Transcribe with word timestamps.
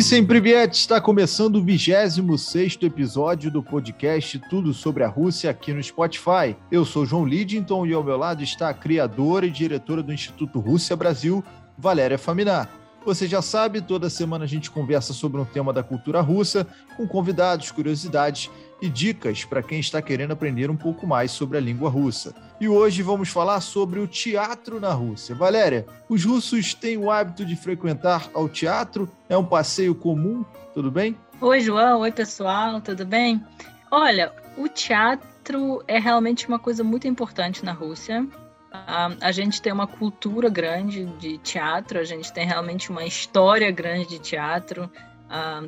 Vicem 0.00 0.24
Privet 0.24 0.72
está 0.72 0.98
começando 0.98 1.56
o 1.56 1.62
26 1.62 2.78
episódio 2.80 3.50
do 3.50 3.62
podcast 3.62 4.38
Tudo 4.48 4.72
sobre 4.72 5.04
a 5.04 5.08
Rússia 5.08 5.50
aqui 5.50 5.74
no 5.74 5.82
Spotify. 5.82 6.56
Eu 6.72 6.86
sou 6.86 7.04
João 7.04 7.26
Lidington 7.26 7.84
e 7.84 7.92
ao 7.92 8.02
meu 8.02 8.16
lado 8.16 8.42
está 8.42 8.70
a 8.70 8.74
criadora 8.74 9.44
e 9.44 9.50
diretora 9.50 10.02
do 10.02 10.10
Instituto 10.10 10.58
Rússia 10.58 10.96
Brasil, 10.96 11.44
Valéria 11.76 12.16
Faminar. 12.16 12.70
Você 13.04 13.28
já 13.28 13.42
sabe, 13.42 13.82
toda 13.82 14.08
semana 14.08 14.44
a 14.44 14.48
gente 14.48 14.70
conversa 14.70 15.12
sobre 15.12 15.38
um 15.38 15.44
tema 15.44 15.70
da 15.70 15.82
cultura 15.82 16.22
russa, 16.22 16.66
com 16.96 17.06
convidados, 17.06 17.70
curiosidades 17.70 18.50
e 18.80 18.88
dicas 18.88 19.44
para 19.44 19.62
quem 19.62 19.80
está 19.80 20.00
querendo 20.00 20.32
aprender 20.32 20.70
um 20.70 20.76
pouco 20.76 21.06
mais 21.06 21.30
sobre 21.30 21.58
a 21.58 21.60
língua 21.60 21.90
russa. 21.90 22.34
E 22.60 22.68
hoje 22.68 23.02
vamos 23.02 23.28
falar 23.28 23.60
sobre 23.60 24.00
o 24.00 24.06
teatro 24.06 24.80
na 24.80 24.92
Rússia. 24.92 25.34
Valéria, 25.34 25.86
os 26.08 26.24
russos 26.24 26.74
têm 26.74 26.96
o 26.96 27.10
hábito 27.10 27.44
de 27.44 27.56
frequentar 27.56 28.28
ao 28.34 28.48
teatro? 28.48 29.10
É 29.28 29.36
um 29.36 29.44
passeio 29.44 29.94
comum? 29.94 30.44
Tudo 30.74 30.90
bem? 30.90 31.16
Oi, 31.40 31.60
João. 31.60 32.00
Oi, 32.00 32.12
pessoal. 32.12 32.80
Tudo 32.80 33.04
bem? 33.04 33.42
Olha, 33.90 34.32
o 34.56 34.68
teatro 34.68 35.82
é 35.88 35.98
realmente 35.98 36.46
uma 36.46 36.58
coisa 36.58 36.84
muito 36.84 37.08
importante 37.08 37.64
na 37.64 37.72
Rússia. 37.72 38.26
a 38.72 39.32
gente 39.32 39.60
tem 39.60 39.72
uma 39.72 39.86
cultura 39.86 40.48
grande 40.48 41.06
de 41.18 41.38
teatro, 41.38 41.98
a 41.98 42.04
gente 42.04 42.32
tem 42.32 42.46
realmente 42.46 42.90
uma 42.90 43.04
história 43.04 43.70
grande 43.70 44.08
de 44.08 44.18
teatro. 44.18 44.88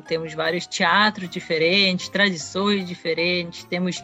Temos 0.07 0.33
vários 0.33 0.67
teatros 0.67 1.29
diferentes, 1.29 2.09
tradições 2.09 2.87
diferentes, 2.87 3.63
temos 3.63 4.03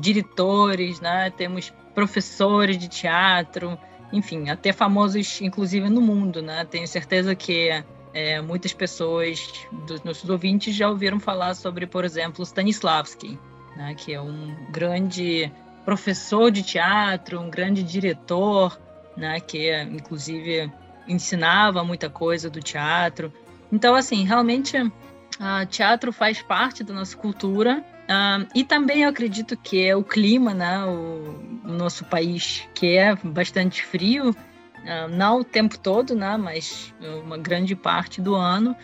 diretores, 0.00 1.00
né? 1.00 1.30
temos 1.30 1.72
professores 1.94 2.76
de 2.78 2.88
teatro, 2.88 3.78
enfim, 4.12 4.50
até 4.50 4.72
famosos, 4.72 5.40
inclusive 5.40 5.88
no 5.88 6.00
mundo. 6.00 6.42
Né? 6.42 6.64
Tenho 6.64 6.86
certeza 6.88 7.34
que 7.34 7.70
é, 8.12 8.40
muitas 8.40 8.72
pessoas 8.72 9.52
dos 9.86 10.02
nossos 10.02 10.28
ouvintes 10.28 10.74
já 10.74 10.88
ouviram 10.88 11.20
falar 11.20 11.54
sobre, 11.54 11.86
por 11.86 12.04
exemplo, 12.04 12.42
Stanislavski, 12.44 13.38
né? 13.76 13.94
que 13.94 14.12
é 14.12 14.20
um 14.20 14.56
grande 14.70 15.52
professor 15.84 16.50
de 16.50 16.62
teatro, 16.62 17.40
um 17.40 17.50
grande 17.50 17.82
diretor, 17.82 18.78
né? 19.16 19.40
que 19.40 19.72
inclusive 19.82 20.70
ensinava 21.06 21.82
muita 21.84 22.10
coisa 22.10 22.50
do 22.50 22.60
teatro. 22.60 23.32
Então, 23.72 23.94
assim, 23.94 24.24
realmente, 24.24 24.76
uh, 24.78 25.66
teatro 25.68 26.12
faz 26.12 26.42
parte 26.42 26.82
da 26.82 26.92
nossa 26.94 27.16
cultura. 27.16 27.84
Uh, 28.04 28.48
e 28.54 28.64
também 28.64 29.02
eu 29.02 29.10
acredito 29.10 29.56
que 29.56 29.86
é 29.86 29.94
o 29.94 30.02
clima, 30.02 30.54
né? 30.54 30.84
O, 30.84 31.68
o 31.68 31.72
nosso 31.72 32.04
país, 32.06 32.66
que 32.74 32.96
é 32.96 33.14
bastante 33.16 33.84
frio, 33.84 34.30
uh, 34.30 35.08
não 35.10 35.40
o 35.40 35.44
tempo 35.44 35.78
todo, 35.78 36.14
né? 36.14 36.36
Mas 36.36 36.94
uma 37.22 37.36
grande 37.36 37.76
parte 37.76 38.20
do 38.20 38.34
ano, 38.34 38.74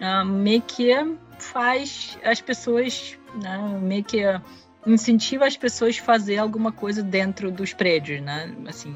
uh, 0.00 0.24
meio 0.24 0.62
que 0.62 0.90
faz 1.38 2.18
as 2.24 2.40
pessoas, 2.40 3.18
né? 3.34 3.58
Meio 3.80 4.04
que 4.04 4.22
incentiva 4.86 5.46
as 5.46 5.56
pessoas 5.58 5.98
a 5.98 6.02
fazer 6.02 6.38
alguma 6.38 6.72
coisa 6.72 7.02
dentro 7.02 7.50
dos 7.50 7.74
prédios, 7.74 8.22
né? 8.22 8.54
Assim, 8.66 8.94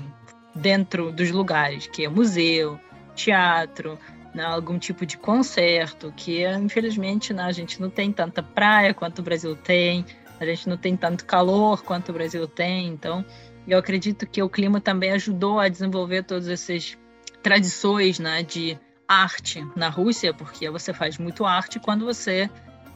dentro 0.54 1.12
dos 1.12 1.30
lugares, 1.30 1.86
que 1.86 2.04
é 2.04 2.08
museu, 2.08 2.80
teatro, 3.14 3.98
né, 4.34 4.44
algum 4.44 4.78
tipo 4.78 5.06
de 5.06 5.16
concerto, 5.16 6.12
que 6.16 6.44
infelizmente 6.46 7.32
né, 7.32 7.44
a 7.44 7.52
gente 7.52 7.80
não 7.80 7.88
tem 7.88 8.12
tanta 8.12 8.42
praia 8.42 8.92
quanto 8.92 9.20
o 9.20 9.22
Brasil 9.22 9.54
tem, 9.54 10.04
a 10.40 10.44
gente 10.44 10.68
não 10.68 10.76
tem 10.76 10.96
tanto 10.96 11.24
calor 11.24 11.82
quanto 11.82 12.08
o 12.10 12.12
Brasil 12.12 12.46
tem, 12.46 12.88
então 12.88 13.24
eu 13.66 13.78
acredito 13.78 14.26
que 14.26 14.42
o 14.42 14.48
clima 14.48 14.80
também 14.80 15.12
ajudou 15.12 15.58
a 15.60 15.68
desenvolver 15.68 16.24
todas 16.24 16.48
essas 16.48 16.98
tradições 17.42 18.18
né, 18.18 18.42
de 18.42 18.78
arte 19.06 19.66
na 19.76 19.88
Rússia, 19.88 20.34
porque 20.34 20.68
você 20.68 20.92
faz 20.92 21.18
muito 21.18 21.44
arte 21.44 21.78
quando 21.78 22.04
você 22.04 22.50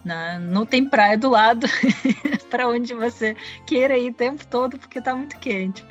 né, 0.05 0.39
não 0.39 0.65
tem 0.67 0.89
praia 0.89 1.17
do 1.17 1.31
lado 1.31 1.67
para 2.51 2.69
onde 2.69 2.95
você 2.95 3.37
queira 3.67 3.97
ir 3.97 4.11
o 4.11 4.15
tempo 4.15 4.47
todo, 4.47 4.79
porque 4.79 4.99
está 4.99 5.15
muito 5.15 5.39
quente. 5.39 5.85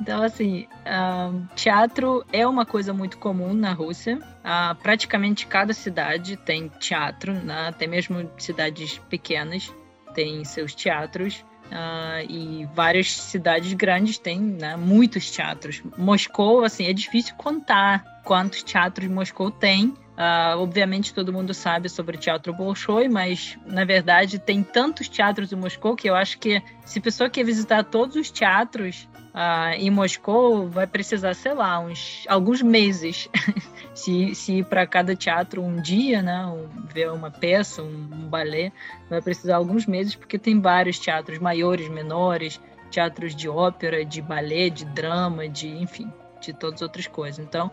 Então, 0.00 0.22
assim, 0.22 0.66
uh, 0.86 1.46
teatro 1.54 2.24
é 2.32 2.46
uma 2.46 2.64
coisa 2.64 2.92
muito 2.92 3.18
comum 3.18 3.52
na 3.52 3.72
Rússia. 3.72 4.16
Uh, 4.16 4.74
praticamente 4.76 5.46
cada 5.46 5.74
cidade 5.74 6.36
tem 6.38 6.68
teatro, 6.80 7.34
né? 7.34 7.68
até 7.68 7.86
mesmo 7.86 8.30
cidades 8.38 8.98
pequenas 9.10 9.70
têm 10.14 10.42
seus 10.44 10.74
teatros. 10.74 11.44
Uh, 11.70 12.26
e 12.28 12.68
várias 12.74 13.12
cidades 13.12 13.72
grandes 13.74 14.18
têm 14.18 14.40
né, 14.40 14.74
muitos 14.74 15.30
teatros. 15.30 15.82
Moscou, 15.96 16.64
assim, 16.64 16.86
é 16.86 16.92
difícil 16.92 17.34
contar 17.36 18.02
quantos 18.24 18.62
teatros 18.62 19.08
Moscou 19.08 19.50
tem. 19.50 19.88
Uh, 20.20 20.58
obviamente 20.58 21.14
todo 21.14 21.32
mundo 21.32 21.54
sabe 21.54 21.88
sobre 21.88 22.16
o 22.16 22.20
Teatro 22.20 22.52
Bolshoi, 22.52 23.08
mas 23.08 23.56
na 23.64 23.86
verdade 23.86 24.38
tem 24.38 24.62
tantos 24.62 25.08
teatros 25.08 25.50
em 25.50 25.56
Moscou 25.56 25.96
que 25.96 26.10
eu 26.10 26.14
acho 26.14 26.38
que 26.38 26.62
se 26.84 26.98
a 26.98 27.02
pessoa 27.02 27.30
quer 27.30 27.42
visitar 27.42 27.84
todos 27.84 28.16
os 28.16 28.30
teatros 28.30 29.08
uh, 29.34 29.74
em 29.76 29.90
Moscou, 29.90 30.68
vai 30.68 30.86
precisar, 30.86 31.34
sei 31.34 31.54
lá, 31.54 31.78
uns 31.80 32.24
alguns 32.28 32.62
meses. 32.62 33.28
se, 33.94 34.34
se 34.34 34.58
ir 34.58 34.64
para 34.64 34.86
cada 34.86 35.14
teatro 35.14 35.62
um 35.62 35.80
dia, 35.80 36.22
né, 36.22 36.42
ver 36.92 37.10
uma 37.10 37.30
peça, 37.30 37.82
um, 37.82 38.08
um 38.12 38.28
balé, 38.28 38.72
vai 39.08 39.20
precisar 39.20 39.56
alguns 39.56 39.86
meses, 39.86 40.14
porque 40.14 40.38
tem 40.38 40.60
vários 40.60 40.98
teatros 40.98 41.38
maiores, 41.38 41.88
menores, 41.88 42.60
teatros 42.90 43.34
de 43.34 43.48
ópera, 43.48 44.04
de 44.04 44.22
balé, 44.22 44.70
de 44.70 44.84
drama, 44.84 45.48
de 45.48 45.68
enfim, 45.68 46.10
de 46.40 46.52
todas 46.52 46.76
as 46.76 46.82
outras 46.82 47.06
coisas. 47.06 47.38
Então, 47.38 47.70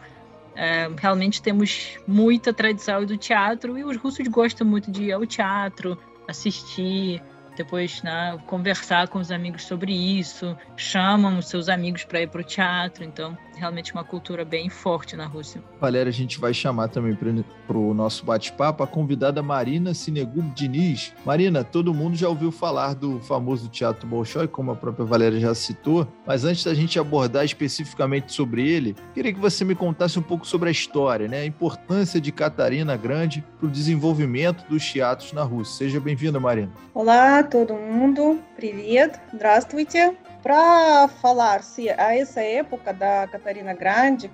é, 0.55 0.89
realmente 0.97 1.41
temos 1.41 1.97
muita 2.07 2.51
tradição 2.51 3.05
do 3.05 3.17
teatro 3.17 3.77
e 3.77 3.83
os 3.83 3.95
russos 3.97 4.27
gostam 4.27 4.65
muito 4.65 4.91
de 4.91 5.05
ir 5.05 5.11
ao 5.11 5.25
teatro, 5.25 5.97
assistir, 6.27 7.21
depois 7.57 8.03
né, 8.03 8.37
conversar 8.45 9.07
com 9.07 9.19
os 9.19 9.31
amigos 9.31 9.63
sobre 9.63 9.91
isso, 9.91 10.55
chamam 10.75 11.39
os 11.39 11.47
seus 11.47 11.67
amigos 11.67 12.03
para 12.03 12.21
ir 12.21 12.27
para 12.27 12.41
o 12.41 12.43
teatro, 12.43 13.03
então 13.03 13.35
realmente 13.55 13.91
uma 13.91 14.03
cultura 14.03 14.45
bem 14.45 14.69
forte 14.69 15.15
na 15.15 15.25
Rússia. 15.25 15.61
Valéria, 15.81 16.09
a 16.09 16.13
gente 16.13 16.39
vai 16.39 16.53
chamar 16.53 16.89
também 16.89 17.15
para 17.15 17.77
o 17.77 17.93
nosso 17.93 18.23
bate-papo 18.23 18.83
a 18.83 18.87
convidada 18.87 19.41
Marina 19.41 19.93
Sinegub 19.93 20.53
Diniz. 20.53 21.13
Marina, 21.25 21.63
todo 21.63 21.93
mundo 21.93 22.15
já 22.15 22.29
ouviu 22.29 22.51
falar 22.51 22.93
do 22.93 23.19
famoso 23.21 23.67
Teatro 23.67 24.07
Bolshoi, 24.07 24.47
como 24.47 24.71
a 24.71 24.75
própria 24.75 25.05
Valéria 25.05 25.39
já 25.39 25.55
citou, 25.55 26.07
mas 26.25 26.45
antes 26.45 26.63
da 26.63 26.73
gente 26.75 26.99
abordar 26.99 27.43
especificamente 27.43 28.31
sobre 28.31 28.69
ele, 28.69 28.95
queria 29.15 29.33
que 29.33 29.39
você 29.39 29.65
me 29.65 29.73
contasse 29.73 30.19
um 30.19 30.21
pouco 30.21 30.45
sobre 30.45 30.69
a 30.69 30.71
história, 30.71 31.27
né? 31.27 31.39
a 31.41 31.45
importância 31.45 32.21
de 32.21 32.31
Catarina 32.31 32.95
Grande 32.95 33.43
para 33.57 33.67
o 33.67 33.71
desenvolvimento 33.71 34.63
dos 34.69 34.85
teatros 34.91 35.33
na 35.33 35.41
Rússia. 35.41 35.87
Seja 35.87 35.99
bem-vinda, 35.99 36.39
Marina. 36.39 36.71
Olá, 36.93 37.43
todo 37.48 37.74
mundo. 37.74 38.42
Привет. 38.56 39.20
Здравствуйте. 39.32 40.16
Para 40.42 41.06
falar 41.06 41.62
se 41.62 41.88
a 41.88 42.16
essa 42.16 42.40
época 42.40 42.92
da 42.92 43.28
Catarina 43.28 43.74
Grande, 43.74 44.28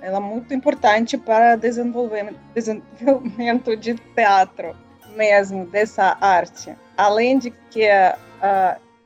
ela 0.00 0.16
é 0.16 0.20
muito 0.20 0.54
importante 0.54 1.18
para 1.18 1.54
desenvolvimento, 1.54 2.38
desenvolvimento 2.54 3.76
de 3.76 3.94
teatro 3.94 4.74
mesmo 5.14 5.66
dessa 5.66 6.16
arte. 6.20 6.74
Além 6.96 7.38
de 7.38 7.50
que 7.70 7.86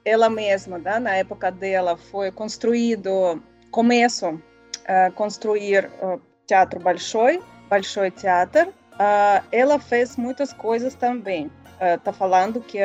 ela 0.04 0.30
mesma, 0.30 0.78
né, 0.78 0.98
na 1.00 1.16
época 1.16 1.50
dela, 1.50 1.96
foi 1.96 2.30
construído, 2.30 3.42
começou 3.70 4.40
a 4.86 5.10
construir 5.10 5.90
o 6.00 6.20
Teatro 6.46 6.78
Bolshoi, 6.78 7.42
Bolshoi 7.68 8.12
Theater. 8.12 8.68
ela 9.52 9.78
fez 9.78 10.16
muitas 10.16 10.52
coisas 10.52 10.94
também. 10.94 11.50
Está 11.80 12.12
falando 12.12 12.60
que 12.60 12.78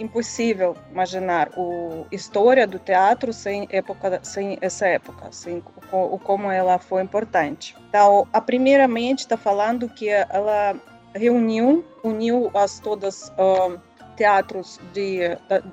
impossível 0.00 0.76
imaginar 0.90 1.48
a 1.48 2.14
história 2.14 2.66
do 2.66 2.78
teatro 2.78 3.32
sem 3.32 3.68
época 3.70 4.20
sem 4.22 4.58
essa 4.60 4.86
época 4.86 5.30
sem 5.30 5.62
o, 5.92 6.18
como 6.18 6.50
ela 6.50 6.78
foi 6.78 7.02
importante. 7.02 7.76
Então 7.88 8.26
a 8.32 8.40
primeiramente 8.40 9.20
está 9.20 9.36
falando 9.36 9.88
que 9.88 10.08
ela 10.08 10.74
reuniu 11.14 11.84
uniu 12.02 12.50
as 12.54 12.80
todas 12.80 13.28
uh, 13.30 13.78
teatros 14.16 14.78
de, 14.92 15.20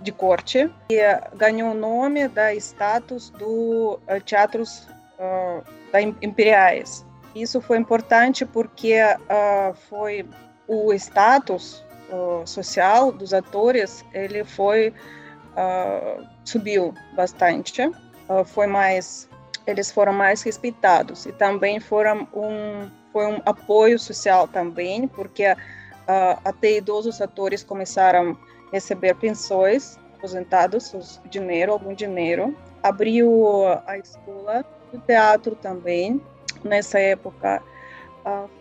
de 0.01 0.11
corte 0.11 0.69
e 0.89 0.99
ganhou 1.35 1.71
o 1.71 1.73
nome 1.73 2.27
da 2.27 2.53
status 2.55 3.29
do 3.31 3.99
uh, 4.07 4.21
teatros 4.25 4.87
uh, 5.19 5.63
da 5.91 6.01
imperiais. 6.01 7.05
Isso 7.35 7.61
foi 7.61 7.77
importante 7.77 8.45
porque 8.45 8.99
uh, 9.01 9.73
foi 9.89 10.25
o 10.67 10.93
status 10.93 11.83
social 12.45 13.11
dos 13.11 13.33
atores 13.33 14.05
ele 14.13 14.43
foi 14.43 14.93
uh, 15.57 16.25
subiu 16.45 16.93
bastante. 17.13 17.85
Uh, 18.29 18.43
foi 18.45 18.67
mais 18.67 19.27
eles 19.65 19.91
foram 19.91 20.13
mais 20.13 20.41
respeitados 20.43 21.25
e 21.25 21.31
também 21.33 21.79
foram 21.79 22.27
um 22.33 22.89
foi 23.11 23.25
um 23.25 23.41
apoio 23.45 23.97
social 23.97 24.47
também 24.47 25.07
porque 25.07 25.51
uh, 25.51 26.39
até 26.45 26.77
idosos 26.77 27.21
atores 27.21 27.63
começaram 27.63 28.37
a 28.67 28.71
receber 28.71 29.15
pensões 29.15 29.97
aposentados 30.15 30.93
dinheiro 31.29 31.73
algum 31.73 31.93
dinheiro. 31.93 32.55
Abriu 32.83 33.65
a 33.85 33.97
escola 33.97 34.63
do 34.91 34.99
teatro 34.99 35.55
também 35.55 36.21
nessa 36.63 36.99
época. 36.99 37.61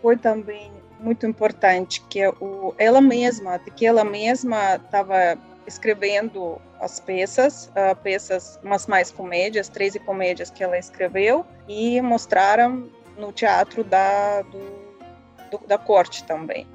Foi 0.01 0.15
também 0.15 0.71
muito 0.99 1.25
importante 1.25 2.01
que 2.09 2.27
o, 2.27 2.73
ela 2.77 3.01
mesma, 3.01 3.59
que 3.59 3.85
ela 3.85 4.03
mesma 4.03 4.75
estava 4.75 5.37
escrevendo 5.65 6.59
as 6.79 6.99
peças, 6.99 7.71
uh, 7.71 7.95
peças, 8.01 8.59
mas 8.63 8.87
mais 8.87 9.11
comédias, 9.11 9.67
13 9.69 9.99
comédias 9.99 10.49
que 10.49 10.63
ela 10.63 10.77
escreveu 10.77 11.45
e 11.67 11.99
mostraram 12.01 12.87
no 13.17 13.31
teatro 13.31 13.83
da, 13.83 14.41
do, 14.43 14.59
do, 15.51 15.67
da 15.67 15.77
corte 15.77 16.23
também, 16.23 16.65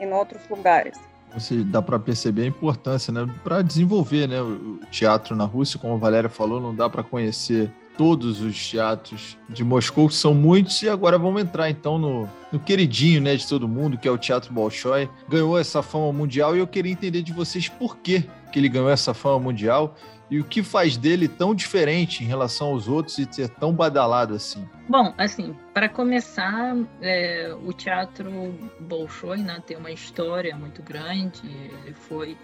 em 0.00 0.12
outros 0.12 0.42
lugares. 0.48 0.98
Você 1.32 1.62
dá 1.62 1.80
para 1.80 1.98
perceber 1.98 2.42
a 2.42 2.46
importância, 2.46 3.12
né, 3.12 3.28
para 3.44 3.62
desenvolver, 3.62 4.26
né, 4.26 4.40
o 4.42 4.80
teatro 4.90 5.36
na 5.36 5.44
Rússia, 5.44 5.78
como 5.78 5.94
a 5.94 5.98
Valéria 5.98 6.28
falou, 6.28 6.60
não 6.60 6.74
dá 6.74 6.90
para 6.90 7.04
conhecer 7.04 7.70
todos 7.96 8.40
os 8.40 8.70
teatros 8.70 9.36
de 9.48 9.62
Moscou, 9.62 10.08
que 10.08 10.14
são 10.14 10.34
muitos, 10.34 10.82
e 10.82 10.88
agora 10.88 11.18
vamos 11.18 11.42
entrar 11.42 11.68
então 11.70 11.98
no, 11.98 12.28
no 12.50 12.58
queridinho 12.58 13.20
né, 13.20 13.36
de 13.36 13.46
todo 13.46 13.68
mundo, 13.68 13.98
que 13.98 14.08
é 14.08 14.10
o 14.10 14.18
Teatro 14.18 14.52
Bolshoi. 14.52 15.08
Ganhou 15.28 15.58
essa 15.58 15.82
fama 15.82 16.12
mundial 16.12 16.56
e 16.56 16.60
eu 16.60 16.66
queria 16.66 16.92
entender 16.92 17.22
de 17.22 17.32
vocês 17.32 17.68
por 17.68 17.96
que, 17.98 18.24
ele 18.54 18.68
ganhou 18.68 18.90
essa 18.90 19.14
fama 19.14 19.38
mundial 19.38 19.94
e 20.30 20.38
o 20.38 20.44
que 20.44 20.62
faz 20.62 20.96
dele 20.96 21.26
tão 21.26 21.54
diferente 21.54 22.22
em 22.22 22.26
relação 22.26 22.68
aos 22.68 22.88
outros 22.88 23.18
e 23.18 23.28
ser 23.30 23.48
tão 23.48 23.72
badalado 23.72 24.34
assim? 24.34 24.68
Bom, 24.88 25.12
assim, 25.18 25.56
para 25.74 25.88
começar, 25.88 26.76
é, 27.00 27.54
o 27.64 27.72
teatro 27.72 28.54
Bolshoi 28.80 29.38
né, 29.38 29.60
tem 29.66 29.76
uma 29.76 29.90
história 29.90 30.56
muito 30.56 30.82
grande. 30.82 31.40
Ele 31.84 31.94
foi 31.94 32.36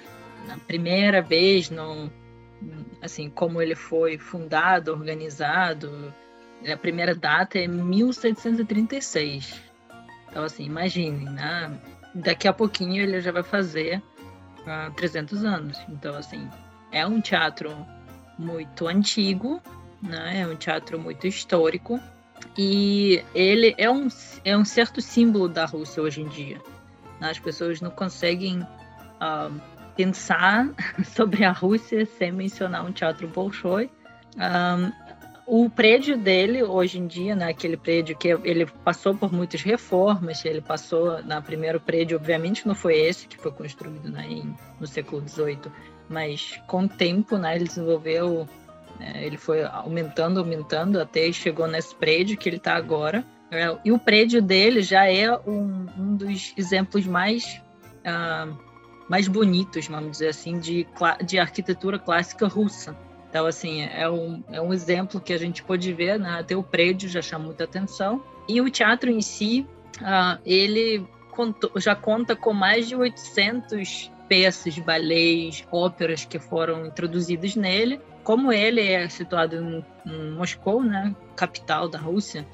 na 0.47 0.57
primeira 0.59 1.23
vez 1.23 1.71
no 1.71 2.11
assim, 3.03 3.31
como 3.31 3.61
ele 3.61 3.75
foi 3.75 4.19
fundado, 4.19 4.93
organizado, 4.93 6.13
a 6.71 6.77
primeira 6.77 7.15
data 7.15 7.59
é 7.59 7.67
1736. 7.67 9.61
Então, 10.29 10.45
assim, 10.45 10.65
imaginem, 10.65 11.25
né? 11.31 11.79
Daqui 12.15 12.49
a 12.49 12.53
pouquinho 12.53 13.03
ele 13.03 13.21
já 13.21 13.31
vai 13.31 13.43
fazer 13.43 13.99
uh, 13.99 14.71
ah, 14.71 14.93
300 14.97 15.45
anos. 15.45 15.79
Então, 15.89 16.17
assim, 16.17 16.49
é 16.93 17.07
um 17.07 17.21
teatro 17.21 17.71
muito 18.39 18.87
antigo, 18.87 19.63
né? 20.03 20.41
É 20.41 20.47
um 20.47 20.57
teatro 20.57 20.99
muito 20.99 21.27
histórico 21.27 22.01
e 22.57 23.23
ele 23.35 23.75
é 23.79 23.91
um, 23.91 24.09
é 24.45 24.57
um 24.57 24.65
certo 24.65 25.01
símbolo 25.01 25.49
da 25.49 25.65
Rússia 25.65 26.03
hoje 26.03 26.23
em 26.23 26.29
dia. 26.29 26.61
As 27.21 27.39
pessoas 27.39 27.81
não 27.81 27.91
conseguem 27.91 28.61
uh, 28.61 29.61
pensar 29.97 30.69
sobre 31.05 31.45
a 31.45 31.53
Rússia 31.53 32.05
sem 32.05 32.31
mencionar 32.31 32.85
um 32.85 32.93
teatro 32.93 33.27
Bolshoi. 33.27 33.91
Um, 34.37 34.93
o 35.47 35.71
prédio 35.71 36.19
dele, 36.19 36.65
hoje 36.65 36.99
em 36.99 37.07
dia, 37.07 37.37
né, 37.37 37.49
aquele 37.49 37.77
prédio 37.77 38.17
que 38.17 38.29
ele 38.29 38.67
passou 38.67 39.15
por 39.15 39.33
muitas 39.33 39.63
reformas, 39.63 40.45
ele 40.45 40.61
passou 40.61 41.23
na 41.23 41.41
primeiro 41.41 41.81
prédio, 41.81 42.19
obviamente 42.19 42.67
não 42.67 42.75
foi 42.75 42.97
esse 42.99 43.29
que 43.29 43.37
foi 43.37 43.53
construído 43.53 44.11
né, 44.11 44.27
em, 44.29 44.57
no 44.81 44.87
século 44.89 45.23
XVIII, 45.27 45.71
mas 46.09 46.61
com 46.67 46.83
o 46.83 46.89
tempo 46.89 47.39
né, 47.39 47.55
ele 47.55 47.65
desenvolveu, 47.65 48.49
né, 48.99 49.25
ele 49.25 49.37
foi 49.37 49.63
aumentando, 49.63 50.41
aumentando, 50.41 51.01
até 51.01 51.31
chegou 51.31 51.69
nesse 51.69 51.95
prédio 51.95 52.37
que 52.37 52.49
ele 52.49 52.57
está 52.57 52.75
agora. 52.75 53.25
É, 53.49 53.79
e 53.85 53.93
o 53.93 53.99
prédio 54.01 54.43
dele 54.43 54.83
já 54.83 55.09
é 55.09 55.33
um, 55.33 55.87
um 55.97 56.17
dos 56.17 56.53
exemplos 56.57 57.07
mais 57.07 57.63
uh, 58.01 58.66
mais 59.09 59.29
bonitos, 59.29 59.87
vamos 59.87 60.13
dizer 60.13 60.29
assim, 60.29 60.59
de, 60.59 60.87
de 61.25 61.39
arquitetura 61.39 61.99
clássica 61.99 62.47
russa. 62.47 62.97
Então, 63.29 63.47
assim, 63.47 63.83
é 63.83 64.09
um, 64.09 64.43
é 64.51 64.61
um 64.61 64.73
exemplo 64.73 65.21
que 65.21 65.33
a 65.33 65.39
gente 65.39 65.63
pode 65.63 65.93
ver, 65.93 66.19
né? 66.19 66.39
até 66.41 66.57
o 66.57 66.63
prédio 66.63 67.09
já 67.09 67.21
chama 67.21 67.47
muita 67.47 67.65
atenção. 67.65 68.23
E 68.49 68.61
o 68.61 68.71
teatro 68.71 69.11
em 69.11 69.21
si, 69.21 69.67
uh, 70.01 70.41
ele 70.45 71.07
contou, 71.31 71.71
já 71.77 71.95
conta 71.95 72.35
com 72.35 72.53
mais 72.53 72.89
de 72.89 72.97
800 72.97 74.11
peças, 74.29 74.79
balés, 74.79 75.65
óperas 75.71 76.25
que 76.25 76.39
foram 76.39 76.87
introduzidas 76.87 77.55
nele. 77.57 78.01
Como 78.25 78.53
ele 78.53 78.81
é 78.81 79.09
situado 79.09 79.57
em, 79.57 79.85
em 80.07 80.31
Moscou, 80.33 80.83
né, 80.83 81.15
capital 81.37 81.89
da 81.89 81.99
Rússia, 81.99 82.47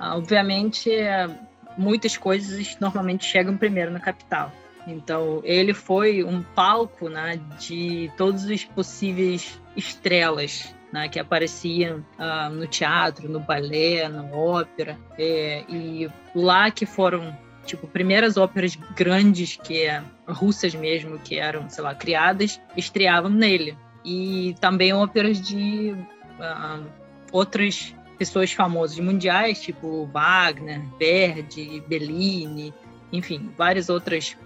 uh, 0.00 0.16
obviamente 0.16 0.88
uh, 0.90 1.36
muitas 1.76 2.16
coisas 2.16 2.76
normalmente 2.80 3.24
chegam 3.24 3.56
primeiro 3.56 3.90
na 3.90 4.00
capital. 4.00 4.52
Então, 4.86 5.40
ele 5.44 5.72
foi 5.72 6.24
um 6.24 6.42
palco 6.42 7.08
né, 7.08 7.40
de 7.58 8.10
todos 8.16 8.44
os 8.44 8.64
possíveis 8.64 9.60
estrelas 9.76 10.74
né, 10.92 11.08
que 11.08 11.18
apareciam 11.18 12.04
uh, 12.18 12.50
no 12.52 12.66
teatro, 12.66 13.28
no 13.28 13.40
balé, 13.40 14.08
na 14.08 14.24
ópera. 14.24 14.98
É, 15.18 15.64
e 15.68 16.10
lá 16.34 16.70
que 16.70 16.84
foram, 16.84 17.36
tipo, 17.64 17.86
primeiras 17.86 18.36
óperas 18.36 18.76
grandes, 18.94 19.56
que 19.56 19.82
é 19.82 20.02
russas 20.28 20.74
mesmo, 20.74 21.18
que 21.18 21.38
eram, 21.38 21.68
sei 21.70 21.82
lá, 21.82 21.94
criadas, 21.94 22.60
estreavam 22.76 23.30
nele. 23.30 23.76
E 24.04 24.54
também 24.60 24.92
óperas 24.92 25.40
de 25.40 25.92
uh, 25.92 26.84
outras 27.32 27.94
pessoas 28.18 28.52
famosas 28.52 28.98
mundiais, 28.98 29.62
tipo 29.62 30.06
Wagner, 30.12 30.82
Verdi, 30.98 31.82
Bellini, 31.88 32.74
enfim, 33.12 33.50
várias 33.56 33.88
outras 33.88 34.36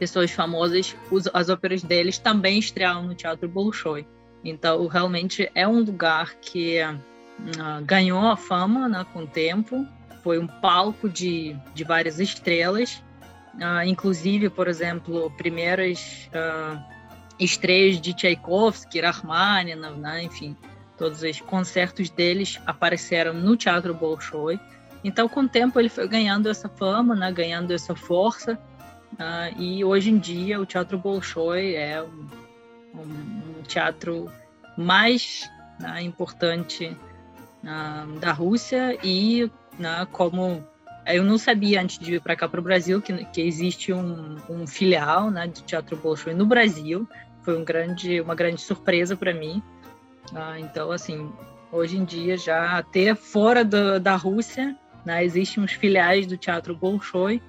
pessoas 0.00 0.30
famosas, 0.30 0.96
as 1.34 1.50
óperas 1.50 1.82
deles 1.82 2.16
também 2.16 2.58
estrearam 2.58 3.02
no 3.02 3.14
Teatro 3.14 3.46
Bolshoi. 3.46 4.06
Então, 4.42 4.86
realmente 4.86 5.50
é 5.54 5.68
um 5.68 5.80
lugar 5.80 6.36
que 6.36 6.78
uh, 6.82 7.84
ganhou 7.84 8.26
a 8.26 8.34
fama 8.34 8.88
né, 8.88 9.06
com 9.12 9.24
o 9.24 9.26
tempo, 9.26 9.86
foi 10.22 10.38
um 10.38 10.46
palco 10.46 11.06
de, 11.06 11.54
de 11.74 11.84
várias 11.84 12.18
estrelas, 12.18 13.02
uh, 13.56 13.84
inclusive, 13.84 14.48
por 14.48 14.68
exemplo, 14.68 15.30
primeiras 15.36 16.30
uh, 16.32 16.82
estreias 17.38 18.00
de 18.00 18.14
Tchaikovsky, 18.14 19.00
Rachmaninoff, 19.00 20.00
né, 20.00 20.22
enfim, 20.22 20.56
todos 20.96 21.22
os 21.22 21.42
concertos 21.42 22.08
deles 22.08 22.58
apareceram 22.64 23.34
no 23.34 23.54
Teatro 23.54 23.92
Bolshoi. 23.92 24.58
Então, 25.04 25.28
com 25.28 25.42
o 25.42 25.48
tempo, 25.48 25.78
ele 25.78 25.90
foi 25.90 26.08
ganhando 26.08 26.48
essa 26.48 26.70
fama, 26.70 27.14
né, 27.14 27.30
ganhando 27.30 27.70
essa 27.72 27.94
força, 27.94 28.58
Uh, 29.14 29.60
e 29.60 29.84
hoje 29.84 30.10
em 30.10 30.18
dia 30.18 30.60
o 30.60 30.66
Teatro 30.66 30.96
Bolshoi 30.96 31.74
é 31.74 32.02
um, 32.02 32.26
um, 32.94 33.58
um 33.58 33.62
teatro 33.62 34.30
mais 34.78 35.50
né, 35.78 36.02
importante 36.02 36.96
uh, 37.64 38.18
da 38.18 38.32
Rússia 38.32 38.96
e 39.02 39.50
né, 39.78 40.06
como 40.12 40.64
eu 41.06 41.24
não 41.24 41.36
sabia 41.36 41.82
antes 41.82 41.98
de 41.98 42.12
vir 42.12 42.20
para 42.20 42.36
cá 42.36 42.48
para 42.48 42.60
o 42.60 42.62
Brasil 42.62 43.02
que, 43.02 43.24
que 43.26 43.40
existe 43.40 43.92
um, 43.92 44.36
um 44.48 44.66
filial 44.66 45.30
né, 45.30 45.46
de 45.46 45.62
Teatro 45.62 45.96
Bolshoi 45.96 46.34
no 46.34 46.46
Brasil. 46.46 47.08
Foi 47.42 47.58
um 47.58 47.64
grande 47.64 48.20
uma 48.20 48.34
grande 48.34 48.60
surpresa 48.60 49.16
para 49.16 49.34
mim. 49.34 49.62
Uh, 50.32 50.58
então 50.60 50.92
assim 50.92 51.30
hoje 51.72 51.96
em 51.96 52.04
dia 52.04 52.36
já 52.36 52.78
até 52.78 53.14
fora 53.14 53.64
do, 53.64 53.98
da 53.98 54.14
Rússia 54.16 54.76
né, 55.04 55.24
existem 55.24 55.62
uns 55.62 55.72
filiais 55.72 56.26
do 56.26 56.36
Teatro 56.36 56.74
Bolshoi 56.76 57.42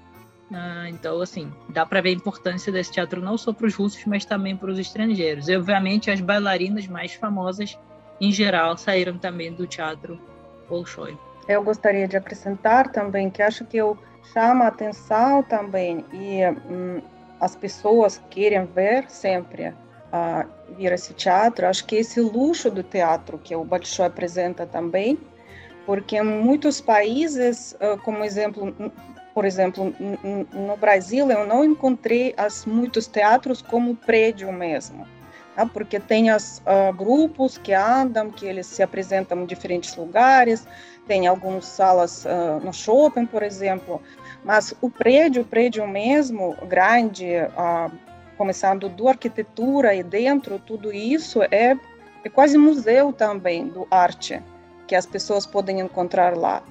ah, 0.54 0.90
então, 0.90 1.22
assim, 1.22 1.52
dá 1.70 1.86
para 1.86 2.02
ver 2.02 2.10
a 2.10 2.14
importância 2.14 2.72
desse 2.72 2.92
teatro 2.92 3.22
não 3.22 3.38
só 3.38 3.54
para 3.54 3.68
os 3.68 3.76
russos, 3.76 4.04
mas 4.06 4.26
também 4.26 4.56
para 4.56 4.70
os 4.70 4.78
estrangeiros. 4.78 5.48
E, 5.48 5.56
obviamente, 5.56 6.12
as 6.12 6.20
bailarinas 6.20 6.88
mais 6.88 7.14
famosas, 7.14 7.78
em 8.20 8.32
geral, 8.32 8.78
saíram 8.78 9.18
também 9.18 9.54
do 9.54 9.66
teatro 9.66 10.20
Bolshoi. 10.68 11.18
Eu 11.48 11.64
gostaria 11.64 12.08
de 12.08 12.18
acrescentar 12.18 12.92
também 12.92 13.30
que 13.30 13.42
acho 13.42 13.66
que 13.66 13.78
eu 13.78 13.98
chama 14.34 14.66
a 14.66 14.68
atenção 14.68 15.42
também 15.44 16.06
e 16.14 16.42
hum, 16.70 17.02
as 17.40 17.56
pessoas 17.56 18.22
querem 18.30 18.66
ver 18.66 19.10
sempre 19.10 19.70
uh, 19.70 20.48
vir 20.78 20.92
esse 20.92 21.14
teatro. 21.14 21.66
Acho 21.66 21.86
que 21.86 21.96
esse 21.96 22.20
luxo 22.20 22.70
do 22.70 22.84
teatro 22.84 23.38
que 23.38 23.56
o 23.56 23.64
Bolshoi 23.64 24.06
apresenta 24.06 24.66
também, 24.66 25.18
porque 25.86 26.18
em 26.18 26.24
muitos 26.24 26.80
países, 26.80 27.76
uh, 27.82 27.98
como 28.04 28.24
exemplo, 28.24 28.74
por 29.34 29.46
exemplo, 29.46 29.94
no 30.54 30.76
Brasil 30.78 31.30
eu 31.32 31.46
não 31.46 31.64
encontrei 31.64 32.34
as 32.36 32.66
muitos 32.66 33.08
teatros 33.08 33.62
como 33.62 33.96
prédio 33.96 34.52
mesmo, 34.52 35.08
tá? 35.56 35.66
porque 35.66 36.00
tem 36.00 36.34
os 36.34 36.60
uh, 36.60 36.94
grupos 36.94 37.58
que 37.58 37.74
andam, 37.74 38.30
que 38.30 38.46
eles 38.46 38.68
se 38.68 38.84
apresentam 38.84 39.42
em 39.42 39.46
diferentes 39.46 39.96
lugares, 39.96 40.68
tem 41.08 41.28
algumas 41.28 41.66
salas 41.66 42.26
uh, 42.26 42.64
no 42.64 42.74
shopping, 42.74 43.26
por 43.26 43.42
exemplo, 43.42 44.02
mas 44.44 44.74
o 44.82 44.90
prédio, 44.90 45.44
o 45.44 45.46
prédio 45.46 45.88
mesmo, 45.88 46.56
grande, 46.68 47.28
uh, 47.36 47.92
começando 48.38 48.90
do 48.90 49.08
arquitetura 49.08 49.96
e 49.96 50.04
dentro, 50.04 50.60
tudo 50.60 50.92
isso 50.92 51.42
é, 51.44 51.78
é 52.24 52.30
quase 52.30 52.58
museu 52.58 53.14
também 53.14 53.68
do 53.68 53.88
arte, 53.90 54.42
que 54.88 54.96
as 54.96 55.06
pessoas 55.06 55.46
podem 55.46 55.80
encontrar 55.80 56.36
lá. 56.36 56.64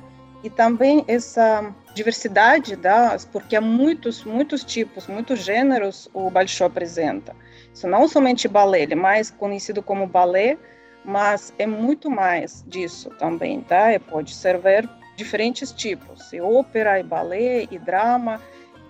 E 0.42 0.50
também 0.50 1.04
essa 1.06 1.74
diversidade 1.94 2.76
das, 2.76 3.24
porque 3.24 3.56
há 3.56 3.60
muitos, 3.60 4.24
muitos 4.24 4.64
tipos, 4.64 5.06
muitos 5.06 5.40
gêneros 5.40 6.08
o 6.12 6.30
Balshoi 6.30 6.66
apresenta. 6.66 7.34
Isso 7.72 7.86
não 7.86 8.06
somente 8.08 8.48
balé, 8.48 8.82
ele 8.82 8.92
é 8.94 8.96
mais 8.96 9.30
conhecido 9.30 9.82
como 9.82 10.06
balé, 10.06 10.56
mas 11.04 11.52
é 11.58 11.66
muito 11.66 12.10
mais 12.10 12.64
disso 12.66 13.10
também, 13.18 13.60
tá? 13.62 13.92
E 13.92 13.98
pode 13.98 14.34
servir 14.34 14.88
diferentes 15.16 15.72
tipos, 15.72 16.32
e 16.32 16.40
ópera, 16.40 16.98
e 16.98 17.02
balé, 17.02 17.66
e 17.70 17.78
drama, 17.78 18.40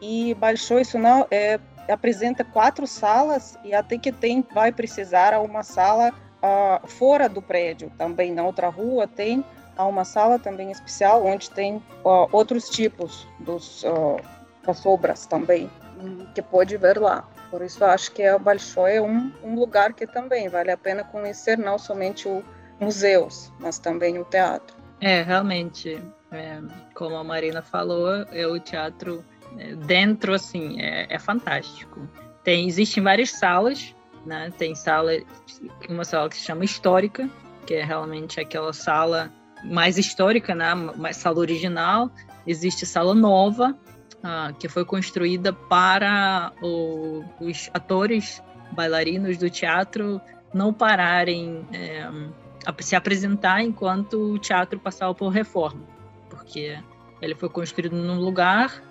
e 0.01 0.35
Bolshoi 0.35 0.85
Sunal 0.85 1.27
é, 1.31 1.59
apresenta 1.89 2.45
quatro 2.45 2.87
salas 2.87 3.59
e 3.65 3.75
até 3.75 3.99
que 3.99 4.13
tem 4.13 4.45
vai 4.53 4.73
precisar 4.73 5.39
uma 5.41 5.63
sala 5.63 6.11
uh, 6.11 6.87
fora 6.87 7.29
do 7.29 7.43
prédio 7.43 7.93
também 7.99 8.33
na 8.33 8.43
outra 8.43 8.69
rua 8.69 9.07
tem 9.07 9.45
uma 9.85 10.05
sala 10.05 10.39
também 10.39 10.71
especial 10.71 11.25
onde 11.25 11.51
tem 11.51 11.83
outros 12.33 12.69
tipos 12.69 13.27
dos 13.39 13.85
das 14.65 14.85
obras 14.85 15.27
também 15.27 15.71
que 16.35 16.43
pode 16.43 16.77
ver 16.77 16.99
lá. 16.99 17.29
Por 17.51 17.63
isso 17.63 17.85
acho 17.85 18.13
que 18.13 18.23
a 18.23 18.39
Bolshoi 18.39 18.97
é 18.97 19.03
um, 19.03 19.33
um 19.43 19.55
lugar 19.55 19.93
que 19.93 20.07
também 20.07 20.49
vale 20.49 20.71
a 20.71 20.77
pena 20.77 21.03
conhecer 21.03 21.59
não 21.59 21.79
somente 21.79 22.29
o 22.29 22.45
museus 22.79 23.53
mas 23.59 23.79
também 23.79 24.19
o 24.19 24.25
teatro. 24.25 24.77
É 25.01 25.23
realmente 25.23 26.03
é, 26.31 26.61
como 26.95 27.17
a 27.17 27.25
Marina 27.25 27.63
falou 27.63 28.25
é 28.33 28.47
o 28.47 28.59
teatro 28.61 29.25
é, 29.59 29.75
dentro 29.75 30.35
assim 30.35 30.81
é, 30.81 31.07
é 31.09 31.19
fantástico. 31.19 32.09
Tem 32.45 32.67
existem 32.67 33.03
várias 33.03 33.31
salas 33.31 33.95
né? 34.25 34.53
Tem 34.57 34.75
sala, 34.75 35.13
uma 35.89 36.05
sala 36.05 36.29
que 36.29 36.37
se 36.37 36.43
chama 36.43 36.65
histórica, 36.65 37.29
que 37.67 37.75
é 37.75 37.85
realmente 37.85 38.41
aquela 38.41 38.73
sala 38.73 39.33
mais 39.65 39.99
histórica, 39.99 40.55
né? 40.55 40.75
Mais 40.75 41.17
sala 41.17 41.39
original. 41.39 42.11
Existe 42.47 42.87
sala 42.87 43.15
nova, 43.15 43.77
ah, 44.23 44.53
que 44.59 44.69
foi 44.69 44.85
construída 44.85 45.53
para 45.53 46.53
o, 46.63 47.25
os 47.41 47.71
atores 47.73 48.43
bailarinos 48.73 49.37
do 49.37 49.51
teatro 49.51 50.21
não 50.53 50.73
pararem 50.73 51.67
é, 51.73 52.03
a 52.67 52.83
se 52.83 52.95
apresentar 52.97 53.63
enquanto 53.63 54.35
o 54.35 54.39
teatro 54.39 54.79
passava 54.79 55.15
por 55.15 55.29
reforma, 55.29 55.83
porque 56.29 56.79
ele 57.21 57.35
foi 57.35 57.49
construído 57.49 57.97
num 57.97 58.19
lugar 58.19 58.83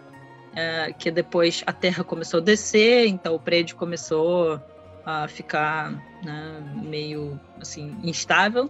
é, 0.55 0.93
que 0.93 1.11
depois 1.11 1.63
a 1.65 1.73
terra 1.73 2.03
começou 2.03 2.39
a 2.39 2.43
descer, 2.43 3.07
então 3.07 3.35
o 3.35 3.39
prédio 3.39 3.75
começou 3.75 4.61
a 5.05 5.27
ficar 5.27 5.91
né, 6.23 6.81
meio 6.83 7.39
assim 7.59 7.97
instável, 8.03 8.69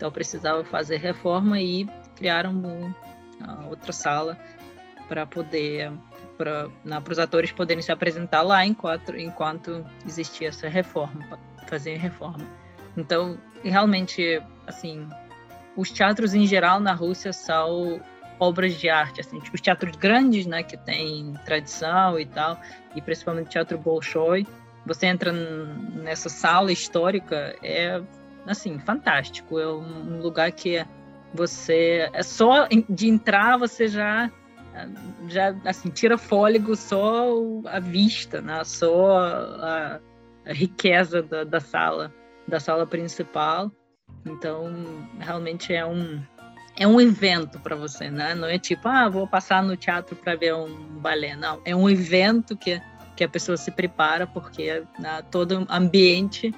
então 0.00 0.10
precisava 0.10 0.64
fazer 0.64 0.96
reforma 0.96 1.60
e 1.60 1.86
criaram 2.16 2.52
uma 2.52 3.68
outra 3.68 3.92
sala 3.92 4.34
para 5.06 5.26
poder 5.26 5.92
para 6.38 6.70
os 7.10 7.18
atores 7.18 7.52
poderem 7.52 7.82
se 7.82 7.92
apresentar 7.92 8.40
lá 8.40 8.64
enquanto 8.64 9.14
enquanto 9.14 9.84
existia 10.06 10.48
essa 10.48 10.70
reforma, 10.70 11.38
fazer 11.68 11.98
reforma. 11.98 12.46
Então, 12.96 13.36
realmente, 13.62 14.42
assim, 14.66 15.06
os 15.76 15.90
teatros 15.90 16.32
em 16.32 16.46
geral 16.46 16.80
na 16.80 16.94
Rússia 16.94 17.30
são 17.30 18.00
obras 18.38 18.72
de 18.76 18.88
arte, 18.88 19.20
assim, 19.20 19.38
tipo, 19.38 19.54
os 19.54 19.60
teatros 19.60 19.96
grandes, 19.96 20.46
né, 20.46 20.62
que 20.62 20.78
tem 20.78 21.34
tradição 21.44 22.18
e 22.18 22.24
tal, 22.24 22.58
e 22.96 23.02
principalmente 23.02 23.48
o 23.48 23.50
teatro 23.50 23.76
Bolshoi, 23.76 24.46
você 24.86 25.06
entra 25.06 25.30
nessa 25.30 26.30
sala 26.30 26.72
histórica, 26.72 27.54
é 27.62 28.00
assim, 28.46 28.78
fantástico. 28.78 29.58
É 29.58 29.66
um 29.66 30.20
lugar 30.20 30.50
que 30.52 30.84
você 31.34 32.08
é 32.12 32.22
só 32.22 32.66
de 32.88 33.08
entrar 33.08 33.56
você 33.56 33.86
já 33.86 34.30
já 35.28 35.54
assim 35.64 35.90
tira 35.90 36.16
fôlego 36.16 36.76
só 36.76 37.28
a 37.66 37.80
vista, 37.80 38.40
né? 38.40 38.62
Só 38.64 39.18
a, 39.18 40.00
a 40.46 40.52
riqueza 40.52 41.22
da, 41.22 41.44
da 41.44 41.60
sala, 41.60 42.12
da 42.46 42.60
sala 42.60 42.86
principal. 42.86 43.70
Então, 44.24 44.72
realmente 45.18 45.72
é 45.72 45.84
um 45.84 46.22
é 46.76 46.86
um 46.86 47.00
evento 47.00 47.58
para 47.58 47.76
você, 47.76 48.10
né? 48.10 48.34
Não 48.34 48.48
é 48.48 48.58
tipo, 48.58 48.88
ah, 48.88 49.08
vou 49.08 49.26
passar 49.26 49.62
no 49.62 49.76
teatro 49.76 50.16
para 50.16 50.34
ver 50.34 50.54
um 50.54 50.98
balé, 50.98 51.36
não. 51.36 51.60
É 51.64 51.74
um 51.74 51.88
evento 51.88 52.56
que 52.56 52.80
que 53.16 53.24
a 53.24 53.28
pessoa 53.28 53.54
se 53.58 53.70
prepara, 53.70 54.26
porque 54.26 54.82
né, 54.98 55.22
todo 55.30 55.66
ambiente 55.68 56.54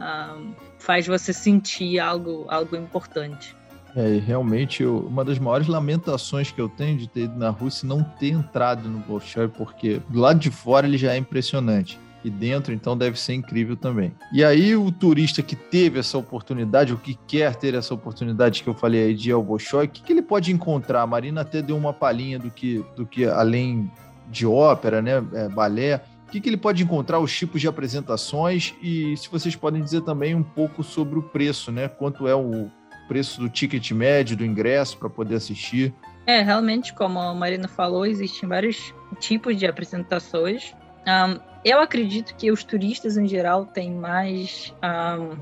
ah, 0.00 0.36
faz 0.80 1.06
você 1.06 1.32
sentir 1.32 2.00
algo, 2.00 2.46
algo 2.48 2.74
importante. 2.76 3.54
É, 3.94 4.20
realmente, 4.24 4.82
eu, 4.82 4.98
uma 4.98 5.24
das 5.24 5.38
maiores 5.38 5.66
lamentações 5.66 6.50
que 6.50 6.60
eu 6.60 6.68
tenho 6.68 6.96
de 6.96 7.08
ter 7.08 7.22
ido 7.22 7.38
na 7.38 7.50
Rússia 7.50 7.88
não 7.88 8.02
ter 8.02 8.28
entrado 8.28 8.88
no 8.88 8.98
Bolshoi, 8.98 9.48
porque 9.48 10.00
do 10.08 10.20
lado 10.20 10.38
de 10.38 10.50
fora 10.50 10.86
ele 10.86 10.96
já 10.96 11.12
é 11.12 11.16
impressionante. 11.16 11.98
E 12.22 12.28
dentro, 12.28 12.74
então, 12.74 12.96
deve 12.96 13.18
ser 13.18 13.32
incrível 13.32 13.76
também. 13.76 14.12
E 14.30 14.44
aí, 14.44 14.76
o 14.76 14.92
turista 14.92 15.42
que 15.42 15.56
teve 15.56 15.98
essa 15.98 16.18
oportunidade, 16.18 16.92
ou 16.92 16.98
que 16.98 17.18
quer 17.26 17.56
ter 17.56 17.74
essa 17.74 17.94
oportunidade 17.94 18.62
que 18.62 18.68
eu 18.68 18.74
falei 18.74 19.06
aí 19.06 19.14
de 19.14 19.30
ir 19.30 19.32
ao 19.32 19.42
Bolshoi, 19.42 19.86
o 19.86 19.88
que, 19.88 20.02
que 20.02 20.12
ele 20.12 20.20
pode 20.20 20.52
encontrar? 20.52 21.00
A 21.00 21.06
Marina 21.06 21.40
até 21.40 21.62
deu 21.62 21.76
uma 21.76 21.94
palhinha 21.94 22.38
do 22.38 22.50
que, 22.50 22.84
do 22.94 23.06
que 23.06 23.24
além 23.24 23.90
de 24.30 24.46
ópera, 24.46 25.00
né, 25.00 25.24
é, 25.32 25.48
balé, 25.48 26.02
o 26.29 26.31
que, 26.31 26.41
que 26.41 26.49
ele 26.49 26.57
pode 26.57 26.83
encontrar, 26.83 27.19
os 27.19 27.35
tipos 27.35 27.61
de 27.61 27.67
apresentações 27.67 28.73
e 28.81 29.15
se 29.15 29.29
vocês 29.29 29.55
podem 29.55 29.81
dizer 29.81 30.01
também 30.01 30.33
um 30.33 30.43
pouco 30.43 30.83
sobre 30.83 31.19
o 31.19 31.21
preço, 31.21 31.71
né? 31.71 31.87
Quanto 31.87 32.27
é 32.27 32.35
o 32.35 32.69
preço 33.07 33.39
do 33.39 33.47
ticket 33.47 33.91
médio, 33.91 34.35
do 34.35 34.43
ingresso 34.43 34.97
para 34.97 35.09
poder 35.09 35.35
assistir? 35.35 35.93
É, 36.25 36.41
realmente, 36.41 36.93
como 36.93 37.19
a 37.19 37.33
Marina 37.33 37.67
falou, 37.67 38.05
existem 38.05 38.49
vários 38.49 38.93
tipos 39.19 39.55
de 39.57 39.67
apresentações. 39.67 40.73
Um, 41.05 41.39
eu 41.63 41.79
acredito 41.79 42.35
que 42.35 42.51
os 42.51 42.63
turistas 42.63 43.15
em 43.15 43.27
geral 43.27 43.67
têm 43.67 43.91
mais 43.91 44.73
um, 44.83 45.37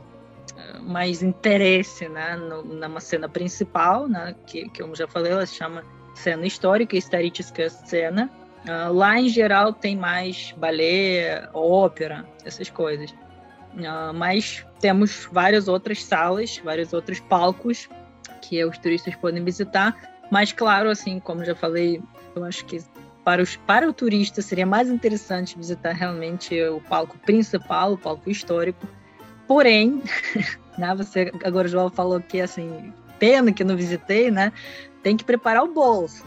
mais 0.81 1.23
interesse 1.23 2.07
né, 2.07 2.35
no, 2.35 2.63
numa 2.63 2.99
cena 2.99 3.27
principal, 3.27 4.07
né, 4.07 4.35
que, 4.45 4.69
que 4.69 4.81
eu 4.81 4.93
já 4.95 5.07
falei, 5.07 5.31
ela 5.31 5.45
se 5.45 5.55
chama 5.55 5.83
cena 6.13 6.45
histórica, 6.45 6.95
Историческая 6.95 7.69
cena, 7.69 8.29
Uh, 8.64 8.92
lá, 8.92 9.18
em 9.18 9.28
geral, 9.28 9.72
tem 9.72 9.96
mais 9.96 10.52
balé, 10.56 11.48
ópera, 11.54 12.26
essas 12.44 12.68
coisas. 12.68 13.10
Uh, 13.74 14.12
mas 14.14 14.66
temos 14.80 15.28
várias 15.30 15.68
outras 15.68 16.02
salas, 16.02 16.58
vários 16.62 16.92
outros 16.92 17.20
palcos 17.20 17.88
que 18.42 18.62
os 18.64 18.76
turistas 18.78 19.14
podem 19.16 19.44
visitar. 19.44 19.96
Mas, 20.30 20.52
claro, 20.52 20.90
assim, 20.90 21.20
como 21.20 21.44
já 21.44 21.54
falei, 21.54 22.02
eu 22.34 22.44
acho 22.44 22.64
que 22.64 22.82
para, 23.24 23.42
os, 23.42 23.56
para 23.56 23.88
o 23.88 23.92
turista 23.92 24.42
seria 24.42 24.66
mais 24.66 24.88
interessante 24.88 25.56
visitar 25.56 25.92
realmente 25.92 26.60
o 26.64 26.80
palco 26.80 27.18
principal, 27.18 27.92
o 27.92 27.98
palco 27.98 28.30
histórico. 28.30 28.86
Porém, 29.46 30.02
né, 30.76 30.94
você 30.94 31.32
agora 31.44 31.68
João 31.68 31.90
falou 31.90 32.20
que 32.20 32.40
assim, 32.40 32.92
pena 33.18 33.52
que 33.52 33.64
não 33.64 33.76
visitei, 33.76 34.30
né? 34.30 34.52
Tem 35.02 35.16
que 35.16 35.24
preparar 35.24 35.62
o 35.62 35.72
bolso 35.72 36.24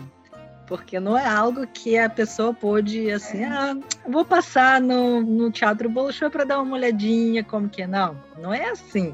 porque 0.72 1.02
não 1.02 1.18
é 1.18 1.28
algo 1.28 1.68
que 1.68 1.98
a 1.98 2.10
pessoa 2.10 2.54
pode, 2.54 3.12
assim, 3.12 3.44
ah, 3.44 3.76
vou 4.08 4.24
passar 4.24 4.80
no, 4.80 5.20
no 5.20 5.52
Teatro 5.52 5.90
Bolshoi 5.90 6.30
para 6.30 6.46
dar 6.46 6.62
uma 6.62 6.78
olhadinha, 6.78 7.44
como 7.44 7.68
que 7.68 7.82
é. 7.82 7.88
Não, 7.88 8.18
não 8.40 8.54
é 8.54 8.70
assim. 8.70 9.14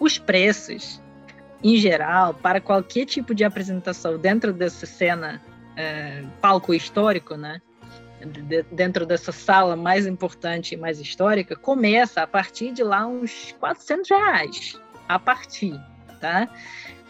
Os 0.00 0.16
preços, 0.16 1.02
em 1.62 1.76
geral, 1.76 2.32
para 2.32 2.58
qualquer 2.58 3.04
tipo 3.04 3.34
de 3.34 3.44
apresentação 3.44 4.16
dentro 4.16 4.50
dessa 4.50 4.86
cena, 4.86 5.42
é, 5.76 6.24
palco 6.40 6.72
histórico, 6.72 7.36
né? 7.36 7.60
De, 8.24 8.62
dentro 8.72 9.04
dessa 9.04 9.30
sala 9.30 9.76
mais 9.76 10.06
importante 10.06 10.72
e 10.74 10.78
mais 10.78 10.98
histórica, 10.98 11.54
começa 11.54 12.22
a 12.22 12.26
partir 12.26 12.72
de 12.72 12.82
lá 12.82 13.06
uns 13.06 13.54
400 13.60 14.08
reais. 14.08 14.80
A 15.06 15.18
partir, 15.18 15.78
tá? 16.18 16.48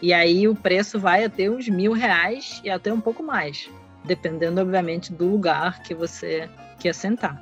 E 0.01 0.11
aí 0.11 0.49
o 0.49 0.53
preço 0.53 0.99
vai 0.99 1.23
até 1.23 1.49
uns 1.49 1.69
mil 1.69 1.93
reais 1.93 2.59
e 2.61 2.69
até 2.69 2.91
um 2.91 2.99
pouco 2.99 3.23
mais 3.23 3.69
dependendo, 4.05 4.61
obviamente, 4.61 5.11
do 5.13 5.25
lugar 5.25 5.81
que 5.81 5.93
você 5.93 6.49
quer 6.79 6.93
sentar. 6.93 7.41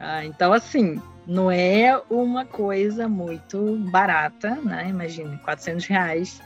Ah, 0.00 0.24
então, 0.24 0.52
assim, 0.52 1.00
não 1.26 1.50
é 1.50 2.00
uma 2.08 2.44
coisa 2.44 3.08
muito 3.08 3.76
barata, 3.90 4.54
né? 4.56 4.88
Imagine, 4.88 5.36
400 5.38 5.86
reais 5.86 6.40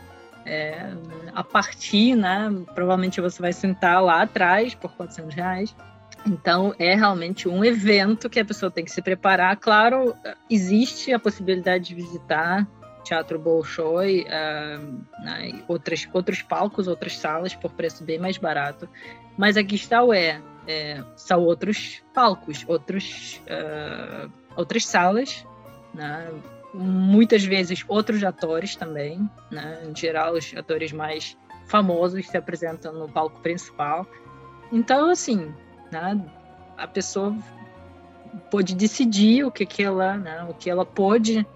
é, 0.47 0.91
a 1.35 1.45
partir, 1.45 2.17
né? 2.17 2.51
Provavelmente 2.75 3.21
você 3.21 3.41
vai 3.41 3.53
sentar 3.53 4.03
lá 4.03 4.23
atrás 4.23 4.75
por 4.75 4.91
400 4.93 5.35
reais. 5.35 5.77
Então, 6.27 6.75
é 6.79 6.95
realmente 6.95 7.49
um 7.49 7.65
evento 7.65 8.31
que 8.31 8.41
a 8.41 8.45
pessoa 8.45 8.71
tem 8.71 8.85
que 8.85 8.91
se 8.91 9.03
preparar. 9.03 9.57
Claro, 9.57 10.15
existe 10.49 11.13
a 11.13 11.19
possibilidade 11.19 11.87
de 11.87 11.95
visitar 11.95 12.67
Teatro 13.04 13.38
Bolshoi, 13.38 14.25
uh, 14.26 15.25
né, 15.25 15.62
outros, 15.68 16.09
outros 16.12 16.42
palcos, 16.42 16.88
outras 16.88 17.18
salas 17.18 17.54
por 17.54 17.73
preço 17.73 18.04
bem 18.04 18.18
mais 18.18 18.38
barato. 18.38 18.88
Mas 19.37 19.56
a 19.56 19.64
questão 19.64 20.12
é, 20.12 20.40
é 20.66 21.02
são 21.16 21.40
outros 21.40 22.02
palcos, 22.14 22.64
outros, 22.68 23.40
uh, 23.47 24.30
outras 24.56 24.87
salas, 24.87 25.47
né? 25.94 26.30
muitas 26.75 27.44
vezes 27.44 27.85
outros 27.87 28.25
atores 28.25 28.76
também, 28.76 29.28
né? 29.50 29.82
em 29.85 29.94
geral 29.94 30.35
os 30.35 30.54
atores 30.56 30.92
mais 30.92 31.37
famosos 31.66 32.28
se 32.28 32.37
apresentam 32.37 32.92
no 32.92 33.09
palco 33.09 33.40
principal. 33.40 34.06
Então, 34.71 35.11
assim, 35.11 35.52
né? 35.90 36.21
a 36.76 36.87
pessoa 36.87 37.37
pode 38.50 38.75
decidir 38.75 39.44
o 39.44 39.50
que, 39.50 39.66
que 39.66 39.82
ela, 39.82 40.16
né? 40.16 40.47
o 40.49 40.54
que 40.54 40.71
ela 40.71 40.85
pode 40.85 41.47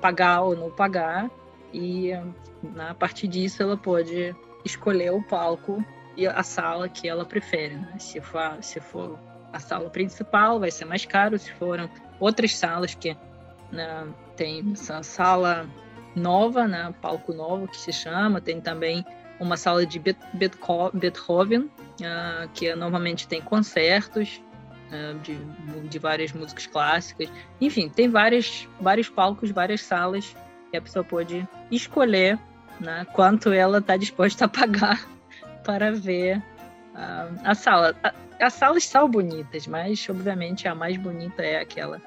pagar 0.00 0.42
ou 0.42 0.56
não 0.56 0.70
pagar. 0.70 1.30
E 1.72 2.12
a 2.12 2.94
partir 2.94 3.28
disso 3.28 3.62
ela 3.62 3.76
pode 3.76 4.34
escolher 4.64 5.12
o 5.12 5.22
palco 5.22 5.84
e 6.16 6.26
a 6.26 6.42
sala 6.42 6.88
que 6.88 7.08
ela 7.08 7.24
prefere, 7.24 7.76
né? 7.76 7.98
Se 7.98 8.20
for, 8.20 8.56
se 8.62 8.80
for 8.80 9.18
a 9.52 9.58
sala 9.58 9.90
principal, 9.90 10.58
vai 10.58 10.70
ser 10.70 10.84
mais 10.84 11.04
caro. 11.04 11.38
Se 11.38 11.52
foram 11.52 11.88
outras 12.18 12.56
salas 12.56 12.94
que 12.94 13.16
né, 13.70 14.06
tem 14.36 14.72
essa 14.72 15.02
sala 15.02 15.68
nova, 16.14 16.66
né, 16.66 16.94
palco 17.02 17.32
novo 17.32 17.68
que 17.68 17.76
se 17.76 17.92
chama, 17.92 18.40
tem 18.40 18.60
também 18.60 19.04
uma 19.38 19.56
sala 19.56 19.84
de 19.84 19.98
Beethoven, 19.98 21.60
uh, 21.60 22.48
que 22.54 22.74
normalmente 22.74 23.28
tem 23.28 23.42
concertos 23.42 24.40
de, 25.22 25.36
de 25.88 25.98
várias 25.98 26.32
músicas 26.32 26.66
clássicas. 26.66 27.28
Enfim, 27.60 27.88
tem 27.88 28.08
vários, 28.08 28.68
vários 28.80 29.08
palcos, 29.08 29.50
várias 29.50 29.82
salas 29.82 30.34
que 30.70 30.76
a 30.76 30.82
pessoa 30.82 31.04
pode 31.04 31.46
escolher 31.70 32.38
né, 32.80 33.06
quanto 33.12 33.52
ela 33.52 33.78
está 33.78 33.96
disposta 33.96 34.44
a 34.44 34.48
pagar 34.48 35.06
para 35.64 35.92
ver 35.92 36.38
uh, 36.38 37.40
a 37.44 37.54
sala. 37.54 37.94
as 38.40 38.52
salas 38.52 38.84
são 38.84 39.08
bonitas, 39.08 39.66
mas 39.66 40.06
obviamente 40.08 40.68
a 40.68 40.74
mais 40.74 40.96
bonita 40.96 41.42
é 41.42 41.60
aquela 41.60 42.00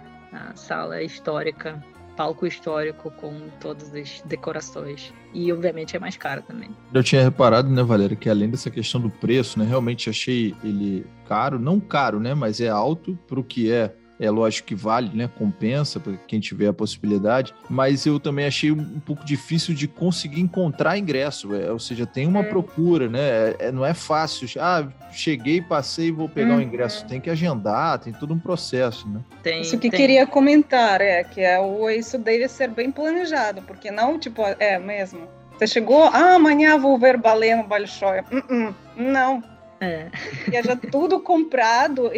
sala 0.56 1.02
histórica 1.02 1.84
palco 2.20 2.46
histórico 2.46 3.10
com 3.12 3.48
todas 3.62 3.96
as 3.96 4.22
decorações. 4.26 5.14
E 5.34 5.54
obviamente 5.54 5.96
é 5.96 6.00
mais 6.00 6.18
caro 6.18 6.42
também. 6.42 6.70
Eu 6.94 7.02
tinha 7.02 7.24
reparado, 7.24 7.70
né, 7.70 7.82
Valéria, 7.82 8.18
que 8.18 8.30
além 8.30 8.50
dessa 8.50 8.70
questão 8.70 9.00
do 9.00 9.10
preço, 9.10 9.58
né, 9.58 9.64
realmente 9.64 10.10
achei 10.10 10.54
ele 10.62 11.06
caro, 11.26 11.58
não 11.58 11.80
caro, 11.80 12.20
né, 12.20 12.34
mas 12.34 12.60
é 12.60 12.68
alto 12.68 13.18
para 13.26 13.40
o 13.40 13.44
que 13.44 13.72
é 13.72 13.96
é 14.20 14.30
lógico 14.30 14.68
que 14.68 14.76
vale, 14.76 15.16
né? 15.16 15.30
Compensa 15.38 16.00
para 16.00 16.14
quem 16.28 16.40
tiver 16.40 16.68
a 16.68 16.74
possibilidade, 16.74 17.54
mas 17.70 18.06
eu 18.06 18.20
também 18.20 18.46
achei 18.46 18.72
um 18.72 19.00
pouco 19.00 19.26
difícil 19.26 19.74
de 19.74 19.88
conseguir 19.88 20.42
encontrar 20.42 20.98
ingresso, 20.98 21.56
é, 21.56 21.72
ou 21.72 21.80
seja, 21.80 22.06
tem 22.06 22.28
uma 22.28 22.42
é. 22.42 22.44
procura, 22.44 23.08
né? 23.08 23.20
É, 23.20 23.56
é, 23.60 23.72
não 23.72 23.86
é 23.86 23.94
fácil. 23.94 24.48
Ah, 24.60 24.88
cheguei, 25.12 25.62
passei 25.62 26.08
e 26.08 26.12
vou 26.12 26.28
pegar 26.28 26.54
o 26.54 26.56
uhum. 26.56 26.62
ingresso. 26.62 27.06
Tem 27.08 27.22
que 27.22 27.30
agendar, 27.30 28.00
tem 28.00 28.12
todo 28.12 28.34
um 28.34 28.40
processo, 28.40 29.08
né? 29.08 29.22
Tem, 29.42 29.62
isso 29.62 29.78
que 29.78 29.90
tem. 29.90 30.00
queria 30.00 30.28
comentar 30.28 31.00
é 31.02 31.24
que 31.24 31.42
é, 31.42 31.58
isso 31.98 32.18
deve 32.18 32.48
ser 32.48 32.70
bem 32.70 32.92
planejado, 32.92 33.62
porque 33.62 33.90
não, 33.90 34.20
tipo, 34.20 34.42
é 34.60 34.78
mesmo. 34.78 35.28
Você 35.58 35.68
chegou, 35.68 36.04
ah, 36.04 36.36
amanhã 36.36 36.78
vou 36.78 36.98
ver 36.98 37.18
balé 37.18 37.56
no 37.56 37.64
Bolshoi. 37.64 38.20
Uh 38.32 38.38
-uh, 38.38 38.76
não. 38.96 39.44
É. 39.82 40.08
E 40.52 40.62
já 40.64 40.76
tudo 40.76 41.20
comprado. 41.20 42.12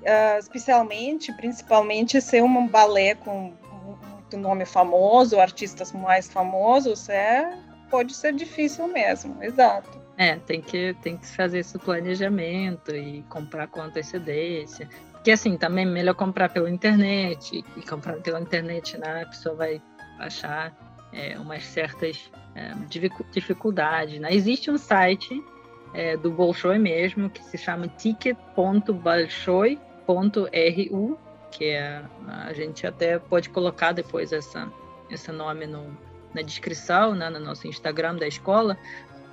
Uh, 0.00 0.38
especialmente, 0.38 1.32
principalmente, 1.32 2.20
ser 2.20 2.42
um 2.42 2.68
balé 2.68 3.14
com 3.14 3.52
muito 4.28 4.36
nome 4.36 4.66
famoso, 4.66 5.40
artistas 5.40 5.90
mais 5.92 6.28
famosos, 6.28 7.08
é 7.08 7.58
pode 7.90 8.14
ser 8.14 8.34
difícil 8.34 8.86
mesmo, 8.86 9.42
exato. 9.42 9.98
É, 10.16 10.36
tem 10.36 10.60
que, 10.60 10.94
tem 11.02 11.16
que 11.16 11.26
fazer 11.26 11.58
esse 11.60 11.78
planejamento 11.78 12.94
e 12.94 13.22
comprar 13.30 13.66
com 13.68 13.80
antecedência. 13.80 14.86
Porque 15.12 15.30
assim, 15.30 15.56
também 15.56 15.86
é 15.86 15.88
melhor 15.88 16.14
comprar 16.14 16.50
pela 16.50 16.70
internet, 16.70 17.64
e 17.76 17.82
comprar 17.82 18.20
pela 18.20 18.40
internet, 18.40 18.98
né, 18.98 19.22
a 19.22 19.26
pessoa 19.26 19.54
vai 19.54 19.80
achar 20.18 20.76
é, 21.12 21.38
umas 21.38 21.64
certas 21.64 22.30
é, 22.54 22.74
dificuldades. 23.30 24.20
Né? 24.20 24.34
Existe 24.34 24.70
um 24.70 24.76
site 24.76 25.42
é, 25.94 26.14
do 26.16 26.30
Bolshoi 26.30 26.78
mesmo, 26.78 27.30
que 27.30 27.42
se 27.44 27.56
chama 27.56 27.88
ticket.bolshoi.com 27.88 29.87
ru 30.14 31.18
que 31.50 31.66
é, 31.66 32.02
a 32.26 32.52
gente 32.52 32.86
até 32.86 33.18
pode 33.18 33.48
colocar 33.50 33.92
depois 33.92 34.32
essa, 34.32 34.70
esse 35.10 35.30
nome 35.32 35.66
no, 35.66 35.96
na 36.34 36.42
descrição, 36.42 37.14
né, 37.14 37.28
no 37.30 37.40
nosso 37.40 37.66
Instagram 37.66 38.16
da 38.16 38.26
escola, 38.26 38.76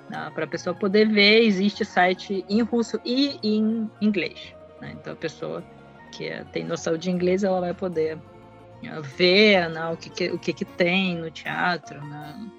né, 0.10 0.32
para 0.34 0.46
a 0.46 0.48
pessoa 0.48 0.76
poder 0.76 1.08
ver. 1.10 1.44
Existe 1.44 1.84
site 1.84 2.46
em 2.50 2.62
russo 2.62 3.00
e 3.06 3.40
em 3.44 3.90
inglês. 4.02 4.54
Né? 4.82 4.96
Então, 5.00 5.14
a 5.14 5.16
pessoa 5.16 5.64
que 6.12 6.28
é, 6.28 6.44
tem 6.46 6.64
noção 6.64 6.98
de 6.98 7.12
inglês, 7.12 7.44
ela 7.44 7.60
vai 7.60 7.74
poder 7.74 8.18
né, 8.82 9.02
ver 9.02 9.70
né, 9.70 9.90
o, 9.90 9.98
que, 9.98 10.10
que, 10.10 10.30
o 10.30 10.40
que, 10.40 10.54
que 10.54 10.66
tem 10.66 11.18
no 11.18 11.30
teatro, 11.30 12.00
né, 12.06 12.50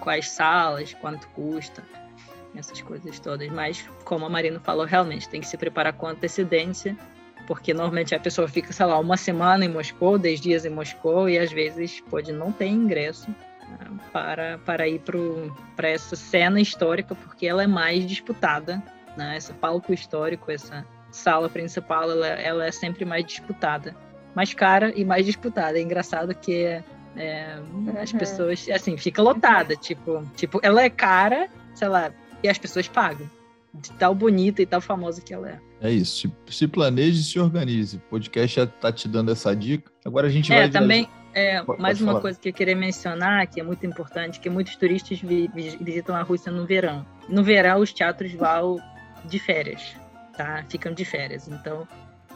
quais 0.00 0.30
salas, 0.30 0.94
quanto 0.94 1.28
custa, 1.28 1.82
essas 2.54 2.80
coisas 2.80 3.20
todas. 3.20 3.48
Mas, 3.50 3.86
como 4.04 4.24
a 4.26 4.28
Marina 4.28 4.58
falou, 4.60 4.86
realmente 4.86 5.28
tem 5.28 5.40
que 5.40 5.46
se 5.46 5.56
preparar 5.56 5.92
com 5.92 6.06
antecedência 6.06 6.96
porque 7.46 7.74
normalmente 7.74 8.14
a 8.14 8.20
pessoa 8.20 8.48
fica, 8.48 8.72
sei 8.72 8.86
lá, 8.86 8.98
uma 8.98 9.16
semana 9.16 9.64
em 9.64 9.68
Moscou, 9.68 10.18
dez 10.18 10.40
dias 10.40 10.64
em 10.64 10.70
Moscou, 10.70 11.28
e 11.28 11.38
às 11.38 11.52
vezes 11.52 12.00
pode 12.08 12.32
não 12.32 12.52
ter 12.52 12.66
ingresso 12.66 13.30
né, 13.68 13.78
para, 14.12 14.58
para 14.58 14.88
ir 14.88 15.02
para 15.76 15.88
essa 15.88 16.16
cena 16.16 16.60
histórica, 16.60 17.14
porque 17.14 17.46
ela 17.46 17.62
é 17.62 17.66
mais 17.66 18.06
disputada, 18.06 18.82
né? 19.16 19.36
Esse 19.36 19.52
palco 19.52 19.92
histórico, 19.92 20.50
essa 20.50 20.86
sala 21.10 21.48
principal, 21.48 22.10
ela, 22.10 22.26
ela 22.26 22.66
é 22.66 22.72
sempre 22.72 23.04
mais 23.04 23.24
disputada, 23.24 23.94
mais 24.34 24.54
cara 24.54 24.92
e 24.96 25.04
mais 25.04 25.26
disputada. 25.26 25.78
É 25.78 25.82
engraçado 25.82 26.34
que 26.34 26.64
é, 27.16 27.58
as 28.00 28.12
uhum. 28.12 28.18
pessoas, 28.18 28.66
assim, 28.70 28.96
fica 28.96 29.20
lotada, 29.20 29.76
tipo, 29.76 30.24
tipo, 30.36 30.60
ela 30.62 30.82
é 30.82 30.88
cara, 30.88 31.48
sei 31.74 31.88
lá, 31.88 32.12
e 32.42 32.48
as 32.48 32.58
pessoas 32.58 32.88
pagam 32.88 33.28
de 33.74 33.90
tal 33.92 34.14
bonita 34.14 34.60
e 34.60 34.66
tal 34.66 34.80
famosa 34.80 35.20
que 35.20 35.32
ela 35.32 35.50
é. 35.50 35.60
É 35.80 35.90
isso. 35.90 36.32
Se, 36.48 36.68
planeje 36.68 37.20
e 37.20 37.24
se 37.24 37.40
organize. 37.40 37.96
O 37.96 38.00
podcast 38.00 38.56
já 38.56 38.64
está 38.64 38.92
te 38.92 39.08
dando 39.08 39.32
essa 39.32 39.54
dica. 39.54 39.90
Agora 40.04 40.26
a 40.26 40.30
gente 40.30 40.52
é, 40.52 40.60
vai. 40.60 40.70
Também, 40.70 41.08
é, 41.32 41.62
pode, 41.62 41.80
mais 41.80 42.00
uma 42.00 42.12
falar. 42.12 42.22
coisa 42.22 42.38
que 42.38 42.50
eu 42.50 42.52
queria 42.52 42.76
mencionar, 42.76 43.46
que 43.46 43.60
é 43.60 43.62
muito 43.62 43.84
importante, 43.86 44.38
que 44.38 44.50
muitos 44.50 44.76
turistas 44.76 45.20
vi, 45.20 45.50
visitam 45.80 46.14
a 46.14 46.22
Rússia 46.22 46.52
no 46.52 46.66
verão. 46.66 47.04
No 47.28 47.42
verão, 47.42 47.80
os 47.80 47.92
teatros 47.92 48.32
vão 48.32 48.78
de 49.24 49.38
férias, 49.38 49.96
tá? 50.36 50.64
Ficam 50.68 50.92
de 50.92 51.04
férias. 51.04 51.48
Então, 51.48 51.88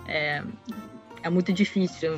é, 0.08 0.42
é 1.22 1.30
muito 1.30 1.52
difícil 1.52 2.16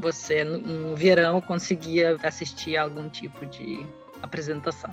você, 0.00 0.42
no, 0.42 0.58
no 0.58 0.96
verão, 0.96 1.40
conseguir 1.40 2.04
assistir 2.24 2.76
a 2.76 2.82
algum 2.82 3.08
tipo 3.08 3.44
de 3.46 3.86
apresentação. 4.22 4.90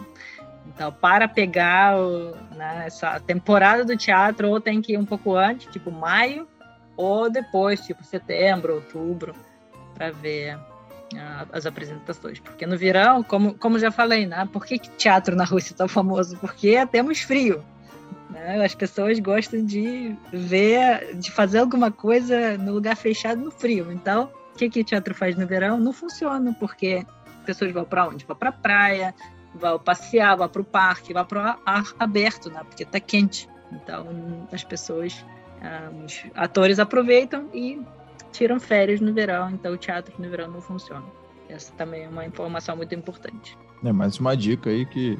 Então, 0.67 0.91
para 0.91 1.27
pegar 1.27 1.97
o, 1.97 2.35
né, 2.55 2.83
essa 2.87 3.19
temporada 3.19 3.83
do 3.83 3.95
teatro, 3.97 4.49
ou 4.49 4.59
tem 4.59 4.81
que 4.81 4.93
ir 4.93 4.97
um 4.97 5.05
pouco 5.05 5.35
antes, 5.35 5.71
tipo 5.71 5.91
maio, 5.91 6.47
ou 6.95 7.29
depois, 7.29 7.81
tipo 7.81 8.03
setembro, 8.03 8.75
outubro, 8.75 9.35
para 9.93 10.11
ver 10.11 10.55
uh, 10.55 11.47
as 11.51 11.65
apresentações. 11.65 12.39
Porque 12.39 12.65
no 12.65 12.77
verão, 12.77 13.23
como, 13.23 13.53
como 13.55 13.77
já 13.77 13.91
falei, 13.91 14.25
né, 14.25 14.47
por 14.51 14.65
que 14.65 14.79
teatro 14.79 15.35
na 15.35 15.43
Rússia 15.43 15.73
é 15.73 15.77
tão 15.77 15.87
famoso? 15.87 16.37
Porque 16.37 16.85
temos 16.87 17.21
frio. 17.21 17.63
Né? 18.29 18.63
As 18.63 18.73
pessoas 18.73 19.19
gostam 19.19 19.63
de 19.63 20.15
ver, 20.31 21.15
de 21.15 21.31
fazer 21.31 21.59
alguma 21.59 21.91
coisa 21.91 22.57
no 22.57 22.73
lugar 22.73 22.95
fechado 22.95 23.41
no 23.41 23.51
frio. 23.51 23.91
Então, 23.91 24.29
o 24.53 24.57
que, 24.57 24.69
que 24.69 24.83
teatro 24.83 25.13
faz 25.13 25.35
no 25.35 25.45
verão? 25.45 25.79
Não 25.79 25.93
funciona, 25.93 26.55
porque 26.59 27.05
as 27.39 27.45
pessoas 27.45 27.71
vão 27.71 27.85
para 27.85 28.07
onde? 28.07 28.25
Vão 28.25 28.35
para 28.35 28.51
praia, 28.51 29.13
vá 29.55 29.77
passear, 29.77 30.35
vá 30.37 30.47
para 30.47 30.61
o 30.61 30.65
parque, 30.65 31.13
vá 31.13 31.23
para 31.23 31.39
o 31.39 31.69
ar 31.69 31.93
aberto, 31.99 32.49
né? 32.49 32.61
Porque 32.63 32.83
está 32.83 32.99
quente. 32.99 33.49
Então, 33.71 34.47
as 34.51 34.63
pessoas, 34.63 35.25
ah, 35.61 35.89
os 36.05 36.23
atores 36.35 36.79
aproveitam 36.79 37.49
e 37.53 37.81
tiram 38.31 38.59
férias 38.59 38.99
no 38.99 39.13
verão. 39.13 39.49
Então, 39.51 39.73
o 39.73 39.77
teatro 39.77 40.13
no 40.17 40.29
verão 40.29 40.51
não 40.51 40.61
funciona. 40.61 41.05
Essa 41.49 41.71
também 41.73 42.03
é 42.03 42.09
uma 42.09 42.25
informação 42.25 42.75
muito 42.75 42.95
importante. 42.95 43.57
É 43.83 43.91
mais 43.91 44.17
uma 44.19 44.35
dica 44.35 44.69
aí 44.69 44.85
que 44.85 45.19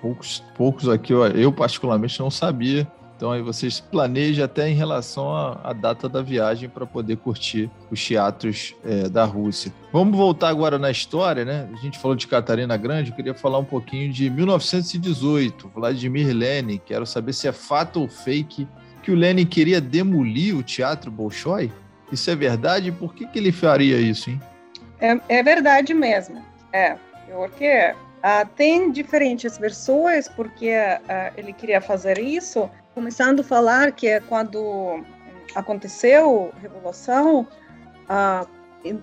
poucos, 0.00 0.40
poucos 0.56 0.88
aqui, 0.88 1.12
eu 1.12 1.52
particularmente 1.52 2.18
não 2.20 2.30
sabia 2.30 2.90
então 3.16 3.30
aí 3.30 3.40
vocês 3.40 3.80
planejam 3.80 4.44
até 4.44 4.68
em 4.68 4.74
relação 4.74 5.34
à, 5.34 5.72
data 5.72 6.08
da 6.08 6.22
viagem 6.22 6.68
para 6.68 6.84
poder 6.84 7.16
curtir 7.16 7.70
os 7.90 8.04
teatros 8.04 8.74
é, 8.84 9.08
da 9.08 9.24
Rússia. 9.24 9.72
Vamos 9.92 10.16
voltar 10.16 10.48
agora 10.48 10.78
na 10.78 10.90
história, 10.90 11.44
né? 11.44 11.68
A 11.72 11.76
gente 11.76 11.98
falou 11.98 12.16
de 12.16 12.26
Catarina 12.26 12.76
Grande, 12.76 13.10
eu 13.10 13.16
queria 13.16 13.34
falar 13.34 13.58
um 13.58 13.64
pouquinho 13.64 14.12
de 14.12 14.28
1918, 14.28 15.70
Vladimir 15.74 16.34
Lenin. 16.34 16.80
Quero 16.84 17.06
saber 17.06 17.32
se 17.32 17.46
é 17.46 17.52
fato 17.52 18.00
ou 18.00 18.08
fake 18.08 18.66
que 19.02 19.10
o 19.10 19.14
Lenin 19.14 19.46
queria 19.46 19.80
demolir 19.80 20.56
o 20.56 20.62
Teatro 20.62 21.10
Bolshoi. 21.10 21.70
Isso 22.10 22.30
é 22.30 22.36
verdade? 22.36 22.92
Por 22.92 23.14
que, 23.14 23.26
que 23.26 23.38
ele 23.38 23.52
faria 23.52 23.98
isso, 23.98 24.30
hein? 24.30 24.40
É, 25.00 25.18
é 25.28 25.42
verdade 25.42 25.94
mesmo. 25.94 26.42
É, 26.72 26.96
porque 27.30 27.94
Uh, 28.22 28.46
tem 28.54 28.92
diferentes 28.92 29.58
versões 29.58 30.28
porque 30.28 30.70
uh, 30.70 31.32
ele 31.36 31.52
queria 31.52 31.80
fazer 31.80 32.20
isso 32.20 32.70
começando 32.94 33.40
a 33.40 33.44
falar 33.44 33.92
que 33.92 34.06
é 34.06 34.20
quando 34.20 35.04
aconteceu 35.54 36.52
a 36.56 36.58
revolução, 36.60 37.46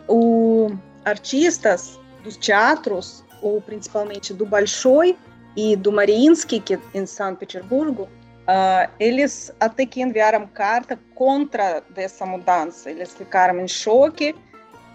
o 0.07 0.69
artistas 1.05 1.99
dos 2.23 2.37
teatros, 2.37 3.23
ou 3.41 3.61
principalmente 3.61 4.33
do 4.33 4.45
Bolshoi 4.45 5.17
e 5.55 5.75
do 5.75 5.91
Mariinsky, 5.91 6.59
que 6.59 6.75
é 6.75 6.79
em 6.93 7.05
São 7.05 7.35
Petersburgo, 7.35 8.03
uh, 8.03 8.91
eles 8.99 9.51
até 9.59 9.85
que 9.85 10.01
enviaram 10.01 10.45
carta 10.47 10.99
contra 11.15 11.81
dessa 11.89 12.25
mudança. 12.25 12.89
Eles 12.91 13.13
ficaram 13.13 13.59
em 13.59 13.67
choque 13.67 14.35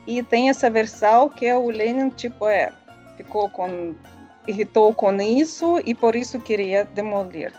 e 0.07 0.22
tem 0.22 0.50
essa 0.50 0.68
versão 0.68 1.28
que 1.28 1.50
o 1.52 1.70
Lenin 1.70 2.11
tipo 2.11 2.46
é 2.46 2.72
ficou 3.16 3.48
com 3.48 3.94
irritou 4.46 4.92
com 4.92 5.12
isso 5.22 5.80
e 5.87 5.94
por 5.94 6.14
isso 6.14 6.38
queria 6.38 6.85
demolir. 6.85 7.52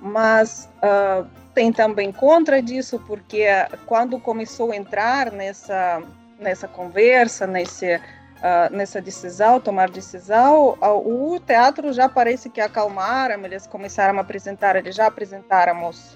Mas 0.00 0.68
uh, 0.76 1.26
tem 1.54 1.72
também 1.72 2.10
contra 2.10 2.62
disso, 2.62 3.02
porque 3.06 3.46
quando 3.86 4.18
começou 4.18 4.72
a 4.72 4.76
entrar 4.76 5.30
nessa, 5.30 6.02
nessa 6.38 6.66
conversa, 6.66 7.46
nesse, 7.46 7.96
uh, 7.96 8.72
nessa 8.72 9.00
decisão, 9.00 9.60
tomar 9.60 9.90
decisão, 9.90 10.78
uh, 10.80 11.34
o 11.34 11.38
teatro 11.40 11.92
já 11.92 12.08
parece 12.08 12.48
que 12.48 12.60
acalmaram, 12.60 13.44
eles 13.44 13.66
começaram 13.66 14.18
a 14.18 14.22
apresentar, 14.22 14.76
eles 14.76 14.94
já 14.94 15.06
apresentaram 15.06 15.88
os, 15.88 16.14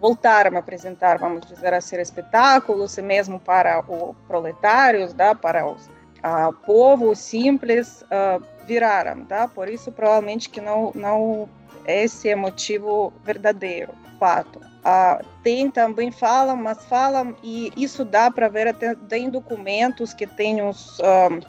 voltaram 0.00 0.56
a 0.56 0.60
apresentar, 0.60 1.18
vamos 1.18 1.46
dizer 1.46 1.72
assim, 1.72 1.96
espetáculos, 1.96 2.96
mesmo 2.98 3.40
para 3.40 3.80
os 3.80 4.14
proletários, 4.26 5.12
tá? 5.12 5.34
para 5.34 5.66
uh, 5.66 5.76
povo 6.66 7.14
simples, 7.14 8.04
viraram, 8.68 9.24
tá? 9.24 9.48
Por 9.48 9.68
isso 9.68 9.90
provavelmente 9.90 10.50
que 10.50 10.60
não 10.60 10.92
não 10.94 11.48
esse 11.86 12.28
é 12.28 12.36
motivo 12.36 13.12
verdadeiro, 13.24 13.94
fato. 14.20 14.60
Ah, 14.84 15.22
tem 15.42 15.70
também 15.70 16.12
falam, 16.12 16.54
mas 16.56 16.84
falam 16.84 17.34
e 17.42 17.72
isso 17.76 18.04
dá 18.04 18.30
para 18.30 18.48
ver 18.48 18.68
até 18.68 18.94
tem 18.94 19.30
documentos 19.30 20.12
que 20.12 20.26
tem 20.26 20.60
os 20.62 20.98
um, 21.00 21.40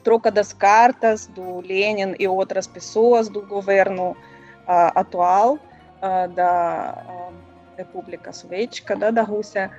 troca 0.00 0.30
das 0.30 0.52
cartas 0.52 1.26
do 1.26 1.60
Lenin 1.60 2.14
e 2.18 2.28
outras 2.28 2.66
pessoas 2.68 3.28
do 3.28 3.42
governo 3.42 4.12
uh, 4.12 4.92
atual 4.94 5.54
uh, 5.54 6.28
da 6.32 7.04
uh, 7.08 7.34
República 7.76 8.32
Soviética, 8.32 8.94
da, 8.94 9.10
da 9.10 9.22
Rússia, 9.22 9.70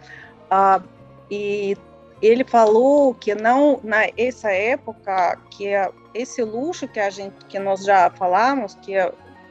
e 1.30 1.78
ele 2.22 2.44
falou 2.44 3.16
que 3.16 3.34
não 3.34 3.80
na 3.84 4.08
essa 4.18 4.52
época 4.52 5.38
que 5.50 5.72
esse 6.14 6.44
luxo 6.44 6.88
que 6.88 7.00
a 7.00 7.10
gente 7.10 7.46
que 7.46 7.58
nós 7.58 7.84
já 7.84 8.10
falamos 8.12 8.76
que 8.76 8.94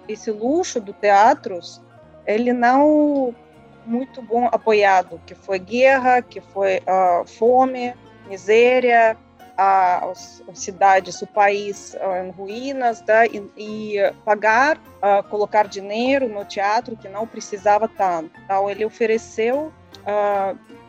esse 0.09 0.31
luxo 0.31 0.81
do 0.81 0.93
teatros 0.93 1.81
ele 2.27 2.53
não 2.53 3.35
muito 3.85 4.23
bom 4.23 4.47
apoiado 4.53 5.21
que 5.27 5.35
foi 5.35 5.59
guerra 5.59 6.23
que 6.23 6.41
foi 6.41 6.79
uh, 6.79 7.27
fome 7.27 7.95
miséria 8.29 9.17
as, 9.57 10.43
cidades 10.55 11.21
o 11.21 11.27
país 11.27 11.95
uh, 11.95 12.25
em 12.25 12.31
ruínas 12.31 13.01
tá? 13.03 13.27
e, 13.27 13.51
e 13.57 13.97
pagar 14.25 14.79
uh, 14.79 15.29
colocar 15.29 15.67
dinheiro 15.67 16.29
no 16.29 16.45
teatro 16.45 16.97
que 16.97 17.09
não 17.09 17.27
precisava 17.27 17.89
tanto 17.89 18.31
então 18.45 18.71
ele 18.71 18.85
ofereceu 18.85 19.73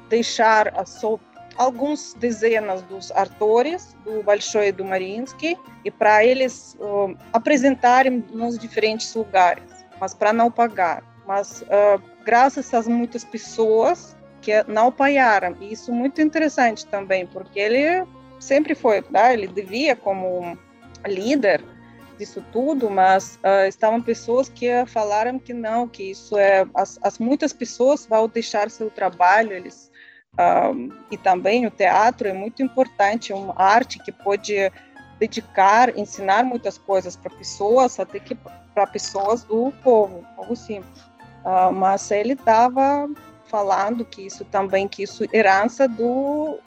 deixar 0.10 0.74
a 0.80 0.86
sua 0.86 1.20
alguns 1.62 2.16
dezenas 2.16 2.82
dos 2.84 3.12
atores 3.12 3.96
do 4.04 4.24
Bolshoi 4.24 4.70
e 4.70 4.72
do 4.72 4.84
Mariinsky 4.84 5.56
e 5.86 5.92
para 5.92 6.26
eles 6.26 6.76
uh, 6.80 7.16
apresentarem 7.32 8.26
nos 8.34 8.58
diferentes 8.58 9.14
lugares, 9.14 9.86
mas 10.00 10.14
para 10.16 10.34
não 10.34 10.50
pagar. 10.50 11.04
Mas 11.28 11.62
uh, 11.62 12.02
graças 12.26 12.74
a 12.74 12.82
muitas 12.82 13.24
pessoas 13.24 14.18
que 14.42 14.64
não 14.68 14.92
pagaram, 14.92 15.56
e 15.62 15.72
isso 15.72 15.92
é 15.92 15.94
muito 15.94 16.20
interessante 16.20 16.84
também, 16.88 17.28
porque 17.28 17.60
ele 17.60 18.08
sempre 18.40 18.74
foi, 18.74 19.04
né, 19.12 19.34
ele 19.34 19.48
devia 19.48 19.96
como 19.96 20.58
líder 21.06 21.64
disso 22.18 22.44
tudo, 22.52 22.90
mas 22.90 23.36
uh, 23.44 23.68
estavam 23.68 24.02
pessoas 24.02 24.50
que 24.50 24.68
falaram 24.88 25.38
que 25.38 25.54
não, 25.54 25.88
que 25.88 26.10
isso 26.10 26.36
é 26.40 26.66
as, 26.74 26.98
as 27.04 27.20
muitas 27.20 27.54
pessoas 27.54 28.08
vão 28.08 28.28
deixar 28.28 28.72
seu 28.72 28.90
trabalho, 28.90 29.54
eles 29.54 29.91
um, 30.40 30.90
e 31.12 31.18
também 31.18 31.66
o 31.66 31.72
teatro 31.72 32.28
é 32.28 32.34
muito 32.34 32.64
importante, 32.64 33.32
é 33.32 33.36
uma 33.36 33.54
arte 33.62 34.00
que 34.00 34.12
pode 34.12 34.72
dedicar, 35.20 35.98
ensinar 35.98 36.44
muitas 36.44 36.78
coisas 36.78 37.16
para 37.16 37.30
pessoas, 37.36 38.00
até 38.00 38.20
que 38.20 38.36
para 38.74 38.88
pessoas 38.88 39.44
do 39.44 39.72
povo, 39.84 40.26
algo 40.38 40.56
simples. 40.56 41.02
Uh, 41.44 41.72
mas 41.74 42.10
ele 42.12 42.34
estava 42.34 43.10
falando 43.46 44.06
que 44.06 44.26
isso 44.26 44.46
também, 44.46 44.88
que 44.88 45.04
isso 45.04 45.26
é 45.26 45.38
herança 45.38 45.88
do 45.88 46.58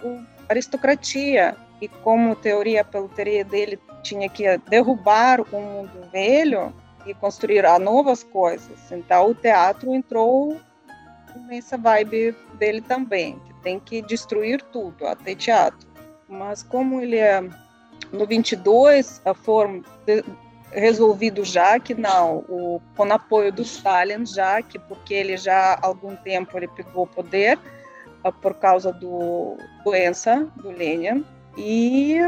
aristocracia, 0.48 1.56
e 1.80 1.88
como 1.88 2.36
teoria, 2.36 2.84
pela 2.84 3.08
teoria 3.08 3.44
dele, 3.44 3.80
tinha 4.02 4.28
que 4.28 4.56
derrubar 4.68 5.40
o 5.40 5.60
mundo 5.60 6.08
velho 6.12 6.72
e 7.06 7.14
construir 7.14 7.64
novas 7.80 8.22
coisas. 8.22 8.92
Então 8.92 9.30
o 9.30 9.34
teatro 9.34 9.92
entrou 9.94 10.60
nessa 11.48 11.76
vibe 11.76 12.36
dele 12.54 12.80
também, 12.80 13.40
tem 13.64 13.80
que 13.80 14.02
destruir 14.02 14.62
tudo, 14.62 15.06
até 15.06 15.34
teatro. 15.34 15.88
Mas 16.28 16.62
como 16.62 17.00
ele 17.00 17.16
é 17.16 17.42
no 18.12 18.26
22, 18.26 19.20
a 19.24 19.34
forma 19.34 19.82
resolvido 20.70 21.44
já 21.44 21.78
que 21.78 21.94
não, 21.94 22.44
o, 22.48 22.80
com 22.96 23.04
apoio 23.12 23.52
do 23.52 23.62
Stalin 23.62 24.26
já 24.26 24.60
que 24.60 24.78
porque 24.78 25.14
ele 25.14 25.36
já 25.36 25.74
há 25.74 25.86
algum 25.86 26.16
tempo 26.16 26.56
ele 26.56 26.68
pegou 26.68 27.04
o 27.04 27.06
poder 27.06 27.58
uh, 28.24 28.32
por 28.32 28.54
causa 28.54 28.92
do 28.92 29.56
doença 29.84 30.48
do 30.56 30.70
Lenin 30.70 31.24
e 31.56 32.18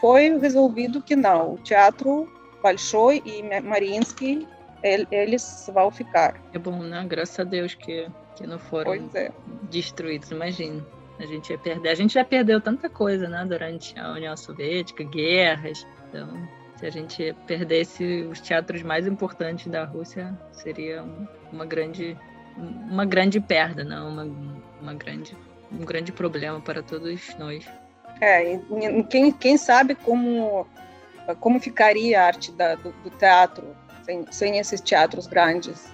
foi 0.00 0.36
resolvido 0.36 1.00
que 1.00 1.14
não, 1.14 1.54
o 1.54 1.58
teatro 1.58 2.28
Bolshoi 2.60 3.22
e 3.24 3.60
Mariinsky 3.60 4.48
eles 4.82 5.70
vão 5.72 5.92
ficar. 5.92 6.40
É 6.52 6.58
bom, 6.58 6.82
né? 6.82 7.04
Graças 7.08 7.38
a 7.38 7.44
Deus 7.44 7.74
que 7.74 8.08
que 8.36 8.46
não 8.46 8.58
foram 8.58 9.10
é. 9.14 9.30
destruídos, 9.70 10.30
imagina. 10.30 10.84
A 11.18 11.26
gente 11.26 11.50
ia 11.50 11.58
perder. 11.58 11.90
A 11.90 11.94
gente 11.94 12.14
já 12.14 12.24
perdeu 12.24 12.60
tanta 12.60 12.88
coisa, 12.88 13.28
né, 13.28 13.44
durante 13.44 13.98
a 13.98 14.12
União 14.12 14.36
Soviética, 14.36 15.04
guerras. 15.04 15.86
Então, 16.08 16.48
se 16.76 16.86
a 16.86 16.90
gente 16.90 17.34
perdesse 17.46 18.26
os 18.30 18.40
teatros 18.40 18.82
mais 18.82 19.06
importantes 19.06 19.66
da 19.68 19.84
Rússia, 19.84 20.36
seria 20.50 21.04
uma 21.52 21.64
grande 21.64 22.16
uma 22.56 23.06
grande 23.06 23.40
perda, 23.40 23.82
não, 23.82 24.08
uma, 24.10 24.24
uma 24.80 24.94
grande 24.94 25.36
um 25.70 25.84
grande 25.84 26.12
problema 26.12 26.60
para 26.60 26.82
todos 26.82 27.34
nós. 27.38 27.66
É, 28.20 28.58
quem, 29.08 29.32
quem 29.32 29.56
sabe 29.56 29.94
como 29.94 30.66
como 31.38 31.60
ficaria 31.60 32.20
a 32.20 32.26
arte 32.26 32.50
da, 32.52 32.74
do, 32.74 32.92
do 33.04 33.10
teatro 33.10 33.64
sem, 34.02 34.26
sem 34.30 34.58
esses 34.58 34.80
teatros 34.80 35.26
grandes, 35.26 35.90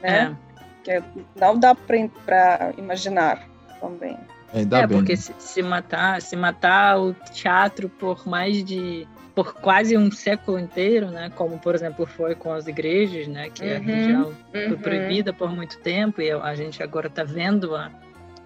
né? 0.00 0.36
É 0.46 0.49
que 0.82 1.02
não 1.36 1.58
dá 1.58 1.74
para 1.74 2.72
imaginar 2.76 3.48
também. 3.80 4.16
Ainda 4.52 4.78
é, 4.80 4.86
bem. 4.86 4.98
porque 4.98 5.16
se, 5.16 5.32
se, 5.38 5.62
matar, 5.62 6.20
se 6.20 6.34
matar 6.36 6.98
o 6.98 7.14
teatro 7.32 7.88
por 7.88 8.26
mais 8.26 8.64
de 8.64 9.06
por 9.34 9.54
quase 9.54 9.96
um 9.96 10.10
século 10.10 10.58
inteiro, 10.58 11.06
né? 11.06 11.30
Como 11.36 11.58
por 11.58 11.74
exemplo 11.74 12.04
foi 12.04 12.34
com 12.34 12.52
as 12.52 12.66
igrejas, 12.66 13.28
né? 13.28 13.48
Que 13.48 13.64
uhum, 13.64 13.76
a 13.76 13.78
religião 13.78 14.26
uhum. 14.26 14.68
foi 14.68 14.76
proibida 14.76 15.32
por 15.32 15.50
muito 15.54 15.78
tempo 15.78 16.20
e 16.20 16.30
a 16.32 16.54
gente 16.54 16.82
agora 16.82 17.06
está 17.06 17.22
vendo 17.22 17.76
a, 17.76 17.90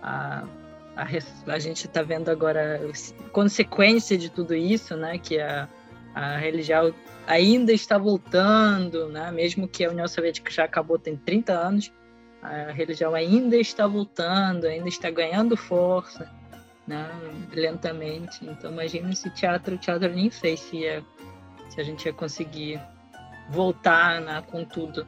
a 0.02 0.44
a, 0.96 1.52
a 1.52 1.58
gente 1.58 1.86
está 1.86 2.02
vendo 2.02 2.28
agora 2.30 2.80
a 2.80 3.30
consequência 3.30 4.16
de 4.16 4.30
tudo 4.30 4.54
isso, 4.54 4.96
né? 4.96 5.18
Que 5.18 5.38
a, 5.40 5.68
a 6.14 6.36
religião 6.36 6.94
ainda 7.26 7.72
está 7.72 7.98
voltando, 7.98 9.08
né? 9.08 9.30
Mesmo 9.30 9.66
que 9.66 9.84
a 9.84 9.90
União 9.90 10.06
Soviética 10.06 10.50
já 10.50 10.64
acabou 10.64 10.98
tem 10.98 11.16
30 11.16 11.52
anos, 11.52 11.92
a 12.44 12.70
religião 12.72 13.14
ainda 13.14 13.56
está 13.56 13.86
voltando, 13.86 14.66
ainda 14.66 14.88
está 14.88 15.10
ganhando 15.10 15.56
força, 15.56 16.30
né, 16.86 17.08
lentamente. 17.52 18.44
Então 18.44 18.70
imagina 18.70 19.10
esse 19.10 19.30
teatro, 19.30 19.74
o 19.74 19.78
teatro 19.78 20.08
nem 20.10 20.30
sei 20.30 20.56
se, 20.56 20.76
ia, 20.76 21.02
se 21.70 21.80
a 21.80 21.84
gente 21.84 22.04
ia 22.04 22.12
conseguir 22.12 22.78
voltar 23.48 24.20
né, 24.20 24.44
com 24.50 24.62
tudo 24.62 25.06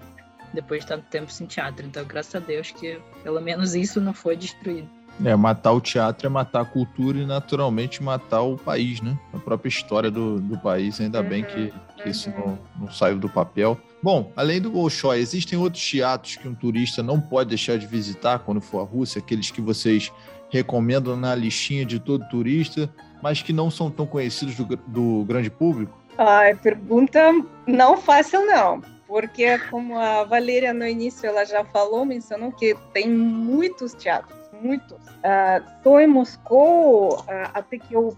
depois 0.55 0.81
de 0.81 0.88
tanto 0.88 1.05
tempo 1.09 1.31
sem 1.31 1.46
teatro. 1.46 1.85
Então 1.85 2.05
graças 2.07 2.35
a 2.35 2.38
Deus 2.38 2.70
que 2.70 2.99
pelo 3.22 3.40
menos 3.40 3.75
isso 3.75 4.01
não 4.01 4.14
foi 4.14 4.35
destruído. 4.35 4.88
É, 5.24 5.35
matar 5.35 5.72
o 5.72 5.81
teatro 5.81 6.26
é 6.26 6.31
matar 6.31 6.61
a 6.61 6.64
cultura 6.64 7.18
e 7.18 7.24
naturalmente 7.24 8.02
matar 8.02 8.42
o 8.42 8.57
país, 8.57 9.00
né? 9.00 9.18
A 9.33 9.38
própria 9.38 9.68
história 9.68 10.11
do, 10.11 10.38
do 10.38 10.59
país, 10.59 11.00
ainda 11.00 11.20
uhum, 11.20 11.29
bem 11.29 11.42
que, 11.42 11.72
que 11.96 12.02
uhum. 12.05 12.11
isso 12.11 12.31
não, 12.31 12.59
não 12.79 12.92
saiu 12.92 13.18
do 13.18 13.29
papel. 13.29 13.79
Bom, 14.02 14.31
além 14.37 14.61
do 14.61 14.70
Bolshoi, 14.70 15.18
existem 15.18 15.59
outros 15.59 15.83
teatros 15.83 16.37
que 16.37 16.46
um 16.46 16.55
turista 16.55 17.02
não 17.02 17.20
pode 17.20 17.48
deixar 17.48 17.79
de 17.79 17.87
visitar 17.87 18.40
quando 18.40 18.61
for 18.61 18.81
à 18.81 18.85
Rússia, 18.85 19.18
aqueles 19.18 19.50
que 19.50 19.61
vocês 19.61 20.12
recomendam 20.50 21.16
na 21.16 21.35
listinha 21.35 21.85
de 21.85 21.98
todo 21.98 22.29
turista, 22.29 22.88
mas 23.22 23.42
que 23.42 23.52
não 23.52 23.70
são 23.70 23.90
tão 23.90 24.07
conhecidos 24.07 24.55
do, 24.55 24.64
do 24.87 25.24
grande 25.24 25.50
público? 25.50 25.98
Ai, 26.18 26.55
pergunta 26.55 27.20
não 27.66 27.96
fácil 27.96 28.46
não, 28.46 28.81
porque 29.07 29.59
como 29.70 29.98
a 29.98 30.24
Valéria 30.24 30.72
no 30.72 30.87
início 30.87 31.26
ela 31.26 31.44
já 31.44 31.64
falou, 31.64 32.05
mencionou 32.05 32.52
que 32.52 32.76
tem 32.92 33.09
muitos 33.09 33.92
teatros, 33.92 34.36
muitos. 34.61 34.99
Uh, 34.99 35.83
só 35.83 36.01
em 36.01 36.07
Moscou, 36.07 37.19
uh, 37.19 37.25
até 37.55 37.79
que 37.79 37.95
eu 37.95 38.16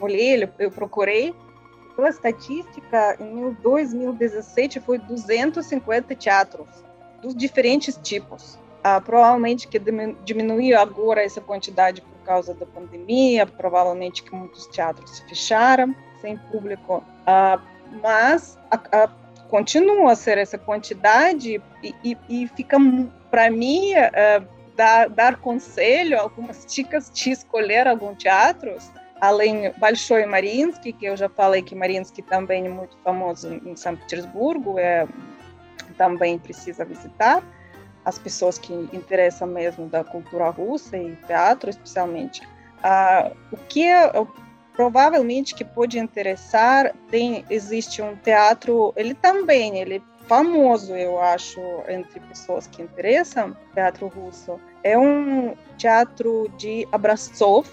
olhei, 0.00 0.48
eu 0.58 0.70
procurei, 0.70 1.34
pela 1.94 2.08
estatística, 2.08 3.16
em 3.20 3.52
2017 3.62 4.80
foi 4.80 4.98
250 4.98 6.14
teatros 6.14 6.68
dos 7.20 7.34
diferentes 7.34 7.98
tipos. 8.02 8.58
Ah, 8.84 9.00
provavelmente 9.00 9.68
que 9.68 9.80
diminuiu 10.24 10.76
agora 10.76 11.22
essa 11.22 11.40
quantidade 11.40 12.00
por 12.00 12.18
causa 12.24 12.52
da 12.52 12.66
pandemia, 12.66 13.46
provavelmente 13.46 14.24
que 14.24 14.34
muitos 14.34 14.66
teatros 14.66 15.18
se 15.18 15.28
fecharam 15.28 15.94
sem 16.20 16.36
público. 16.50 17.04
Ah, 17.24 17.60
mas 18.02 18.58
continua 19.48 20.12
a 20.12 20.16
ser 20.16 20.38
essa 20.38 20.58
quantidade 20.58 21.62
e, 21.82 21.94
e, 22.02 22.16
e 22.28 22.48
fica 22.48 22.76
para 23.30 23.50
mim 23.50 23.92
uh, 23.94 24.46
dar, 24.76 25.08
dar 25.08 25.36
conselho, 25.36 26.18
algumas 26.18 26.66
dicas 26.66 27.10
de 27.10 27.30
escolher 27.30 27.86
alguns 27.86 28.18
teatros, 28.18 28.90
além 29.20 29.72
Bolshoi 29.78 30.26
Mariinsky, 30.26 30.92
que 30.92 31.06
eu 31.06 31.16
já 31.16 31.28
falei 31.28 31.62
que 31.62 31.74
Mariinsky 31.74 32.22
também 32.22 32.66
é 32.66 32.68
muito 32.68 32.96
famoso 33.04 33.52
em 33.64 33.76
São 33.76 33.96
Petersburgo, 33.96 34.78
é, 34.78 35.06
também 35.96 36.38
precisa 36.38 36.84
visitar 36.84 37.42
as 38.04 38.18
pessoas 38.18 38.58
que 38.58 38.72
interessam 38.92 39.46
mesmo 39.46 39.88
da 39.88 40.02
cultura 40.02 40.50
russa 40.50 40.96
e 40.96 41.14
teatro 41.26 41.70
especialmente. 41.70 42.42
Ah, 42.82 43.30
o 43.52 43.56
que 43.56 43.84
é, 43.84 44.10
provavelmente 44.72 45.54
que 45.54 45.64
pode 45.64 45.98
interessar 45.98 46.92
tem 47.10 47.44
existe 47.48 48.02
um 48.02 48.16
teatro 48.16 48.92
ele 48.96 49.14
também 49.14 49.78
ele 49.78 50.02
famoso 50.32 50.96
eu 50.96 51.20
acho 51.20 51.60
entre 51.86 52.18
pessoas 52.20 52.66
que 52.66 52.80
interessam 52.80 53.54
teatro 53.74 54.08
russo 54.08 54.58
é 54.82 54.96
um 54.96 55.54
teatro 55.76 56.50
de 56.56 56.88
Abrazov 56.90 57.68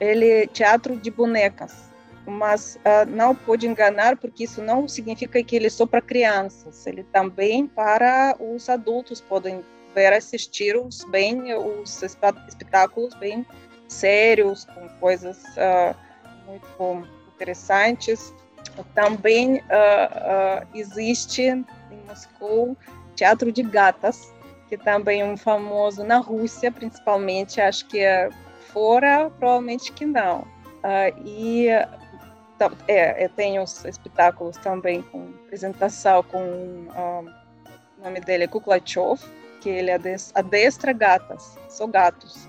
ele 0.00 0.28
é 0.28 0.46
teatro 0.48 0.96
de 0.96 1.08
bonecas 1.08 1.88
mas 2.26 2.74
uh, 2.78 3.08
não 3.08 3.32
pode 3.32 3.68
enganar 3.68 4.16
porque 4.16 4.42
isso 4.42 4.60
não 4.60 4.88
significa 4.88 5.40
que 5.40 5.54
ele 5.54 5.68
é 5.68 5.70
só 5.70 5.86
para 5.86 6.00
crianças 6.00 6.84
ele 6.84 7.04
também 7.04 7.68
para 7.68 8.34
os 8.40 8.68
adultos 8.68 9.20
podem 9.20 9.64
ver 9.94 10.12
assistir 10.12 10.76
os 10.76 11.04
bem 11.04 11.54
os 11.54 12.02
espetáculos 12.02 13.14
bem 13.14 13.46
sérios 13.86 14.64
com 14.64 14.88
coisas 14.98 15.38
uh, 15.56 15.94
muito 16.44 17.08
interessantes. 17.34 18.34
Também 18.94 19.56
uh, 19.56 20.66
existe 20.74 21.64
Moscou 22.06 22.76
Teatro 23.14 23.52
de 23.52 23.62
Gatas, 23.62 24.32
que 24.68 24.76
também 24.76 25.20
é 25.20 25.24
um 25.24 25.36
famoso 25.36 26.04
na 26.04 26.18
Rússia, 26.18 26.70
principalmente, 26.70 27.60
acho 27.60 27.86
que 27.86 28.00
é 28.00 28.30
fora, 28.72 29.30
provavelmente 29.38 29.92
que 29.92 30.06
não. 30.06 30.40
Uh, 30.82 31.26
e 31.26 31.68
é, 32.88 33.28
tenho 33.28 33.62
os 33.62 33.84
espetáculos 33.84 34.56
também 34.58 35.02
com 35.02 35.30
apresentação 35.44 36.22
com 36.22 36.38
o 38.00 38.04
nome 38.04 38.20
dele 38.20 38.44
é 38.44 38.46
Kuklachov, 38.46 39.20
que 39.60 39.68
ele 39.68 39.90
adestra 40.34 40.92
gatas, 40.92 41.58
são 41.68 41.90
gatos. 41.90 42.46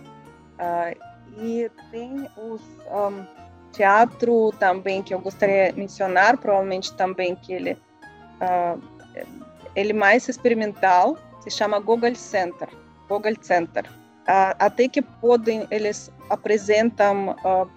Uh, 0.57 1.11
e 1.37 1.69
tem 1.91 2.27
os 2.37 2.61
um, 2.89 3.25
teatro 3.71 4.51
também 4.59 5.01
que 5.01 5.13
eu 5.13 5.19
gostaria 5.19 5.71
de 5.71 5.79
mencionar, 5.79 6.37
provavelmente 6.37 6.93
também 6.93 7.35
que 7.35 7.53
ele 7.53 7.73
uh, 7.73 8.81
ele 9.75 9.93
mais 9.93 10.27
experimental, 10.27 11.17
se 11.41 11.49
chama 11.49 11.79
Google 11.79 12.15
Center, 12.15 12.69
Google 13.07 13.35
Center. 13.41 13.85
Uh, 14.21 14.53
até 14.59 14.87
que 14.87 15.01
podem 15.01 15.67
eles 15.71 16.11
apresentam 16.29 17.35
uh, 17.43 17.69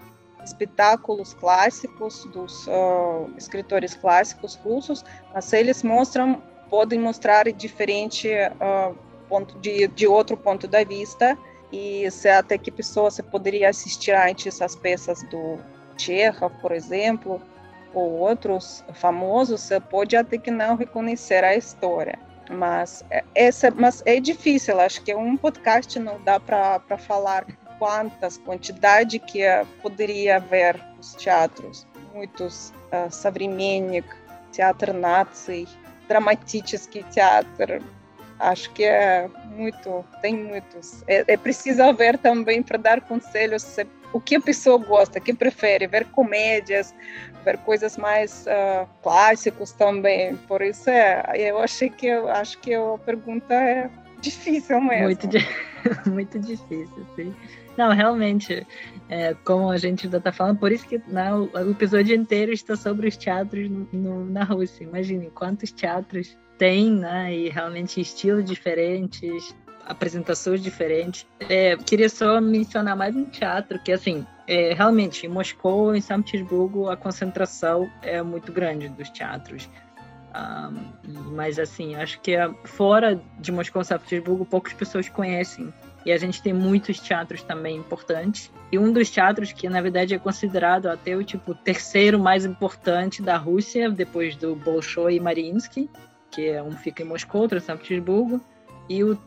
espetáculos 0.44 1.32
clássicos 1.34 2.24
dos 2.26 2.68
escritores 3.36 3.94
clássicos 3.94 4.56
russos, 4.56 5.02
mas 5.32 5.52
eles 5.52 5.82
mostram 5.82 6.42
podem 6.68 6.98
mostrar 6.98 7.50
diferente 7.52 8.28
ponto 9.28 9.58
de, 9.58 9.86
de 9.88 10.06
outro 10.06 10.36
ponto 10.36 10.66
de 10.66 10.84
vista 10.84 11.38
e 11.72 12.08
se 12.10 12.28
até 12.28 12.56
que 12.56 12.70
pessoa 12.70 13.10
você 13.10 13.22
poderia 13.22 13.68
assistir 13.68 14.12
antes 14.12 14.62
as 14.62 14.76
peças 14.76 15.22
do 15.24 15.58
Chekhov, 15.96 16.52
por 16.60 16.72
exemplo, 16.72 17.40
ou 17.93 18.11
outros 18.19 18.83
famosos, 18.93 19.61
você 19.61 19.79
pode 19.79 20.15
até 20.15 20.37
que 20.37 20.51
não 20.51 20.75
reconhecer 20.75 21.43
a 21.43 21.55
história. 21.55 22.19
Mas, 22.49 23.03
é, 23.11 23.23
essa, 23.35 23.71
mas 23.71 24.01
é 24.05 24.19
difícil, 24.19 24.79
acho 24.79 25.03
que 25.03 25.13
um 25.13 25.37
podcast 25.37 25.99
não 25.99 26.19
dá 26.23 26.39
para 26.39 26.79
falar 26.97 27.45
quantas, 27.77 28.37
quantidade 28.37 29.19
que 29.19 29.41
poderia 29.81 30.37
haver 30.37 30.79
nos 30.97 31.13
teatros. 31.15 31.87
Muitos, 32.13 32.73
uh, 32.91 33.09
Savremennik, 33.09 34.07
Teatro 34.51 34.93
Nazi, 34.93 35.67
Dramaticheский 36.07 37.03
teatro, 37.03 37.83
acho 38.50 38.70
que 38.72 38.84
é 38.84 39.28
muito, 39.56 40.04
tem 40.20 40.36
muitos. 40.36 41.02
É, 41.06 41.24
é 41.26 41.36
preciso 41.36 41.82
haver 41.82 42.18
também 42.18 42.62
para 42.62 42.78
dar 42.78 43.00
conselhos 43.00 43.62
se 43.62 43.86
o 44.12 44.20
que 44.20 44.36
a 44.36 44.40
pessoa 44.40 44.78
gosta, 44.78 45.18
que 45.18 45.34
prefere, 45.34 45.88
ver 45.88 46.04
comédias, 46.06 46.94
ver 47.44 47.58
coisas 47.58 47.96
mais 47.96 48.46
uh, 48.46 48.88
clássicos 49.02 49.72
também. 49.72 50.36
Por 50.48 50.62
isso 50.62 50.88
é, 50.88 51.24
eu 51.36 51.58
achei 51.58 51.90
que 51.90 52.06
eu 52.06 52.28
acho 52.28 52.58
que 52.58 52.72
a 52.72 52.98
pergunta 53.04 53.52
é 53.52 53.90
difícil 54.20 54.80
mesmo. 54.80 55.04
Muito, 55.04 55.28
muito 56.08 56.38
difícil, 56.38 57.06
sim. 57.16 57.34
Não, 57.76 57.92
realmente, 57.92 58.64
é, 59.08 59.34
como 59.44 59.68
a 59.70 59.76
gente 59.76 60.06
ainda 60.06 60.18
está 60.18 60.30
falando, 60.30 60.58
por 60.58 60.70
isso 60.70 60.86
que 60.86 61.02
né, 61.08 61.34
o, 61.34 61.50
o, 61.52 61.70
episódio 61.72 62.14
inteiro 62.14 62.52
está 62.52 62.76
sobre 62.76 63.08
os 63.08 63.16
teatros 63.16 63.68
no, 63.68 63.88
no, 63.92 64.24
na 64.26 64.44
Rússia. 64.44 64.84
Imagine 64.84 65.28
quantos 65.30 65.72
teatros 65.72 66.36
tem, 66.58 66.90
né? 66.90 67.34
E 67.34 67.48
realmente 67.48 68.00
estilos 68.00 68.44
diferentes, 68.44 69.54
apresentações 69.86 70.62
diferentes. 70.62 71.26
É, 71.48 71.76
queria 71.76 72.08
só 72.08 72.40
mencionar 72.40 72.96
mais 72.96 73.14
um 73.14 73.24
teatro 73.24 73.78
que, 73.78 73.92
assim, 73.92 74.26
é, 74.46 74.74
realmente, 74.74 75.26
em 75.26 75.28
Moscou, 75.28 75.94
em 75.94 76.00
São 76.00 76.22
Petersburgo, 76.22 76.88
a 76.88 76.96
concentração 76.96 77.90
é 78.02 78.22
muito 78.22 78.52
grande 78.52 78.88
dos 78.88 79.10
teatros. 79.10 79.68
Um, 80.34 81.32
mas, 81.32 81.58
assim, 81.58 81.94
acho 81.94 82.20
que 82.20 82.34
é, 82.34 82.52
fora 82.64 83.20
de 83.38 83.52
Moscou 83.52 83.82
e 83.82 83.84
São 83.84 83.98
Petersburgo, 83.98 84.44
poucas 84.44 84.72
pessoas 84.72 85.08
conhecem. 85.08 85.72
E 86.04 86.12
a 86.12 86.18
gente 86.18 86.42
tem 86.42 86.52
muitos 86.52 87.00
teatros 87.00 87.42
também 87.42 87.76
importantes. 87.76 88.52
E 88.70 88.78
um 88.78 88.92
dos 88.92 89.08
teatros 89.08 89.52
que, 89.52 89.68
na 89.70 89.80
verdade, 89.80 90.14
é 90.14 90.18
considerado 90.18 90.86
até 90.88 91.16
o 91.16 91.24
tipo 91.24 91.54
terceiro 91.54 92.18
mais 92.18 92.44
importante 92.44 93.22
da 93.22 93.38
Rússia, 93.38 93.88
depois 93.90 94.36
do 94.36 94.54
Bolshoi 94.54 95.16
e 95.16 95.20
Mariinsky, 95.20 95.88
que 96.34 96.48
é 96.48 96.62
um 96.62 96.72
fica 96.72 97.02
em 97.02 97.06
Moscou, 97.06 97.42
outro 97.42 97.58
em 97.58 97.60
São 97.60 97.76
Petersburgo, 97.76 98.40
e 98.88 99.04
o 99.04 99.18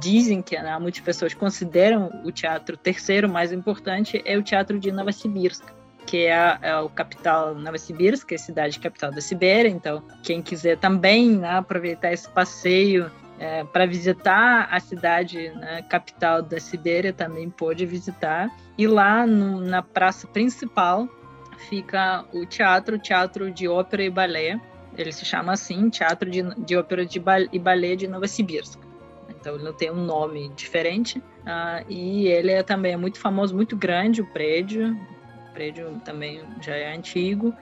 dizem 0.00 0.42
que 0.42 0.58
né, 0.58 0.76
muitas 0.78 1.00
pessoas 1.00 1.32
consideram 1.32 2.10
o 2.24 2.32
teatro 2.32 2.76
terceiro 2.76 3.28
mais 3.28 3.52
importante 3.52 4.20
é 4.24 4.36
o 4.36 4.42
teatro 4.42 4.78
de 4.78 4.90
Novosibirsk, 4.90 5.64
que 6.04 6.26
é, 6.26 6.34
a, 6.34 6.58
é 6.60 6.76
o 6.78 6.88
capital 6.88 7.54
Novosibirsk, 7.54 8.32
é 8.32 8.34
a 8.34 8.38
cidade 8.38 8.78
capital 8.78 9.12
da 9.12 9.20
Sibéria. 9.20 9.68
Então, 9.68 10.02
quem 10.22 10.42
quiser 10.42 10.76
também 10.78 11.36
né, 11.36 11.56
aproveitar 11.56 12.12
esse 12.12 12.28
passeio 12.28 13.10
é, 13.38 13.64
para 13.64 13.86
visitar 13.86 14.68
a 14.70 14.80
cidade 14.80 15.50
né, 15.50 15.82
capital 15.82 16.42
da 16.42 16.58
Sibéria, 16.58 17.12
também 17.12 17.50
pode 17.50 17.84
visitar. 17.86 18.50
E 18.76 18.86
lá 18.86 19.26
no, 19.26 19.60
na 19.60 19.82
praça 19.82 20.26
principal 20.26 21.08
fica 21.68 22.24
o 22.32 22.44
teatro, 22.46 22.98
teatro 22.98 23.50
de 23.50 23.68
ópera 23.68 24.02
e 24.04 24.10
balé. 24.10 24.60
Ele 24.96 25.12
se 25.12 25.24
chama 25.24 25.52
assim, 25.52 25.90
Teatro 25.90 26.30
de, 26.30 26.42
de 26.64 26.76
Ópera 26.76 27.04
de 27.04 27.22
e 27.52 27.58
Balé 27.58 27.96
de 27.96 28.06
Novosibirsk 28.06 28.86
então 29.46 29.54
ele 29.54 29.64
não 29.64 29.72
tem 29.72 29.92
um 29.92 30.04
nome 30.04 30.48
diferente. 30.56 31.18
Uh, 31.18 31.84
e 31.88 32.26
ele 32.26 32.50
é 32.50 32.62
também 32.64 32.92
é 32.92 32.96
muito 32.96 33.20
famoso, 33.20 33.54
muito 33.54 33.76
grande 33.76 34.20
o 34.20 34.26
prédio. 34.26 34.92
O 35.50 35.52
prédio 35.52 36.00
também 36.04 36.42
já 36.60 36.74
é 36.74 36.94
antigo 36.94 37.54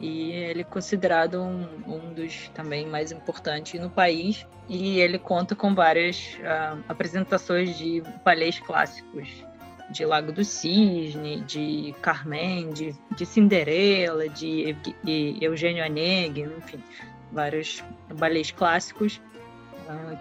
e 0.00 0.32
ele 0.32 0.62
é 0.62 0.64
considerado 0.64 1.42
um, 1.42 1.66
um 1.86 2.14
dos 2.14 2.48
também 2.54 2.86
mais 2.86 3.12
importantes 3.12 3.78
no 3.78 3.90
país. 3.90 4.46
E 4.66 4.98
ele 4.98 5.18
conta 5.18 5.54
com 5.54 5.74
várias 5.74 6.38
uh, 6.40 6.82
apresentações 6.88 7.76
de 7.76 8.02
balés 8.24 8.58
clássicos, 8.58 9.28
de 9.90 10.04
Lago 10.04 10.32
do 10.32 10.44
Cisne, 10.44 11.42
de 11.42 11.94
Carmen, 12.02 12.70
de, 12.70 12.94
de 13.16 13.26
Cinderela, 13.26 14.28
de, 14.28 14.76
de 15.04 15.36
Eugênio 15.40 15.84
Onegin, 15.84 16.48
enfim, 16.58 16.82
vários 17.32 17.84
balés 18.18 18.50
clássicos 18.50 19.20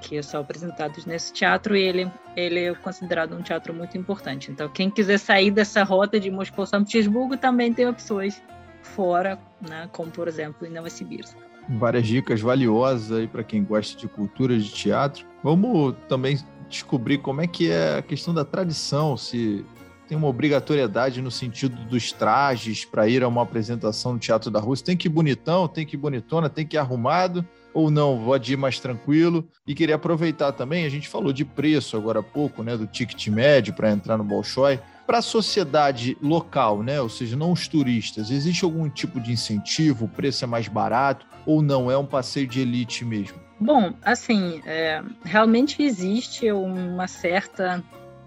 que 0.02 0.22
são 0.22 0.42
apresentados 0.42 1.06
nesse 1.06 1.34
teatro, 1.34 1.76
e 1.76 1.82
ele, 1.82 2.12
ele 2.36 2.66
é 2.66 2.74
considerado 2.76 3.36
um 3.36 3.42
teatro 3.42 3.74
muito 3.74 3.98
importante. 3.98 4.52
Então, 4.52 4.70
quem 4.70 4.90
quiser 4.90 5.18
sair 5.18 5.52
dessa 5.52 5.84
rota 5.84 6.20
de 6.20 6.30
Moscou-São 6.30 6.84
Petersburgo 6.84 7.36
também 7.38 7.74
tem 7.74 7.88
opções 7.88 8.42
fora, 8.82 9.40
né, 9.68 9.90
como 9.92 10.12
por 10.12 10.28
exemplo 10.28 10.68
em 10.68 10.70
Novosibirsk. 10.70 11.36
Várias 11.68 12.06
dicas 12.06 12.42
valiosas 12.42 13.18
aí 13.18 13.28
para 13.28 13.44
quem 13.44 13.64
gosta 13.64 13.98
de 13.98 14.08
cultura 14.08 14.56
de 14.56 14.70
teatro. 14.70 15.26
Vamos 15.44 15.96
também 16.08 16.38
descobrir 16.70 17.20
como 17.20 17.42
é 17.42 17.48
que 17.48 17.70
é 17.70 17.98
a 17.98 18.02
questão 18.02 18.34
da 18.34 18.44
tradição, 18.44 19.16
se 19.16 19.66
tem 20.08 20.18
uma 20.18 20.28
obrigatoriedade 20.28 21.22
no 21.22 21.32
sentido 21.32 21.76
dos 21.86 22.12
trajes 22.12 22.86
para 22.86 23.08
ir 23.08 23.24
a 23.24 23.28
uma 23.28 23.42
apresentação 23.42 24.14
no 24.14 24.20
Teatro 24.20 24.52
da 24.52 24.60
Rússia. 24.60 24.86
Tem 24.86 24.98
que 24.98 25.08
ir 25.08 25.12
bonitão, 25.12 25.68
tem 25.68 25.86
que 25.86 25.96
ir 25.96 26.00
bonitona, 26.00 26.50
tem 26.50 26.66
que 26.66 26.76
ir 26.76 26.80
arrumado 26.80 27.46
ou 27.74 27.92
não, 27.92 28.24
pode 28.24 28.54
ir 28.54 28.58
mais 28.58 28.80
tranquilo. 28.80 29.48
E 29.68 29.74
queria 29.76 29.96
aproveitar 29.96 30.52
também, 30.54 30.86
a 30.86 30.90
gente 30.90 31.10
falou 31.10 31.34
de 31.34 31.44
preço 31.44 31.98
agora 31.98 32.20
há 32.20 32.24
pouco, 32.24 32.64
né, 32.64 32.78
do 32.78 32.88
ticket 32.88 33.28
médio 33.28 33.74
para 33.74 33.92
entrar 33.92 34.18
no 34.18 34.24
Bolshoi. 34.24 34.80
Para 35.06 35.20
a 35.20 35.22
sociedade 35.22 36.18
local, 36.22 36.82
né, 36.82 37.00
ou 37.00 37.10
seja, 37.10 37.36
não 37.36 37.52
os 37.52 37.68
turistas, 37.68 38.32
existe 38.32 38.66
algum 38.66 38.90
tipo 38.90 39.20
de 39.20 39.32
incentivo? 39.32 40.06
O 40.06 40.10
preço 40.10 40.44
é 40.44 40.48
mais 40.48 40.68
barato 40.68 41.28
ou 41.46 41.62
não? 41.62 41.92
É 41.92 41.98
um 41.98 42.06
passeio 42.06 42.48
de 42.48 42.62
elite 42.62 43.06
mesmo? 43.06 43.38
Bom, 43.60 43.94
assim, 44.04 44.62
é, 44.66 45.04
realmente 45.24 45.82
existe 45.82 46.52
uma 46.52 47.08
certa. 47.08 47.84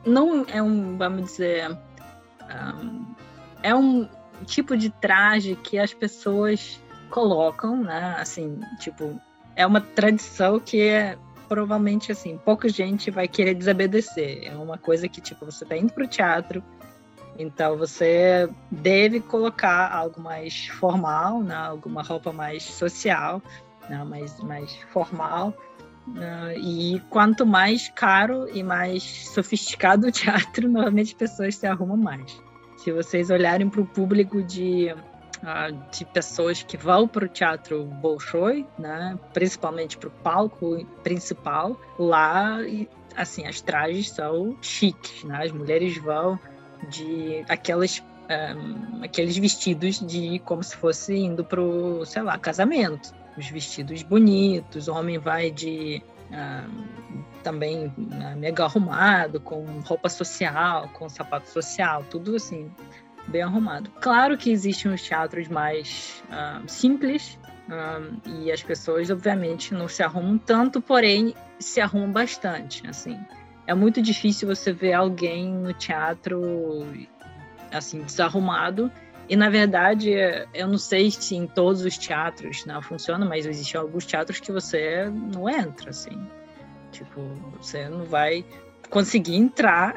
Não 0.06 0.46
é 0.48 0.62
um, 0.62 0.96
vamos 0.96 1.24
dizer. 1.24 1.76
É 3.62 3.74
um 3.74 4.08
tipo 4.46 4.76
de 4.76 4.88
traje 4.88 5.56
que 5.56 5.78
as 5.78 5.92
pessoas 5.92 6.80
colocam, 7.10 7.82
né? 7.82 8.16
Assim, 8.18 8.60
tipo, 8.78 9.20
é 9.54 9.66
uma 9.66 9.80
tradição 9.80 10.58
que 10.60 10.80
é 10.80 11.18
provavelmente 11.48 12.12
assim, 12.12 12.38
pouca 12.44 12.68
gente 12.68 13.10
vai 13.10 13.26
querer 13.26 13.54
desobedecer. 13.54 14.42
É 14.44 14.54
uma 14.54 14.78
coisa 14.78 15.08
que 15.08 15.20
tipo, 15.20 15.46
você 15.46 15.64
tá 15.64 15.76
indo 15.76 15.92
pro 15.92 16.06
teatro, 16.06 16.62
então 17.38 17.78
você 17.78 18.48
deve 18.70 19.20
colocar 19.20 19.92
algo 19.92 20.20
mais 20.20 20.66
formal, 20.66 21.40
né? 21.42 21.54
alguma 21.54 22.02
roupa 22.02 22.32
mais 22.32 22.64
social, 22.64 23.40
né? 23.88 24.02
mais, 24.04 24.38
mais 24.40 24.74
formal. 24.92 25.54
Uh, 26.08 26.58
e 26.58 27.00
quanto 27.10 27.44
mais 27.44 27.88
caro 27.94 28.48
e 28.52 28.62
mais 28.62 29.02
sofisticado 29.02 30.08
o 30.08 30.12
teatro, 30.12 30.66
normalmente 30.68 31.08
as 31.08 31.14
pessoas 31.14 31.54
se 31.56 31.66
arrumam 31.66 31.96
mais. 31.96 32.42
Se 32.78 32.90
vocês 32.90 33.30
olharem 33.30 33.68
para 33.68 33.82
o 33.82 33.86
público 33.86 34.42
de 34.42 34.94
de 35.90 36.04
pessoas 36.06 36.62
que 36.62 36.76
vão 36.76 37.06
para 37.06 37.24
o 37.24 37.28
teatro 37.28 37.84
Bolshoi, 37.84 38.66
né? 38.78 39.18
principalmente 39.32 39.96
para 39.96 40.08
o 40.08 40.10
palco 40.10 40.84
principal. 41.02 41.80
Lá, 41.98 42.58
assim, 43.16 43.46
as 43.46 43.60
trajes 43.60 44.10
são 44.10 44.56
chiques, 44.60 45.24
né? 45.24 45.44
as 45.44 45.52
mulheres 45.52 45.96
vão 45.98 46.38
de 46.90 47.44
aquelas 47.48 48.02
um, 48.28 49.02
aqueles 49.02 49.36
vestidos 49.38 50.00
de 50.00 50.38
como 50.40 50.62
se 50.62 50.76
fosse 50.76 51.16
indo 51.16 51.44
para 51.44 51.60
o, 51.60 52.04
sei 52.04 52.22
lá, 52.22 52.38
casamento. 52.38 53.14
Os 53.36 53.48
vestidos 53.48 54.02
bonitos, 54.02 54.88
o 54.88 54.94
homem 54.94 55.18
vai 55.18 55.50
de 55.50 56.02
um, 56.30 57.28
também 57.42 57.86
uh, 57.86 58.36
mega 58.36 58.64
arrumado, 58.64 59.40
com 59.40 59.64
roupa 59.80 60.08
social, 60.08 60.88
com 60.92 61.08
sapato 61.08 61.48
social, 61.48 62.04
tudo 62.10 62.36
assim, 62.36 62.70
bem 63.28 63.42
arrumado. 63.42 63.90
Claro 64.00 64.36
que 64.36 64.50
existem 64.50 64.92
os 64.92 65.02
teatros 65.02 65.48
mais 65.48 66.22
uh, 66.30 66.68
simples 66.68 67.38
uh, 67.68 68.30
e 68.40 68.50
as 68.50 68.62
pessoas, 68.62 69.10
obviamente, 69.10 69.74
não 69.74 69.88
se 69.88 70.02
arrumam 70.02 70.38
tanto, 70.38 70.80
porém 70.80 71.34
se 71.58 71.80
arrumam 71.80 72.10
bastante. 72.10 72.86
Assim, 72.86 73.18
é 73.66 73.74
muito 73.74 74.00
difícil 74.00 74.48
você 74.48 74.72
ver 74.72 74.94
alguém 74.94 75.52
no 75.52 75.72
teatro 75.72 76.86
assim 77.70 78.02
desarrumado. 78.02 78.90
E 79.28 79.36
na 79.36 79.50
verdade, 79.50 80.10
eu 80.54 80.66
não 80.66 80.78
sei 80.78 81.10
se 81.10 81.36
em 81.36 81.46
todos 81.46 81.84
os 81.84 81.98
teatros 81.98 82.64
não 82.64 82.76
né, 82.76 82.82
funciona, 82.82 83.26
mas 83.26 83.44
existem 83.44 83.78
alguns 83.78 84.06
teatros 84.06 84.40
que 84.40 84.50
você 84.50 85.10
não 85.34 85.48
entra, 85.48 85.90
assim. 85.90 86.26
Tipo, 86.90 87.20
você 87.60 87.90
não 87.90 88.04
vai 88.04 88.42
conseguir 88.88 89.36
entrar 89.36 89.94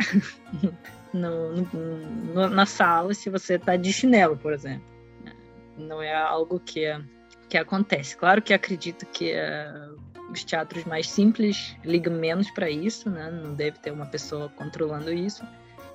no, 1.13 1.53
no, 1.53 2.49
na 2.49 2.65
sala 2.65 3.13
se 3.13 3.29
você 3.29 3.55
está 3.55 3.75
de 3.75 3.91
chinelo, 3.91 4.37
por 4.37 4.53
exemplo. 4.53 4.83
Não 5.77 6.01
é 6.01 6.13
algo 6.13 6.59
que, 6.59 6.85
que 7.49 7.57
acontece. 7.57 8.15
Claro 8.15 8.41
que 8.41 8.53
acredito 8.53 9.05
que 9.07 9.33
uh, 9.33 9.97
os 10.31 10.43
teatros 10.43 10.85
mais 10.85 11.09
simples 11.09 11.75
ligam 11.83 12.13
menos 12.13 12.49
para 12.51 12.69
isso, 12.69 13.09
né? 13.09 13.29
não 13.31 13.53
deve 13.53 13.79
ter 13.79 13.91
uma 13.91 14.05
pessoa 14.05 14.49
controlando 14.49 15.11
isso, 15.11 15.43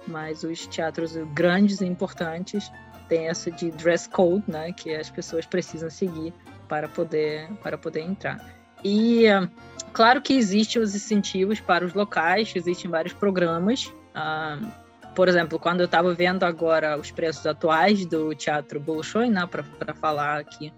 mas 0.07 0.43
os 0.43 0.67
teatros 0.67 1.17
grandes 1.35 1.81
e 1.81 1.87
importantes 1.87 2.71
têm 3.09 3.29
essa 3.29 3.51
de 3.51 3.71
dress 3.71 4.09
code, 4.09 4.45
né? 4.47 4.73
que 4.73 4.95
as 4.95 5.09
pessoas 5.09 5.47
precisam 5.47 5.89
seguir 5.89 6.33
para 6.69 6.89
poder, 6.89 7.49
para 7.63 7.79
poder 7.79 8.01
entrar. 8.01 8.45
E 8.85 9.25
uh, 9.29 9.49
claro 9.93 10.21
que 10.21 10.35
existem 10.35 10.81
os 10.81 10.95
incentivos 10.95 11.61
para 11.61 11.85
os 11.85 11.95
locais, 11.95 12.53
existem 12.55 12.91
vários 12.91 13.15
programas. 13.15 13.87
Uh, 14.15 14.86
por 15.17 15.29
exemplo, 15.29 15.59
quando 15.59 15.81
eu 15.81 15.87
estava 15.87 16.13
vendo 16.13 16.45
agora 16.45 16.99
os 16.99 17.11
preços 17.11 17.47
atuais 17.47 18.05
do 18.05 18.35
teatro 18.35 18.79
Bolshoi, 18.79 19.31
né, 19.31 19.47
para 19.47 19.95
falar 19.95 20.39
aqui, 20.39 20.71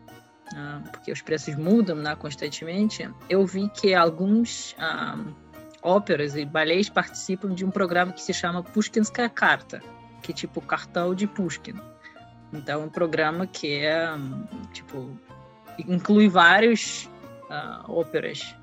uh, 0.53 0.89
porque 0.93 1.11
os 1.11 1.21
preços 1.21 1.57
mudam 1.57 1.97
né, 1.97 2.15
constantemente, 2.15 3.11
eu 3.29 3.45
vi 3.45 3.69
que 3.69 3.97
alguns 3.97 4.77
uh, 4.79 5.35
óperas 5.83 6.37
e 6.37 6.45
balés 6.45 6.89
participam 6.89 7.53
de 7.53 7.65
um 7.65 7.71
programa 7.71 8.13
que 8.13 8.23
se 8.23 8.33
chama 8.33 8.63
Pushkinskaya 8.63 9.29
Karta, 9.29 9.83
que 10.23 10.31
é 10.31 10.35
tipo 10.35 10.61
cartão 10.61 11.17
de 11.17 11.27
Pushkin. 11.27 11.75
Então, 12.53 12.83
é 12.83 12.85
um 12.85 12.89
programa 12.89 13.45
que 13.45 13.81
é, 13.81 14.09
tipo, 14.73 15.19
inclui 15.81 16.29
vários 16.29 17.11
uh, 17.51 17.91
óperas, 17.91 18.55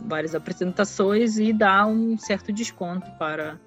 várias 0.00 0.34
apresentações 0.34 1.38
e 1.38 1.52
dá 1.52 1.86
um 1.86 2.16
certo 2.16 2.50
desconto 2.50 3.08
para 3.18 3.60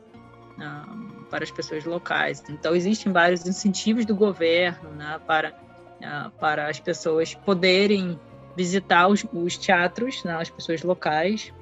para 1.29 1.43
as 1.43 1.51
pessoas 1.51 1.83
locais. 1.85 2.43
Então, 2.49 2.75
existem 2.75 3.11
vários 3.11 3.45
incentivos 3.45 4.05
do 4.05 4.15
governo 4.15 4.89
né, 4.91 5.19
para, 5.25 5.49
uh, 5.49 6.31
para 6.39 6.69
as 6.69 6.79
pessoas 6.79 7.33
poderem 7.33 8.19
visitar 8.55 9.07
os, 9.07 9.25
os 9.33 9.57
teatros, 9.57 10.23
né, 10.23 10.33
as 10.35 10.49
pessoas 10.49 10.81
locais. 10.81 11.53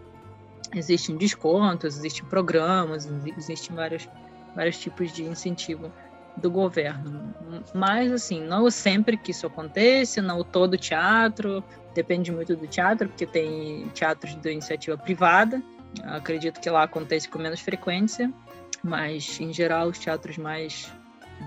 Existem 0.76 1.18
descontos, 1.18 1.98
existem 1.98 2.26
programas, 2.26 3.10
existem 3.38 3.76
vários, 3.76 4.08
vários 4.56 4.78
tipos 4.78 5.12
de 5.12 5.24
incentivo 5.24 5.92
do 6.38 6.50
governo. 6.50 7.34
Mas, 7.74 8.12
assim, 8.12 8.42
não 8.42 8.70
sempre 8.70 9.18
que 9.18 9.32
isso 9.32 9.46
acontece, 9.46 10.22
não 10.22 10.44
todo 10.44 10.78
teatro, 10.78 11.64
depende 11.94 12.32
muito 12.32 12.56
do 12.56 12.68
teatro, 12.68 13.08
porque 13.08 13.26
tem 13.26 13.88
teatros 13.90 14.36
de 14.36 14.52
iniciativa 14.52 14.98
privada, 14.98 15.62
acredito 16.04 16.60
que 16.60 16.70
lá 16.70 16.84
acontece 16.84 17.30
com 17.30 17.38
menos 17.38 17.60
frequência, 17.60 18.34
mas 18.84 19.40
em 19.40 19.54
geral 19.54 19.88
os 19.88 19.98
teatros 19.98 20.38
mais 20.38 20.92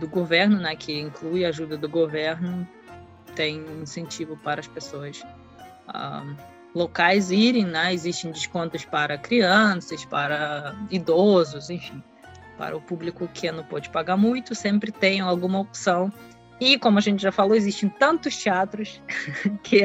do 0.01 0.09
governo, 0.09 0.59
né, 0.59 0.75
que 0.75 0.99
inclui 0.99 1.44
a 1.44 1.49
ajuda 1.49 1.77
do 1.77 1.88
governo, 1.88 2.66
tem 3.35 3.64
incentivo 3.83 4.37
para 4.38 4.61
as 4.61 4.66
pessoas 4.66 5.22
uh, 5.88 6.37
locais 6.75 7.31
irem, 7.31 7.64
né? 7.64 7.92
Existem 7.92 8.33
descontos 8.33 8.85
para 8.85 9.16
crianças, 9.18 10.05
para 10.05 10.75
idosos, 10.90 11.70
enfim, 11.70 12.03
para 12.57 12.77
o 12.77 12.81
público 12.81 13.29
que 13.33 13.51
não 13.53 13.64
pode 13.64 13.90
pagar 13.90 14.16
muito, 14.16 14.55
sempre 14.55 14.90
tem 14.90 15.20
alguma 15.20 15.61
opção. 15.61 16.12
E 16.59 16.79
como 16.79 16.99
a 16.99 17.03
gente 17.03 17.22
já 17.22 17.31
falou, 17.31 17.55
existem 17.55 17.88
tantos 17.88 18.37
teatros 18.37 19.03
que 19.62 19.83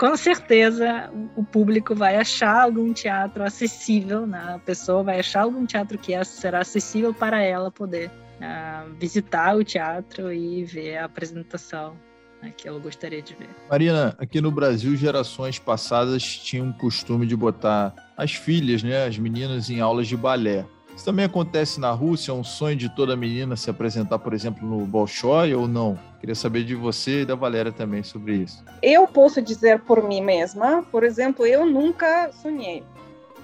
com 0.00 0.16
certeza 0.16 1.12
o 1.36 1.44
público 1.44 1.94
vai 1.94 2.16
achar 2.16 2.62
algum 2.62 2.90
teatro 2.90 3.44
acessível, 3.44 4.26
né? 4.26 4.54
a 4.54 4.58
pessoa 4.58 5.02
vai 5.02 5.20
achar 5.20 5.42
algum 5.42 5.66
teatro 5.66 5.98
que 5.98 6.24
será 6.24 6.60
acessível 6.60 7.12
para 7.12 7.42
ela 7.42 7.70
poder 7.70 8.08
uh, 8.08 8.94
visitar 8.98 9.54
o 9.54 9.62
teatro 9.62 10.32
e 10.32 10.64
ver 10.64 10.96
a 10.96 11.04
apresentação 11.04 11.94
né, 12.40 12.50
que 12.56 12.66
ela 12.66 12.78
gostaria 12.78 13.20
de 13.20 13.34
ver. 13.34 13.50
Marina, 13.68 14.16
aqui 14.18 14.40
no 14.40 14.50
Brasil, 14.50 14.96
gerações 14.96 15.58
passadas 15.58 16.22
tinham 16.22 16.70
o 16.70 16.72
costume 16.72 17.26
de 17.26 17.36
botar 17.36 17.94
as 18.16 18.32
filhas, 18.32 18.82
né, 18.82 19.04
as 19.04 19.18
meninas, 19.18 19.68
em 19.68 19.80
aulas 19.80 20.08
de 20.08 20.16
balé. 20.16 20.64
Isso 20.94 21.04
também 21.04 21.24
acontece 21.24 21.80
na 21.80 21.90
Rússia? 21.90 22.30
É 22.30 22.34
um 22.34 22.44
sonho 22.44 22.76
de 22.76 22.88
toda 22.94 23.16
menina 23.16 23.56
se 23.56 23.70
apresentar, 23.70 24.18
por 24.18 24.34
exemplo, 24.34 24.68
no 24.68 24.84
Bolshoi 24.84 25.54
ou 25.54 25.66
não? 25.66 25.98
Queria 26.20 26.34
saber 26.34 26.64
de 26.64 26.74
você 26.74 27.22
e 27.22 27.24
da 27.24 27.34
Valéria 27.34 27.72
também 27.72 28.02
sobre 28.02 28.34
isso. 28.34 28.62
Eu 28.82 29.06
posso 29.06 29.40
dizer 29.40 29.80
por 29.80 30.02
mim 30.02 30.20
mesma, 30.20 30.82
por 30.90 31.02
exemplo, 31.02 31.46
eu 31.46 31.64
nunca 31.64 32.30
sonhei. 32.32 32.82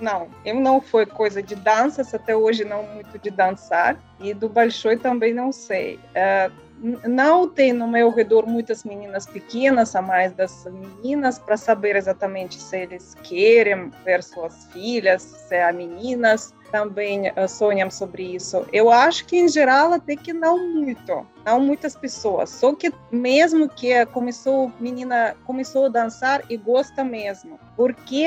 Não, 0.00 0.28
eu 0.44 0.60
não 0.60 0.80
foi 0.80 1.06
coisa 1.06 1.42
de 1.42 1.54
danças, 1.54 2.12
até 2.12 2.36
hoje 2.36 2.64
não 2.64 2.82
muito 2.82 3.18
de 3.18 3.30
dançar, 3.30 3.98
e 4.20 4.34
do 4.34 4.48
Bolshoi 4.48 4.98
também 4.98 5.32
não 5.32 5.50
sei. 5.50 5.98
Uh, 6.14 6.65
não 6.78 7.48
tem 7.48 7.72
no 7.72 7.88
meu 7.88 8.10
redor 8.10 8.46
muitas 8.46 8.84
meninas 8.84 9.26
pequenas, 9.26 9.96
a 9.96 10.02
mais 10.02 10.32
das 10.32 10.66
meninas, 10.66 11.38
para 11.38 11.56
saber 11.56 11.96
exatamente 11.96 12.60
se 12.60 12.76
eles 12.76 13.14
querem 13.22 13.90
ver 14.04 14.22
suas 14.22 14.66
filhas, 14.66 15.22
se 15.22 15.56
há 15.56 15.72
meninas 15.72 16.54
também 16.70 17.30
uh, 17.30 17.48
sonham 17.48 17.90
sobre 17.90 18.34
isso. 18.34 18.66
Eu 18.72 18.90
acho 18.90 19.24
que 19.26 19.38
em 19.38 19.48
geral 19.48 19.92
até 19.92 20.16
que 20.16 20.32
não 20.32 20.58
muito, 20.58 21.26
não 21.44 21.60
muitas 21.60 21.96
pessoas. 21.96 22.50
Só 22.50 22.74
que 22.74 22.92
mesmo 23.10 23.68
que 23.68 24.04
começou 24.06 24.70
menina 24.78 25.36
começou 25.44 25.86
a 25.86 25.88
dançar 25.88 26.42
e 26.50 26.56
gosta 26.56 27.02
mesmo, 27.02 27.58
porque 27.76 28.26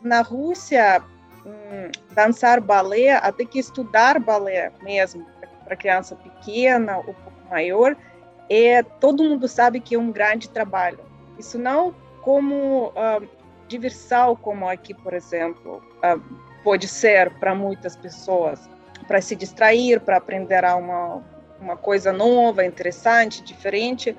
na 0.00 0.22
Rússia 0.22 1.02
hum, 1.44 1.90
dançar 2.14 2.60
balé, 2.60 3.12
até 3.12 3.44
que 3.44 3.58
estudar 3.58 4.18
balé 4.18 4.72
mesmo 4.82 5.26
para 5.64 5.76
criança 5.76 6.14
pequena 6.14 6.98
ou 6.98 7.14
maior, 7.50 7.96
é 8.48 8.82
todo 8.82 9.24
mundo 9.24 9.48
sabe 9.48 9.80
que 9.80 9.94
é 9.94 9.98
um 9.98 10.12
grande 10.12 10.48
trabalho. 10.48 11.00
Isso 11.38 11.58
não 11.58 11.94
como 12.22 12.88
uh, 12.88 13.28
diversão, 13.68 14.34
como 14.36 14.68
aqui, 14.68 14.94
por 14.94 15.12
exemplo, 15.12 15.82
uh, 15.98 16.20
pode 16.62 16.88
ser 16.88 17.30
para 17.38 17.54
muitas 17.54 17.96
pessoas, 17.96 18.68
para 19.06 19.20
se 19.20 19.36
distrair, 19.36 20.00
para 20.00 20.16
aprender 20.16 20.64
uma, 20.64 21.22
uma 21.60 21.76
coisa 21.76 22.12
nova, 22.12 22.64
interessante, 22.64 23.42
diferente, 23.42 24.16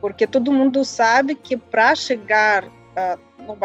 porque 0.00 0.26
todo 0.26 0.52
mundo 0.52 0.84
sabe 0.84 1.34
que 1.34 1.56
para 1.56 1.94
chegar 1.94 2.64
uh, 2.64 3.42
no 3.42 3.56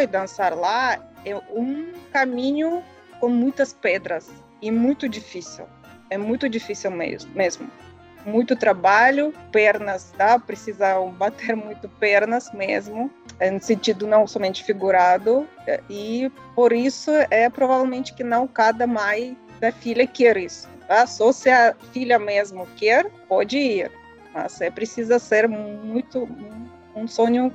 e 0.00 0.06
dançar 0.06 0.54
lá 0.54 0.98
é 1.24 1.36
um 1.50 1.92
caminho 2.12 2.82
com 3.20 3.28
muitas 3.28 3.72
pedras 3.72 4.30
e 4.62 4.70
muito 4.70 5.08
difícil. 5.08 5.66
É 6.10 6.16
muito 6.16 6.48
difícil 6.48 6.90
mesmo. 6.90 7.30
mesmo. 7.34 7.70
Muito 8.24 8.56
trabalho, 8.56 9.32
pernas, 9.50 10.12
tá? 10.16 10.38
Precisam 10.38 11.10
bater 11.12 11.56
muito 11.56 11.88
pernas 11.88 12.52
mesmo, 12.52 13.10
no 13.52 13.60
sentido 13.62 14.06
não 14.06 14.26
somente 14.26 14.64
figurado, 14.64 15.48
e 15.88 16.30
por 16.54 16.72
isso 16.72 17.10
é 17.30 17.48
provavelmente 17.48 18.12
que 18.14 18.24
não 18.24 18.46
cada 18.46 18.86
mãe 18.86 19.36
da 19.60 19.72
filha 19.72 20.06
quer 20.06 20.36
isso. 20.36 20.68
Tá? 20.86 21.06
Só 21.06 21.32
se 21.32 21.50
a 21.50 21.74
filha 21.92 22.18
mesmo 22.18 22.66
quer, 22.76 23.10
pode 23.28 23.56
ir, 23.56 23.90
mas 24.32 24.60
é 24.60 24.70
precisa 24.70 25.18
ser 25.18 25.48
muito 25.48 26.28
um 26.94 27.06
sonho 27.06 27.52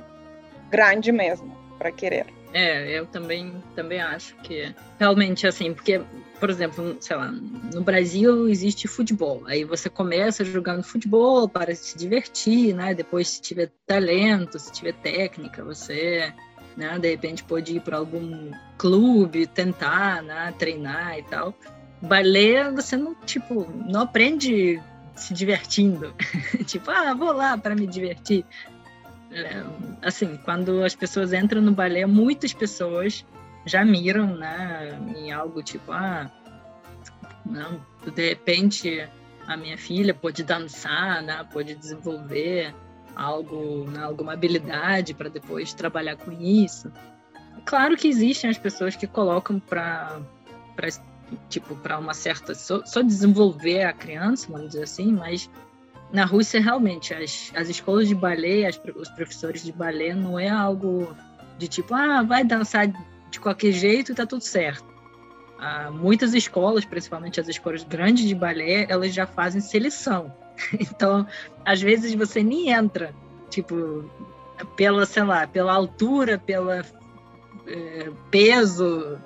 grande 0.70 1.12
mesmo 1.12 1.56
para 1.78 1.92
querer. 1.92 2.26
É, 2.52 2.88
eu 2.96 3.04
também, 3.06 3.52
também 3.74 4.00
acho 4.00 4.36
que 4.36 4.72
realmente 4.98 5.44
assim, 5.46 5.74
porque, 5.74 6.00
por 6.40 6.50
exemplo, 6.50 6.96
sei 7.00 7.16
lá, 7.16 7.30
no 7.30 7.80
Brasil 7.82 8.48
existe 8.48 8.88
futebol. 8.88 9.42
Aí 9.46 9.64
você 9.64 9.88
começa 9.88 10.44
jogando 10.44 10.82
futebol 10.82 11.48
para 11.48 11.74
se 11.74 11.96
divertir, 11.96 12.74
né? 12.74 12.94
Depois, 12.94 13.28
se 13.28 13.40
tiver 13.40 13.70
talento, 13.86 14.58
se 14.58 14.72
tiver 14.72 14.94
técnica, 14.94 15.64
você, 15.64 16.32
né, 16.76 16.98
de 16.98 17.10
repente 17.10 17.44
pode 17.44 17.76
ir 17.76 17.80
para 17.80 17.98
algum 17.98 18.50
clube, 18.76 19.46
tentar, 19.46 20.22
né, 20.22 20.52
treinar 20.58 21.18
e 21.18 21.22
tal. 21.22 21.54
Balé, 22.02 22.70
você 22.70 22.96
não, 22.96 23.14
tipo, 23.14 23.66
não 23.86 24.02
aprende 24.02 24.82
se 25.14 25.32
divertindo. 25.32 26.14
tipo, 26.66 26.90
ah, 26.90 27.14
vou 27.14 27.32
lá 27.32 27.56
para 27.56 27.74
me 27.74 27.86
divertir. 27.86 28.44
É, 29.30 29.64
assim, 30.02 30.36
quando 30.44 30.84
as 30.84 30.94
pessoas 30.94 31.32
entram 31.32 31.62
no 31.62 31.72
balé, 31.72 32.04
muitas 32.06 32.52
pessoas 32.52 33.24
já 33.66 33.84
miram, 33.84 34.36
né, 34.36 34.98
em 35.16 35.32
algo 35.32 35.62
tipo, 35.62 35.92
ah, 35.92 36.30
não, 37.44 37.80
de 38.14 38.28
repente 38.28 39.08
a 39.46 39.56
minha 39.56 39.76
filha 39.76 40.14
pode 40.14 40.42
dançar, 40.42 41.22
né, 41.22 41.46
pode 41.52 41.74
desenvolver 41.74 42.74
algo, 43.14 43.88
né, 43.90 44.02
alguma 44.02 44.32
habilidade 44.32 45.14
para 45.14 45.28
depois 45.28 45.72
trabalhar 45.72 46.16
com 46.16 46.32
isso. 46.32 46.90
Claro 47.64 47.96
que 47.96 48.08
existem 48.08 48.50
as 48.50 48.58
pessoas 48.58 48.96
que 48.96 49.06
colocam 49.06 49.58
para 49.60 50.20
tipo 51.48 51.74
para 51.76 51.98
uma 51.98 52.12
certa 52.12 52.54
só, 52.54 52.84
só 52.84 53.00
desenvolver 53.00 53.84
a 53.84 53.92
criança, 53.92 54.46
vamos 54.50 54.68
dizer 54.68 54.84
assim, 54.84 55.12
mas 55.12 55.48
na 56.12 56.24
Rússia, 56.24 56.60
realmente, 56.60 57.12
as, 57.12 57.50
as 57.56 57.68
escolas 57.68 58.06
de 58.06 58.14
balé, 58.14 58.66
as, 58.66 58.80
os 58.94 59.08
professores 59.08 59.64
de 59.64 59.72
balé, 59.72 60.14
não 60.14 60.38
é 60.38 60.48
algo 60.48 61.14
de 61.58 61.66
tipo, 61.66 61.92
ah, 61.92 62.22
vai 62.22 62.44
dançar 62.44 62.86
de 63.34 63.40
qualquer 63.40 63.72
jeito 63.72 64.12
e 64.12 64.14
tá 64.14 64.26
tudo 64.26 64.42
certo. 64.42 64.84
Ah, 65.58 65.90
muitas 65.90 66.34
escolas, 66.34 66.84
principalmente 66.84 67.40
as 67.40 67.48
escolas 67.48 67.84
grandes 67.84 68.26
de 68.26 68.34
balé, 68.34 68.86
elas 68.88 69.12
já 69.12 69.26
fazem 69.26 69.60
seleção. 69.60 70.32
Então, 70.80 71.26
às 71.64 71.82
vezes 71.82 72.14
você 72.14 72.40
nem 72.40 72.70
entra, 72.70 73.12
tipo, 73.50 74.08
pela, 74.76 75.04
sei 75.04 75.24
lá, 75.24 75.46
pela 75.48 75.72
altura, 75.72 76.38
pela 76.38 76.84
é, 77.66 78.10
peso, 78.30 79.18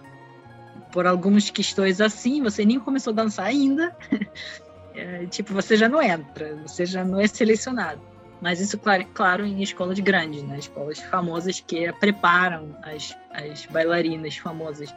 por 0.90 1.06
algumas 1.06 1.50
questões 1.50 2.00
assim, 2.00 2.42
você 2.42 2.64
nem 2.64 2.80
começou 2.80 3.12
a 3.12 3.16
dançar 3.16 3.44
ainda. 3.44 3.94
é, 4.96 5.26
tipo, 5.26 5.52
você 5.52 5.76
já 5.76 5.86
não 5.86 6.00
entra, 6.00 6.56
você 6.66 6.86
já 6.86 7.04
não 7.04 7.20
é 7.20 7.26
selecionado. 7.26 8.00
Mas 8.40 8.60
isso, 8.60 8.78
claro, 8.78 9.04
claro 9.14 9.44
em 9.44 9.62
escolas 9.62 9.98
grandes, 9.98 10.42
né? 10.42 10.58
Escolas 10.58 10.98
famosas 10.98 11.60
que 11.60 11.92
preparam 11.94 12.76
as, 12.82 13.16
as 13.32 13.66
bailarinas 13.66 14.36
famosas. 14.36 14.94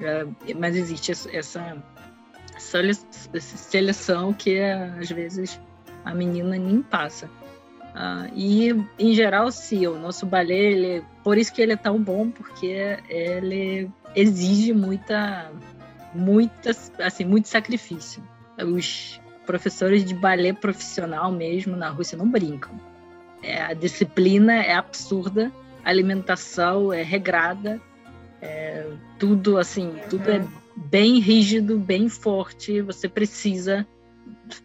É, 0.00 0.26
mas 0.54 0.76
existe 0.76 1.12
essa, 1.12 1.30
essa 1.34 1.82
seleção 3.38 4.32
que, 4.32 4.60
às 4.60 5.10
vezes, 5.10 5.60
a 6.04 6.14
menina 6.14 6.56
nem 6.58 6.82
passa. 6.82 7.30
Uh, 7.96 8.30
e, 8.34 8.68
em 8.98 9.14
geral, 9.14 9.50
sim, 9.50 9.86
o 9.86 9.98
nosso 9.98 10.26
balé, 10.26 10.54
ele, 10.54 11.04
por 11.24 11.38
isso 11.38 11.50
que 11.50 11.62
ele 11.62 11.72
é 11.72 11.76
tão 11.76 11.98
bom, 11.98 12.30
porque 12.30 12.98
ele 13.08 13.90
exige 14.14 14.74
muita, 14.74 15.50
muita, 16.14 16.72
assim, 17.02 17.24
muito 17.24 17.48
sacrifício. 17.48 18.22
Os, 18.58 19.18
professores 19.46 20.04
de 20.04 20.14
balé 20.14 20.52
profissional 20.52 21.30
mesmo 21.32 21.76
na 21.76 21.88
Rússia 21.88 22.18
não 22.18 22.28
brincam. 22.28 22.78
É, 23.42 23.62
a 23.62 23.72
disciplina 23.72 24.54
é 24.54 24.74
absurda, 24.74 25.52
a 25.84 25.88
alimentação 25.88 26.92
é 26.92 27.02
regrada, 27.02 27.80
é, 28.42 28.86
tudo 29.18 29.56
assim, 29.56 29.94
tudo 30.10 30.30
é 30.30 30.44
bem 30.76 31.20
rígido, 31.20 31.78
bem 31.78 32.08
forte. 32.08 32.80
Você 32.82 33.08
precisa 33.08 33.86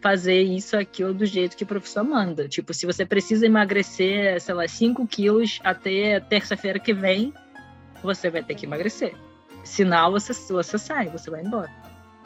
fazer 0.00 0.42
isso 0.42 0.76
aqui 0.76 1.04
ou 1.04 1.14
do 1.14 1.24
jeito 1.24 1.56
que 1.56 1.64
o 1.64 1.66
professor 1.66 2.04
manda. 2.04 2.48
Tipo, 2.48 2.74
se 2.74 2.86
você 2.86 3.06
precisa 3.06 3.46
emagrecer, 3.46 4.40
sei 4.40 4.54
lá, 4.54 4.66
5 4.66 5.06
quilos 5.06 5.60
até 5.62 6.20
terça-feira 6.20 6.78
que 6.78 6.92
vem, 6.92 7.32
você 8.02 8.30
vai 8.30 8.42
ter 8.42 8.54
que 8.54 8.66
emagrecer. 8.66 9.14
Senão 9.64 10.10
você, 10.10 10.32
você 10.52 10.78
sai, 10.78 11.08
você 11.08 11.30
vai 11.30 11.42
embora. 11.42 11.70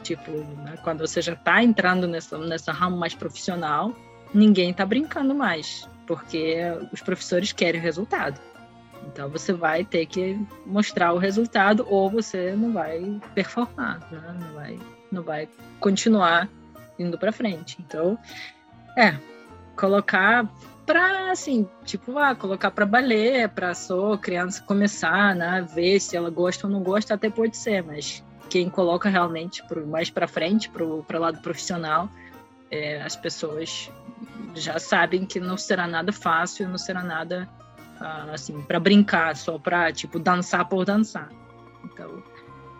Tipo, 0.07 0.31
né, 0.31 0.77
quando 0.85 1.05
você 1.05 1.21
já 1.21 1.33
está 1.33 1.61
entrando 1.61 2.07
nessa, 2.07 2.37
nessa 2.37 2.71
ramo 2.71 2.95
mais 2.95 3.13
profissional, 3.13 3.93
ninguém 4.33 4.71
está 4.71 4.85
brincando 4.85 5.35
mais, 5.35 5.85
porque 6.05 6.59
os 6.93 7.01
professores 7.01 7.51
querem 7.51 7.81
o 7.81 7.83
resultado. 7.83 8.39
Então 9.05 9.29
você 9.29 9.51
vai 9.51 9.83
ter 9.83 10.05
que 10.05 10.39
mostrar 10.65 11.11
o 11.11 11.17
resultado 11.17 11.85
ou 11.89 12.09
você 12.09 12.53
não 12.53 12.71
vai 12.71 13.19
performar, 13.35 13.99
né? 14.09 14.37
não, 14.39 14.53
vai, 14.53 14.79
não 15.11 15.23
vai 15.23 15.49
continuar 15.81 16.47
indo 16.97 17.17
para 17.17 17.33
frente. 17.33 17.75
Então, 17.85 18.17
é, 18.97 19.13
colocar 19.75 20.49
para 20.85 21.31
assim, 21.31 21.67
tipo, 21.83 22.17
ah, 22.17 22.33
colocar 22.33 22.71
para 22.71 22.85
balé, 22.85 23.45
para 23.45 23.73
só 23.73 24.15
criança 24.15 24.63
começar, 24.63 25.35
né, 25.35 25.67
ver 25.75 25.99
se 25.99 26.15
ela 26.15 26.29
gosta 26.29 26.65
ou 26.65 26.71
não 26.71 26.81
gosta, 26.81 27.13
até 27.13 27.29
pode 27.29 27.57
ser, 27.57 27.83
mas 27.83 28.23
quem 28.47 28.69
coloca 28.69 29.09
realmente 29.09 29.63
pro, 29.67 29.85
mais 29.85 30.09
para 30.09 30.27
frente, 30.27 30.69
para 30.69 30.83
o 30.85 31.19
lado 31.19 31.39
profissional, 31.39 32.09
é, 32.71 33.01
as 33.01 33.15
pessoas 33.15 33.91
já 34.55 34.79
sabem 34.79 35.25
que 35.25 35.39
não 35.39 35.57
será 35.57 35.87
nada 35.87 36.11
fácil, 36.11 36.67
não 36.67 36.77
será 36.77 37.03
nada 37.03 37.47
ah, 37.99 38.29
assim 38.33 38.59
para 38.61 38.79
brincar, 38.79 39.35
só 39.35 39.57
para 39.57 39.91
tipo 39.91 40.19
dançar 40.19 40.67
por 40.67 40.85
dançar. 40.85 41.29
Então 41.83 42.23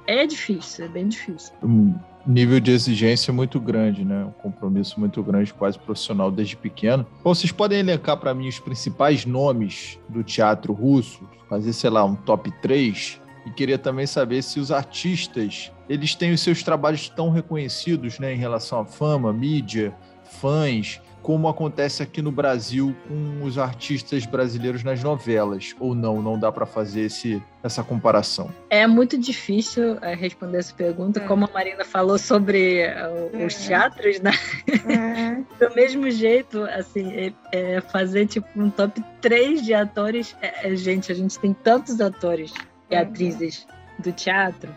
é 0.05 0.26
difícil, 0.26 0.86
é 0.86 0.88
bem 0.88 1.07
difícil. 1.07 1.53
Um 1.63 1.95
nível 2.26 2.59
de 2.59 2.72
exigência 2.72 3.32
muito 3.32 3.59
grande, 3.59 4.03
né? 4.03 4.26
Um 4.26 4.32
compromisso 4.32 4.99
muito 4.99 5.22
grande, 5.24 5.53
quase 5.53 5.78
profissional 5.78 6.32
desde 6.32 6.55
pequeno. 6.55 7.05
Bom, 7.24 7.34
vocês 7.34 7.51
podem 7.51 7.80
elencar 7.80 8.18
para 8.18 8.34
mim 8.34 8.47
os 8.47 8.59
principais 8.59 9.26
nomes 9.26 9.99
do 10.09 10.24
teatro 10.24 10.74
russo, 10.74 11.28
fazer 11.49 11.74
sei 11.74 11.89
lá 11.89 12.03
um 12.03 12.15
top 12.15 12.51
3 12.61 13.22
e 13.48 13.52
queria 13.52 13.78
também 13.78 14.06
saber 14.06 14.41
se 14.41 14.60
os 14.60 14.72
artistas 14.72 15.72
eles 15.88 16.14
têm 16.14 16.34
os 16.34 16.41
seus 16.41 16.62
trabalhos 16.62 17.08
tão 17.08 17.30
reconhecidos 17.30 18.20
né, 18.20 18.34
em 18.34 18.38
relação 18.38 18.82
à 18.82 18.86
fama, 18.86 19.32
mídia, 19.32 19.95
fãs, 20.41 21.00
como 21.22 21.48
acontece 21.48 22.04
aqui 22.04 22.22
no 22.22 22.32
Brasil 22.32 22.95
com 23.08 23.45
os 23.45 23.58
artistas 23.58 24.26
brasileiros 24.26 24.84
nas 24.84 25.02
novelas, 25.02 25.76
ou 25.80 25.95
não? 25.95 26.22
Não 26.22 26.38
dá 26.38 26.52
para 26.52 26.66
fazer 26.66 27.02
esse, 27.02 27.41
essa 27.64 27.84
comparação? 27.84 28.50
É 28.70 28.86
muito 28.86 29.18
difícil 29.18 29.98
é, 30.02 30.14
responder 30.14 30.60
essa 30.60 30.74
pergunta, 30.74 31.20
é. 31.20 31.28
como 31.28 31.45
a 31.45 31.50
Marina 31.54 31.84
falou 31.84 32.18
sobre 32.18 32.86
uh, 32.86 33.45
os 33.45 33.56
é. 33.56 33.68
teatros, 33.68 34.20
né? 34.20 34.32
É. 34.70 35.38
Do 35.68 35.74
mesmo 35.76 36.10
jeito, 36.12 36.64
assim, 36.64 37.12
é, 37.12 37.34
é, 37.52 37.82
fazer 37.82 38.28
tipo 38.28 38.48
um 38.56 38.70
top 38.70 39.02
3 39.22 39.64
de 39.64 39.74
atores, 39.74 40.36
gente, 40.76 41.12
a 41.12 41.16
gente 41.16 41.39
tem 41.39 41.54
tantos 41.54 42.00
atores 42.00 42.54
e 42.90 42.96
uhum. 42.96 43.02
atrizes 43.02 43.68
do 44.00 44.12
teatro 44.12 44.74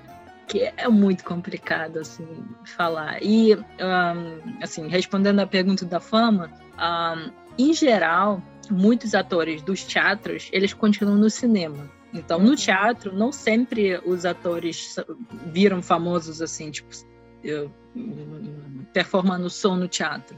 que 0.46 0.72
é 0.76 0.88
muito 0.88 1.24
complicado 1.24 1.98
assim 1.98 2.26
falar 2.64 3.22
e 3.22 3.54
um, 3.54 4.62
assim 4.62 4.88
respondendo 4.88 5.38
à 5.38 5.46
pergunta 5.46 5.84
da 5.84 6.00
fama 6.00 6.50
um, 6.76 7.30
em 7.56 7.72
geral 7.72 8.42
muitos 8.68 9.14
atores 9.14 9.62
dos 9.62 9.84
teatros 9.84 10.48
eles 10.52 10.72
continuam 10.72 11.16
no 11.16 11.30
cinema 11.30 11.88
então 12.12 12.40
no 12.40 12.50
uhum. 12.50 12.56
teatro 12.56 13.14
não 13.14 13.30
sempre 13.30 14.00
os 14.04 14.24
atores 14.24 14.96
viram 15.46 15.80
famosos 15.80 16.42
assim 16.42 16.70
tipo 16.70 16.88
eu, 17.42 17.72
performando 18.92 19.48
som 19.48 19.76
no 19.76 19.88
teatro 19.88 20.36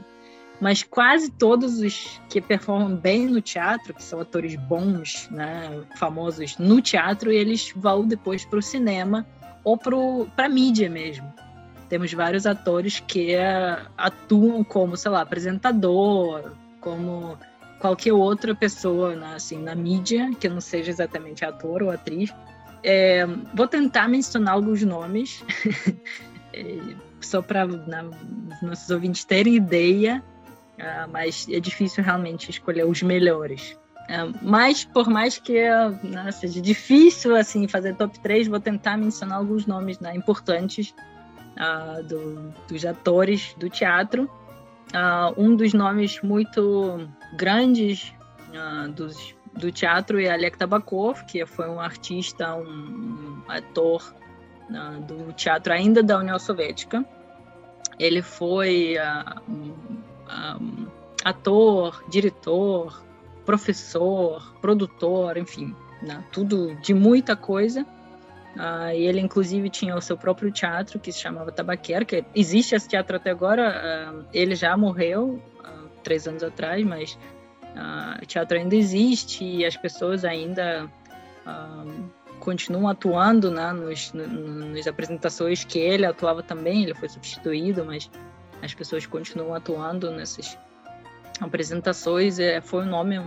mas 0.63 0.81
quase 0.81 1.29
todos 1.29 1.81
os 1.81 2.21
que 2.29 2.39
performam 2.39 2.95
bem 2.95 3.27
no 3.27 3.41
teatro, 3.41 3.93
que 3.93 4.01
são 4.01 4.21
atores 4.21 4.55
bons, 4.55 5.27
né, 5.29 5.83
famosos 5.97 6.57
no 6.57 6.81
teatro, 6.81 7.29
eles 7.29 7.73
vão 7.75 8.07
depois 8.07 8.45
para 8.45 8.59
o 8.59 8.61
cinema 8.61 9.27
ou 9.61 9.77
para 9.77 10.45
a 10.45 10.47
mídia 10.47 10.89
mesmo. 10.89 11.33
Temos 11.89 12.13
vários 12.13 12.47
atores 12.47 13.01
que 13.01 13.35
uh, 13.35 13.89
atuam 13.97 14.63
como, 14.63 14.95
sei 14.95 15.11
lá, 15.11 15.19
apresentador, 15.19 16.53
como 16.79 17.37
qualquer 17.77 18.13
outra 18.13 18.55
pessoa 18.55 19.17
né, 19.17 19.33
assim, 19.35 19.61
na 19.61 19.75
mídia, 19.75 20.31
que 20.39 20.47
não 20.47 20.61
seja 20.61 20.89
exatamente 20.89 21.43
ator 21.43 21.83
ou 21.83 21.91
atriz. 21.91 22.33
É, 22.81 23.25
vou 23.53 23.67
tentar 23.67 24.07
mencionar 24.07 24.53
alguns 24.53 24.81
nomes, 24.81 25.43
é, 26.53 26.77
só 27.19 27.41
para 27.41 27.67
né, 27.67 28.05
os 28.49 28.61
nossos 28.61 28.89
ouvintes 28.89 29.25
terem 29.25 29.55
ideia 29.55 30.23
Uh, 30.77 31.07
mas 31.11 31.47
é 31.49 31.59
difícil 31.59 32.03
realmente 32.03 32.49
escolher 32.49 32.85
os 32.85 33.01
melhores. 33.03 33.77
Uh, 34.09 34.33
mas 34.41 34.83
por 34.83 35.07
mais 35.07 35.37
que 35.37 35.61
né, 36.03 36.31
seja 36.31 36.59
difícil 36.59 37.35
assim 37.35 37.67
fazer 37.67 37.95
top 37.95 38.19
3, 38.19 38.47
vou 38.47 38.59
tentar 38.59 38.97
mencionar 38.97 39.37
alguns 39.37 39.67
nomes 39.67 39.99
né, 39.99 40.15
importantes 40.15 40.93
uh, 41.57 42.03
do, 42.03 42.53
dos 42.67 42.85
atores 42.85 43.53
do 43.57 43.69
teatro. 43.69 44.29
um 45.37 45.55
dos 45.55 45.73
nomes 45.73 46.21
muito 46.21 47.07
grandes 47.35 48.13
dos, 48.95 49.35
do 49.53 49.71
teatro 49.71 50.19
é 50.19 50.29
Alek 50.29 50.57
Tabakov, 50.57 51.23
que 51.25 51.45
foi 51.45 51.67
um 51.69 51.79
artista, 51.79 52.55
um 52.55 53.41
ator 53.47 54.13
do 55.07 55.33
teatro 55.33 55.73
ainda 55.73 56.03
da 56.03 56.19
União 56.19 56.37
Soviética. 56.37 57.03
Ele 57.97 58.21
foi 58.21 58.95
um, 59.47 59.73
ator, 61.23 62.03
diretor, 62.09 63.03
professor, 63.45 64.53
produtor, 64.61 65.37
enfim, 65.37 65.75
né? 66.01 66.23
tudo 66.31 66.75
de 66.75 66.93
muita 66.93 67.35
coisa. 67.35 67.85
Uh, 68.55 68.91
ele, 68.93 69.19
inclusive, 69.19 69.67
tinha 69.67 69.95
o 69.95 70.01
seu 70.01 70.15
próprio 70.15 70.51
teatro 70.51 70.99
que 70.99 71.11
se 71.11 71.19
chamava 71.19 71.51
Tabaquera, 71.51 72.05
que 72.05 72.23
existe 72.35 72.75
esse 72.75 72.87
teatro 72.87 73.15
até 73.15 73.31
agora. 73.31 74.13
Uh, 74.13 74.25
ele 74.31 74.53
já 74.53 74.77
morreu 74.77 75.41
uh, 75.59 75.89
três 76.03 76.27
anos 76.27 76.43
atrás, 76.43 76.85
mas 76.85 77.17
o 78.21 78.25
teatro 78.27 78.55
ainda 78.55 78.75
existe 78.75 79.43
e 79.43 79.65
as 79.65 79.75
pessoas 79.75 80.23
ainda 80.23 80.87
continuam 82.39 82.87
atuando 82.87 83.49
né, 83.49 83.71
nos, 83.71 84.13
nas 84.13 84.85
apresentações 84.85 85.63
que 85.63 85.79
ele 85.79 86.05
atuava 86.05 86.43
também. 86.43 86.83
Ele 86.83 86.93
foi 86.93 87.09
substituído, 87.09 87.83
mas 87.83 88.11
as 88.63 88.73
pessoas 88.73 89.05
continuam 89.05 89.53
atuando 89.53 90.09
nessas 90.09 90.57
apresentações. 91.41 92.39
É, 92.39 92.61
foi 92.61 92.83
um 92.83 92.89
nome 92.89 93.21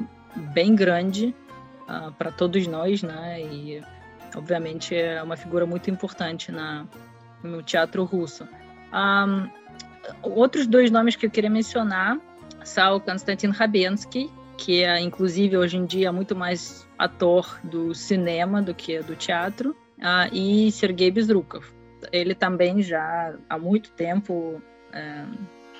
bem 0.55 0.74
grande 0.74 1.34
uh, 1.82 2.11
para 2.12 2.32
todos 2.32 2.66
nós, 2.66 3.03
né? 3.03 3.43
E 3.43 3.82
obviamente 4.34 4.95
é 4.95 5.22
uma 5.22 5.37
figura 5.37 5.66
muito 5.66 5.91
importante 5.91 6.51
na, 6.51 6.87
no 7.43 7.62
teatro 7.62 8.03
russo. 8.05 8.45
Um, 8.45 8.49
ah, 8.93 9.49
outros 10.22 10.66
dois 10.66 10.91
nomes 10.91 11.16
que 11.16 11.26
eu 11.26 11.30
queria 11.30 11.51
mencionar 11.51 12.18
são 12.64 12.99
Konstantin 12.99 13.49
Rabensky, 13.49 14.30
que 14.57 14.84
é 14.84 15.01
inclusive 15.01 15.57
hoje 15.57 15.76
em 15.76 15.84
dia 15.84 16.11
muito 16.12 16.34
mais 16.34 16.89
ator 16.99 17.61
do 17.62 17.95
cinema 17.95 18.62
do 18.62 18.74
que 18.74 19.01
do 19.01 19.14
teatro, 19.14 19.76
uh, 19.99 20.32
e 20.32 20.72
Sergei 20.72 21.11
Bezrukov. 21.11 21.66
Ele 22.11 22.34
também 22.34 22.80
já 22.80 23.34
há 23.51 23.59
muito 23.59 23.91
tempo 23.93 24.62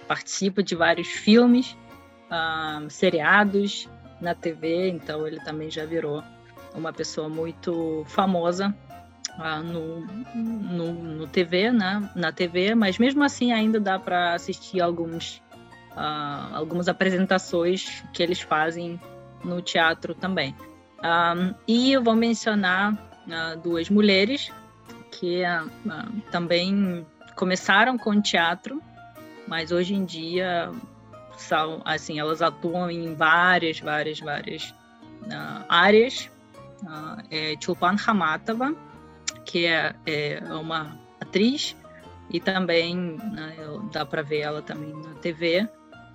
participa 0.07 0.62
de 0.62 0.75
vários 0.75 1.09
filmes, 1.09 1.77
seriados 2.89 3.89
na 4.21 4.35
TV, 4.35 4.89
então 4.89 5.27
ele 5.27 5.41
também 5.41 5.71
já 5.71 5.85
virou 5.85 6.23
uma 6.75 6.93
pessoa 6.93 7.29
muito 7.29 8.05
famosa 8.07 8.75
uh, 9.39 9.62
no, 9.62 10.01
no, 10.35 10.93
no, 10.93 11.27
TV, 11.27 11.71
né? 11.73 12.09
na 12.14 12.33
TV, 12.33 12.75
mas 12.75 12.99
mesmo 12.99 13.25
assim 13.25 13.53
ainda 13.53 13.81
dá 13.81 13.99
para 13.99 14.35
assistir 14.35 14.81
alguns, 14.81 15.43
uh, 15.93 16.55
algumas 16.55 16.89
apresentações 16.89 18.05
que 18.12 18.23
eles 18.23 18.41
fazem 18.41 19.01
no 19.45 19.61
teatro 19.61 20.14
também. 20.14 20.55
E 21.69 21.93
eu 21.93 22.03
vou 22.03 22.17
mencionar 22.17 22.93
uh, 22.95 23.61
duas 23.62 23.89
mulheres 23.89 24.51
que 25.11 25.43
também 26.31 27.07
começaram 27.35 27.97
com 27.97 28.21
teatro 28.21 28.83
mas 29.47 29.72
hoje 29.72 29.94
em 29.94 30.05
dia 30.05 30.70
são 31.36 31.82
assim 31.84 32.18
elas 32.18 32.42
atuam 32.42 32.90
em 32.90 33.14
várias 33.14 33.80
várias 33.80 34.18
várias 34.20 34.70
uh, 35.22 35.64
áreas 35.68 36.30
uh, 36.82 37.22
é 37.30 37.55
Chulpan 37.62 37.97
Hamatova 38.07 38.74
que 39.44 39.66
é, 39.66 39.94
é, 40.07 40.42
uma 40.51 40.99
atriz 41.20 41.76
e 42.30 42.40
também 42.40 42.97
né, 42.97 43.55
dá 43.92 44.05
para 44.05 44.22
ver 44.22 44.40
ela 44.40 44.62
também 44.62 44.92
na 44.92 45.14
TV 45.14 45.68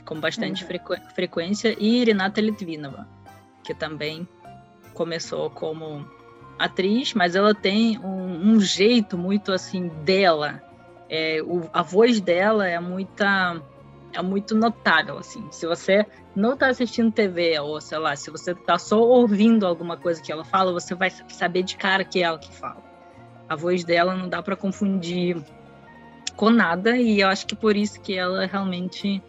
com 0.06 0.20
bastante 0.20 0.64
uhum. 0.64 0.68
frequ 0.68 0.96
frequência 1.16 1.76
e 1.80 2.04
Renata 2.04 2.42
Litvinova 2.42 3.08
que 3.64 3.74
também 3.74 4.28
começou 4.94 5.50
como 5.50 6.06
atriz 6.60 7.14
mas 7.14 7.36
ela 7.36 7.54
tem 7.54 7.98
um, 8.00 8.54
um 8.54 8.60
jeito 8.60 9.18
muito 9.18 9.52
assim 9.52 9.88
dela 10.04 10.62
é, 11.12 11.42
o, 11.44 11.70
a 11.74 11.84
voz 11.84 12.22
dela 12.22 12.66
é 12.66 12.80
muita 12.80 13.62
é 14.14 14.22
muito 14.22 14.56
notável 14.56 15.18
assim. 15.18 15.46
Se 15.52 15.68
você 15.68 16.06
não 16.34 16.54
está 16.54 16.68
assistindo 16.68 17.12
TV 17.12 17.60
ou 17.60 17.82
sei 17.82 17.98
lá 17.98 18.16
se 18.16 18.32
você 18.32 18.52
está 18.52 18.78
só 18.80 18.98
ouvindo 19.02 19.68
alguma 19.68 19.98
coisa 19.98 20.22
que 20.22 20.32
ela 20.32 20.46
fala 20.46 20.72
você 20.72 20.96
vai 20.96 21.12
saber 21.28 21.64
de 21.64 21.76
cara 21.76 22.06
que 22.06 22.20
é 22.20 22.24
ela 22.24 22.40
que 22.40 22.54
fala. 22.54 22.82
A 23.50 23.56
voz 23.58 23.84
dela 23.84 24.16
não 24.16 24.30
dá 24.30 24.42
para 24.42 24.56
confundir 24.56 25.38
com 26.38 26.50
nada 26.50 26.96
e 26.98 27.20
eu 27.20 27.28
acho 27.28 27.46
que 27.46 27.56
por 27.56 27.76
isso 27.76 28.00
que 28.00 28.18
ela 28.18 28.46
realmente 28.46 29.22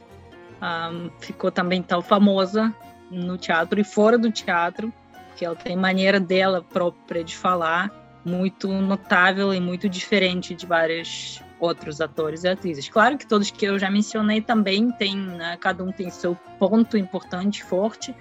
um, 0.62 1.10
ficou 1.18 1.50
também 1.50 1.82
tão 1.82 2.00
famosa 2.00 2.72
no 3.10 3.36
teatro 3.36 3.80
e 3.80 3.84
fora 3.84 4.16
do 4.16 4.30
teatro 4.30 4.92
porque 5.28 5.44
ela 5.44 5.56
tem 5.56 5.76
maneira 5.76 6.20
dela 6.20 6.62
própria 6.62 7.24
de 7.24 7.36
falar 7.36 7.90
muito 8.24 8.68
notável 8.68 9.52
e 9.52 9.58
muito 9.58 9.88
diferente 9.88 10.54
de 10.54 10.64
várias 10.64 11.42
outros 11.62 12.00
atores 12.00 12.42
e 12.42 12.48
atrizes. 12.48 12.88
Claro 12.88 13.16
que 13.16 13.26
todos 13.26 13.50
que 13.50 13.64
eu 13.64 13.78
já 13.78 13.88
mencionei 13.88 14.40
também 14.40 14.90
têm, 14.92 15.16
né, 15.16 15.56
cada 15.60 15.84
um 15.84 15.92
tem 15.92 16.10
seu 16.10 16.34
ponto 16.58 16.98
importante, 16.98 17.62
forte, 17.62 18.14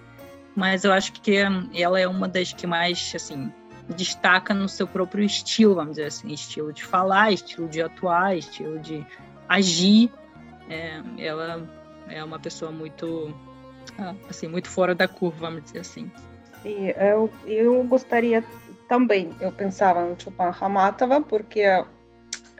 mas 0.56 0.84
eu 0.84 0.94
acho 0.94 1.14
que 1.14 1.38
ela 1.74 2.00
é 2.00 2.08
uma 2.08 2.28
das 2.28 2.54
que 2.54 2.68
mais, 2.68 3.12
assim, 3.16 3.52
destaca 3.90 4.54
no 4.54 4.70
seu 4.70 4.88
próprio 4.88 5.24
estilo, 5.24 5.76
vamos 5.76 5.92
dizer 5.92 6.06
assim, 6.06 6.32
estilo 6.32 6.72
de 6.72 6.84
falar, 6.84 7.32
estilo 7.32 7.68
de 7.68 7.82
atuar, 7.82 8.38
estilo 8.38 8.78
de 8.80 9.06
agir. 9.50 10.12
É, 10.70 11.02
ela 11.18 11.68
é 12.08 12.24
uma 12.24 12.40
pessoa 12.40 12.72
muito, 12.72 13.34
ah, 13.98 14.14
assim, 14.30 14.48
muito 14.48 14.70
fora 14.70 14.94
da 14.94 15.08
curva, 15.08 15.48
vamos 15.48 15.64
dizer 15.64 15.80
assim. 15.80 16.12
E 16.64 16.94
eu, 16.96 17.32
eu 17.46 17.84
gostaria 17.86 18.44
também, 18.88 19.32
eu 19.40 19.52
pensava 19.52 20.06
no 20.06 20.20
Chupan 20.20 20.54
Hamatova, 20.60 21.22
porque 21.22 21.64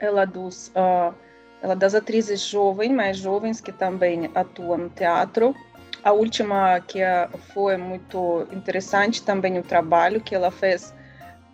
ela 0.02 0.26
dos 0.26 0.68
uh, 0.68 1.14
ela 1.62 1.76
das 1.76 1.94
atrizes 1.94 2.40
jovens, 2.40 2.90
mais 2.90 3.16
jovens 3.16 3.60
que 3.60 3.70
também 3.70 4.28
atuam 4.34 4.78
no 4.78 4.88
teatro. 4.90 5.54
A 6.02 6.10
última 6.10 6.80
que 6.80 6.98
foi 7.54 7.76
muito 7.76 8.48
interessante 8.50 9.22
também 9.22 9.56
o 9.60 9.62
trabalho 9.62 10.20
que 10.20 10.34
ela 10.34 10.50
fez 10.50 10.92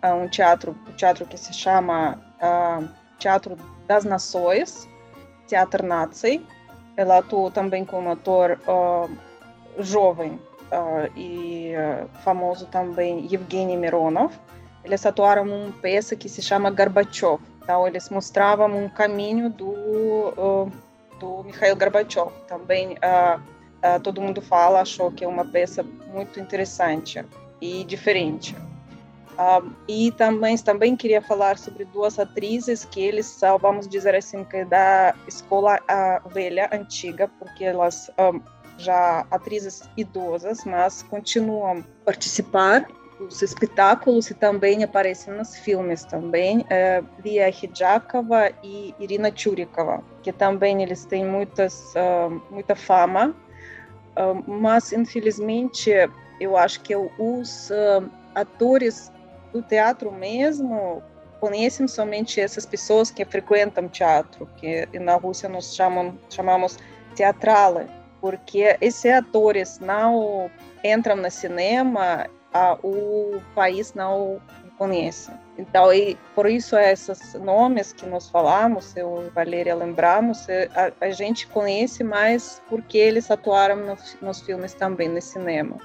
uh, 0.03 0.15
um 0.15 0.27
teatro, 0.27 0.75
um 0.87 0.93
teatro 0.93 1.27
que 1.27 1.37
se 1.37 1.53
chama 1.53 2.19
uh, 2.41 2.89
Teatro 3.19 3.55
das 3.85 4.03
Nações, 4.03 4.89
Teatro 5.47 5.85
Nazi. 5.85 6.43
Ela 6.97 7.19
atuou 7.19 7.51
também 7.51 7.85
como 7.85 8.11
ator 8.11 8.59
jovem 9.77 10.37
e 11.15 11.71
famoso 12.25 12.65
também 12.65 13.25
Evgeny 13.33 13.77
Mironov. 13.77 14.33
Eles 14.83 15.05
atuaram 15.05 15.43
uma 15.43 15.71
peça 15.81 16.13
que 16.13 16.27
se 16.27 16.41
chama 16.41 16.69
Gorbachev 16.69 17.39
então, 17.69 17.87
eles 17.87 18.09
mostravam 18.09 18.75
um 18.75 18.89
caminho 18.89 19.47
do, 19.47 19.69
uh, 19.69 20.71
do 21.19 21.43
Mikhail 21.43 21.75
Gorbachev. 21.75 22.31
Também 22.47 22.93
uh, 22.93 23.39
uh, 23.39 23.99
todo 24.01 24.19
mundo 24.19 24.41
fala, 24.41 24.81
achou 24.81 25.11
que 25.11 25.23
é 25.23 25.27
uma 25.27 25.45
peça 25.45 25.83
muito 26.11 26.39
interessante 26.39 27.23
e 27.61 27.83
diferente. 27.83 28.55
e 29.87 30.11
também, 30.13 30.57
também 30.57 30.95
queria 30.95 31.21
falar 31.21 31.59
sobre 31.59 31.85
duas 31.85 32.17
atrizes 32.17 32.83
que 32.85 33.01
eles 33.01 33.39
vamos 33.61 33.87
dizer 33.87 34.15
assim, 34.15 34.43
que 34.43 34.57
é 34.57 34.65
da 34.65 35.13
escola 35.27 35.79
velha, 36.25 36.71
antiga, 36.73 37.29
porque 37.37 37.65
elas 37.65 38.09
um, 38.17 38.41
já 38.79 39.27
atrizes 39.29 39.83
idosas, 39.95 40.65
mas 40.65 41.03
continuam 41.03 41.85
participar 42.03 42.87
os 43.19 43.41
espetáculos 43.41 44.29
e 44.29 44.33
também 44.33 44.83
aparecem 44.83 45.33
nos 45.33 45.57
filmes 45.57 46.03
também, 46.05 46.65
é, 46.69 47.03
Lia 47.23 47.49
Hidjakova 47.49 48.51
e 48.63 48.95
Irina 48.99 49.31
Churikova, 49.35 50.03
que 50.23 50.31
também 50.31 50.81
eles 50.81 51.05
têm 51.05 51.25
muitas, 51.25 51.93
uh, 51.95 52.41
muita 52.49 52.75
fama 52.75 53.35
mas 54.45 54.91
infelizmente 54.91 55.91
eu 56.39 56.57
acho 56.57 56.81
que 56.81 56.95
os 56.95 57.71
atores 58.35 59.11
do 59.53 59.61
teatro 59.61 60.11
mesmo 60.11 61.01
conhecem 61.39 61.87
somente 61.87 62.39
essas 62.41 62.65
pessoas 62.65 63.09
que 63.09 63.23
frequentam 63.23 63.87
teatro, 63.87 64.47
que 64.57 64.87
na 64.99 65.15
Rússia 65.15 65.47
nós 65.47 65.73
chamam, 65.73 66.17
chamamos 66.29 66.77
teatrale, 67.15 67.87
porque 68.19 68.77
esses 68.81 69.11
atores 69.11 69.79
não 69.79 70.51
entram 70.83 71.15
no 71.15 71.31
cinema, 71.31 72.27
a, 72.53 72.77
o 72.83 73.41
país 73.53 73.93
não 73.93 74.41
conhece. 74.77 75.31
Então, 75.57 75.93
e 75.93 76.17
por 76.33 76.49
isso 76.49 76.77
esses 76.77 77.33
nomes 77.33 77.91
que 77.91 78.05
nós 78.05 78.29
falamos, 78.29 78.95
eu 78.95 79.25
e 79.27 79.29
Valéria 79.29 79.75
lembramos, 79.75 80.47
é, 80.47 80.69
a, 80.73 81.05
a 81.05 81.09
gente 81.11 81.47
conhece 81.47 82.03
mais 82.03 82.61
porque 82.69 82.97
eles 82.97 83.29
atuaram 83.29 83.75
no, 83.75 83.97
nos 84.21 84.41
filmes 84.41 84.73
também, 84.73 85.09
no 85.09 85.21
cinema. 85.21 85.77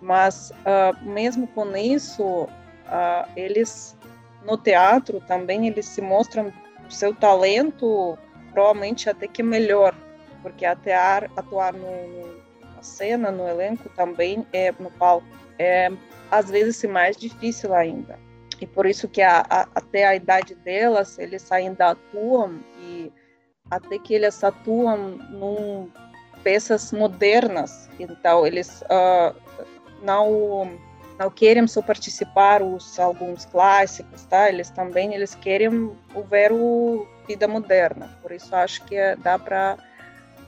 Mas, 0.00 0.50
uh, 0.50 1.04
mesmo 1.04 1.46
com 1.48 1.74
isso, 1.74 2.42
uh, 2.44 3.28
eles, 3.34 3.96
no 4.44 4.58
teatro 4.58 5.20
também, 5.20 5.66
eles 5.66 5.86
se 5.86 6.02
mostram 6.02 6.52
seu 6.90 7.14
talento 7.14 8.18
provavelmente 8.52 9.10
até 9.10 9.26
que 9.26 9.42
melhor, 9.42 9.94
porque 10.42 10.64
atuar, 10.64 11.30
atuar 11.36 11.72
no, 11.72 11.86
na 12.76 12.82
cena, 12.82 13.30
no 13.30 13.48
elenco 13.48 13.88
também, 13.90 14.46
é 14.52 14.72
no 14.78 14.90
palco, 14.92 15.26
é 15.58 15.90
às 16.30 16.50
vezes 16.50 16.82
mais 16.84 17.16
difícil 17.16 17.74
ainda. 17.74 18.18
E 18.60 18.66
por 18.66 18.86
isso 18.86 19.08
que 19.08 19.22
a, 19.22 19.44
a, 19.48 19.68
até 19.74 20.06
a 20.06 20.14
idade 20.14 20.54
delas, 20.54 21.18
eles 21.18 21.50
ainda 21.50 21.90
atuam 21.90 22.60
e 22.80 23.12
até 23.70 23.98
que 23.98 24.14
eles 24.14 24.42
atuam 24.42 25.18
em 25.32 25.92
peças 26.42 26.92
modernas. 26.92 27.88
Então, 27.98 28.46
eles 28.46 28.82
uh, 28.82 29.34
não 30.02 30.78
não 31.18 31.30
querem 31.30 31.66
só 31.66 31.80
participar 31.80 32.62
os 32.62 32.98
alguns 32.98 33.46
clássicos, 33.46 34.24
tá? 34.26 34.50
Eles 34.50 34.68
também 34.68 35.14
eles 35.14 35.34
querem 35.34 35.90
ver 36.28 36.52
o 36.52 37.08
vida 37.26 37.48
moderna. 37.48 38.18
Por 38.20 38.32
isso 38.32 38.54
acho 38.54 38.84
que 38.84 38.96
dá 39.16 39.38
para 39.38 39.78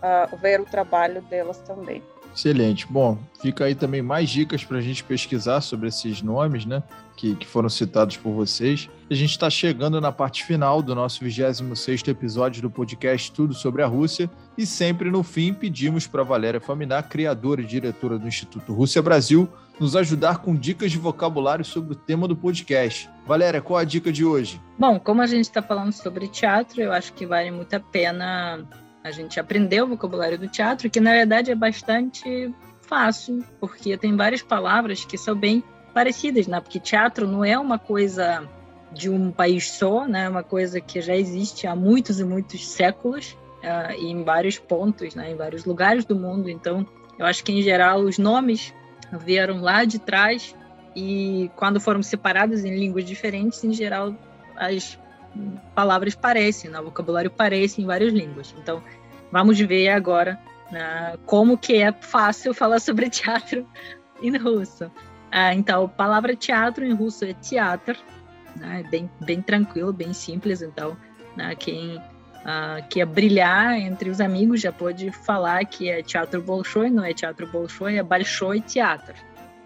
uh, 0.02 0.36
ver 0.36 0.60
o 0.60 0.66
trabalho 0.66 1.22
delas 1.22 1.58
também. 1.60 2.02
Excelente. 2.38 2.86
Bom, 2.88 3.18
fica 3.42 3.64
aí 3.64 3.74
também 3.74 4.00
mais 4.00 4.30
dicas 4.30 4.62
para 4.62 4.78
a 4.78 4.80
gente 4.80 5.02
pesquisar 5.02 5.60
sobre 5.60 5.88
esses 5.88 6.22
nomes, 6.22 6.64
né? 6.64 6.84
Que, 7.16 7.34
que 7.34 7.44
foram 7.44 7.68
citados 7.68 8.16
por 8.16 8.32
vocês. 8.32 8.88
A 9.10 9.14
gente 9.14 9.30
está 9.32 9.50
chegando 9.50 10.00
na 10.00 10.12
parte 10.12 10.44
final 10.44 10.80
do 10.80 10.94
nosso 10.94 11.18
26 11.24 12.06
episódio 12.06 12.62
do 12.62 12.70
podcast 12.70 13.32
Tudo 13.32 13.54
sobre 13.54 13.82
a 13.82 13.88
Rússia. 13.88 14.30
E 14.56 14.64
sempre 14.64 15.10
no 15.10 15.24
fim 15.24 15.52
pedimos 15.52 16.06
para 16.06 16.22
Valéria 16.22 16.60
Faminar, 16.60 17.08
criadora 17.08 17.60
e 17.60 17.66
diretora 17.66 18.16
do 18.16 18.28
Instituto 18.28 18.72
Rússia 18.72 19.02
Brasil, 19.02 19.48
nos 19.80 19.96
ajudar 19.96 20.38
com 20.38 20.54
dicas 20.54 20.92
de 20.92 20.98
vocabulário 20.98 21.64
sobre 21.64 21.94
o 21.94 21.96
tema 21.96 22.28
do 22.28 22.36
podcast. 22.36 23.10
Valéria, 23.26 23.60
qual 23.60 23.80
a 23.80 23.84
dica 23.84 24.12
de 24.12 24.24
hoje? 24.24 24.60
Bom, 24.78 25.00
como 25.00 25.22
a 25.22 25.26
gente 25.26 25.46
está 25.46 25.60
falando 25.60 25.92
sobre 25.92 26.28
teatro, 26.28 26.80
eu 26.80 26.92
acho 26.92 27.12
que 27.14 27.26
vale 27.26 27.50
muito 27.50 27.74
a 27.74 27.80
pena 27.80 28.64
a 29.02 29.10
gente 29.10 29.38
aprendeu 29.38 29.84
o 29.84 29.88
vocabulário 29.88 30.38
do 30.38 30.48
teatro, 30.48 30.90
que 30.90 31.00
na 31.00 31.12
verdade 31.12 31.50
é 31.50 31.54
bastante 31.54 32.52
fácil, 32.82 33.44
porque 33.60 33.96
tem 33.96 34.16
várias 34.16 34.42
palavras 34.42 35.04
que 35.04 35.16
são 35.16 35.34
bem 35.34 35.62
parecidas, 35.94 36.46
né? 36.46 36.60
Porque 36.60 36.80
teatro 36.80 37.26
não 37.26 37.44
é 37.44 37.58
uma 37.58 37.78
coisa 37.78 38.48
de 38.92 39.10
um 39.10 39.30
país 39.30 39.70
só, 39.70 40.06
né? 40.06 40.24
É 40.24 40.28
uma 40.28 40.42
coisa 40.42 40.80
que 40.80 41.00
já 41.00 41.14
existe 41.14 41.66
há 41.66 41.76
muitos 41.76 42.18
e 42.18 42.24
muitos 42.24 42.66
séculos 42.66 43.36
uh, 43.62 43.92
em 43.92 44.22
vários 44.24 44.58
pontos, 44.58 45.14
né? 45.14 45.32
Em 45.32 45.36
vários 45.36 45.64
lugares 45.64 46.04
do 46.04 46.16
mundo. 46.16 46.48
Então, 46.48 46.86
eu 47.18 47.26
acho 47.26 47.44
que 47.44 47.52
em 47.52 47.62
geral 47.62 48.00
os 48.00 48.18
nomes 48.18 48.72
vieram 49.12 49.60
lá 49.60 49.84
de 49.84 49.98
trás 49.98 50.54
e 50.94 51.50
quando 51.56 51.80
foram 51.80 52.02
separados 52.02 52.64
em 52.64 52.74
línguas 52.74 53.04
diferentes, 53.04 53.62
em 53.64 53.72
geral 53.72 54.14
as 54.56 54.98
palavras 55.74 56.14
parecem, 56.14 56.74
o 56.74 56.84
vocabulário 56.84 57.30
parece 57.30 57.82
em 57.82 57.86
várias 57.86 58.12
línguas. 58.12 58.54
Então, 58.58 58.82
vamos 59.30 59.58
ver 59.58 59.88
agora 59.90 60.38
né, 60.70 61.16
como 61.26 61.56
que 61.56 61.76
é 61.76 61.92
fácil 61.92 62.52
falar 62.54 62.80
sobre 62.80 63.08
teatro 63.10 63.66
em 64.22 64.36
russo. 64.36 64.90
Ah, 65.30 65.54
então, 65.54 65.84
a 65.84 65.88
palavra 65.88 66.34
teatro 66.34 66.84
em 66.84 66.92
russo 66.92 67.24
é 67.24 67.34
teatro, 67.34 67.96
né? 68.56 68.82
É 68.84 68.90
bem, 68.90 69.10
bem 69.20 69.42
tranquilo, 69.42 69.92
bem 69.92 70.12
simples. 70.12 70.62
Então, 70.62 70.96
né, 71.36 71.54
quem 71.54 72.00
ah, 72.44 72.80
quer 72.88 73.04
brilhar 73.06 73.78
entre 73.78 74.10
os 74.10 74.20
amigos 74.20 74.60
já 74.60 74.72
pode 74.72 75.10
falar 75.10 75.64
que 75.64 75.90
é 75.90 76.02
teatro 76.02 76.40
Bolshoi, 76.40 76.90
não 76.90 77.04
é 77.04 77.12
teatro 77.12 77.46
Bolshoi, 77.46 77.98
é 77.98 78.02
Bolshoi 78.02 78.60
Teatro. 78.60 79.14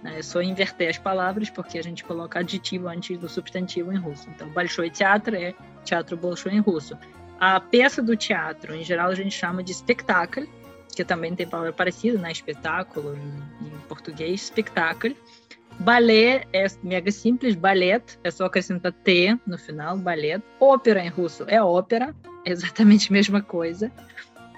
Né? 0.02 0.18
É 0.18 0.22
só 0.22 0.42
inverter 0.42 0.90
as 0.90 0.98
palavras, 0.98 1.48
porque 1.48 1.78
a 1.78 1.82
gente 1.82 2.04
coloca 2.04 2.40
aditivo 2.40 2.88
antes 2.88 3.16
do 3.18 3.28
substantivo 3.28 3.92
em 3.92 3.98
russo. 3.98 4.28
Então, 4.30 4.48
Bolshoi 4.48 4.90
Teatro 4.90 5.36
é 5.36 5.54
Teatro 5.84 6.16
Bolshoi 6.16 6.52
em 6.52 6.60
russo. 6.60 6.96
A 7.38 7.58
peça 7.58 8.02
do 8.02 8.16
teatro, 8.16 8.74
em 8.74 8.84
geral, 8.84 9.10
a 9.10 9.14
gente 9.14 9.34
chama 9.34 9.62
de 9.62 9.72
espetáculo, 9.72 10.46
que 10.94 11.04
também 11.04 11.34
tem 11.34 11.46
palavra 11.46 11.72
parecida, 11.72 12.18
né? 12.18 12.30
espetáculo 12.30 13.16
em, 13.16 13.66
em 13.66 13.78
português, 13.88 14.42
espetáculo. 14.42 15.16
Balé 15.80 16.44
é 16.52 16.66
mega 16.82 17.10
simples, 17.10 17.56
ballet, 17.56 18.18
é 18.22 18.30
só 18.30 18.44
acrescentar 18.44 18.92
T 18.92 19.36
no 19.46 19.58
final, 19.58 19.96
ballet. 19.96 20.42
Ópera 20.60 21.04
em 21.04 21.08
russo 21.08 21.44
é 21.48 21.62
ópera, 21.62 22.14
é 22.44 22.50
exatamente 22.52 23.10
a 23.10 23.12
mesma 23.12 23.42
coisa. 23.42 23.90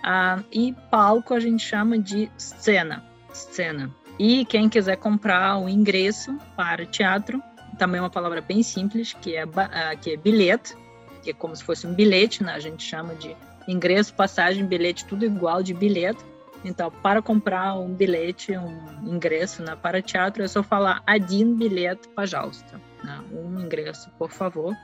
Ah, 0.05 0.43
e 0.53 0.75
palco 0.91 1.33
a 1.33 1.41
gente 1.41 1.65
chama 1.65 1.99
de 1.99 2.31
cena, 2.37 3.03
cena. 3.33 3.95
E 4.19 4.45
quem 4.45 4.69
quiser 4.69 4.97
comprar 4.97 5.59
o 5.59 5.69
ingresso 5.69 6.39
para 6.57 6.87
teatro, 6.87 7.43
também 7.79 7.99
é 7.99 8.03
uma 8.03 8.11
palavra 8.11 8.41
bem 8.41 8.63
simples, 8.63 9.13
que 9.13 9.35
é, 9.35 9.43
ah, 9.43 9.97
que 9.97 10.13
é 10.13 10.17
bilhete, 10.17 10.77
que 11.23 11.31
é 11.31 11.33
como 11.33 11.55
se 11.57 11.65
fosse 11.65 11.87
um 11.87 11.95
bilhete, 11.95 12.43
né? 12.45 12.53
a 12.53 12.61
gente 12.61 12.85
chama 12.85 13.15
de 13.15 13.37
ingresso, 13.67 14.15
passagem, 14.15 14.65
bilhete, 14.67 15.05
tudo 15.07 15.25
igual 15.25 15.63
de 15.63 15.75
bilhete. 15.75 16.25
Então, 16.65 16.91
para 16.91 17.21
comprar 17.21 17.75
um 17.75 17.93
bilhete, 17.93 18.57
um 18.57 19.15
ingresso 19.15 19.63
né, 19.63 19.77
para 19.77 20.01
teatro, 20.01 20.43
é 20.43 20.49
só 20.49 20.63
falar 20.63 21.03
Adin 21.07 21.55
bilhete 21.55 22.09
pajalsta. 22.09 22.81
Né? 23.03 23.21
Um 23.33 23.61
ingresso, 23.61 24.11
por 24.19 24.31
favor. 24.31 24.75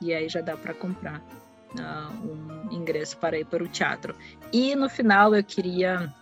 E 0.00 0.14
aí 0.14 0.28
já 0.28 0.40
dá 0.40 0.56
para 0.56 0.72
comprar 0.72 1.20
uh, 1.74 2.26
um 2.26 2.72
ingresso 2.72 3.16
para 3.18 3.38
ir 3.38 3.44
para 3.44 3.62
o 3.62 3.68
teatro. 3.68 4.14
E 4.52 4.74
no 4.74 4.88
final 4.88 5.34
eu 5.34 5.44
queria 5.44 6.12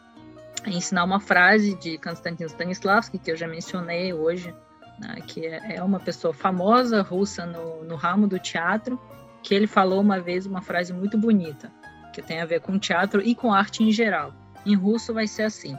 ensinar 0.65 1.03
uma 1.03 1.19
frase 1.19 1.75
de 1.75 1.97
Konstantin 1.97 2.45
Stanislavski, 2.45 3.17
que 3.17 3.31
eu 3.31 3.35
já 3.35 3.47
mencionei 3.47 4.13
hoje, 4.13 4.53
né, 4.99 5.15
que 5.25 5.45
é, 5.45 5.75
é 5.77 5.83
uma 5.83 5.99
pessoa 5.99 6.33
famosa 6.33 7.01
russa 7.01 7.45
no, 7.45 7.83
no 7.83 7.95
ramo 7.95 8.27
do 8.27 8.37
teatro, 8.37 8.99
que 9.41 9.55
ele 9.55 9.67
falou 9.67 10.01
uma 10.01 10.19
vez 10.19 10.45
uma 10.45 10.61
frase 10.61 10.93
muito 10.93 11.17
bonita, 11.17 11.71
que 12.13 12.21
tem 12.21 12.41
a 12.41 12.45
ver 12.45 12.61
com 12.61 12.77
teatro 12.77 13.21
e 13.21 13.33
com 13.33 13.53
arte 13.53 13.83
em 13.83 13.91
geral. 13.91 14.33
Em 14.65 14.75
russo 14.75 15.13
vai 15.13 15.27
ser 15.27 15.43
assim: 15.43 15.75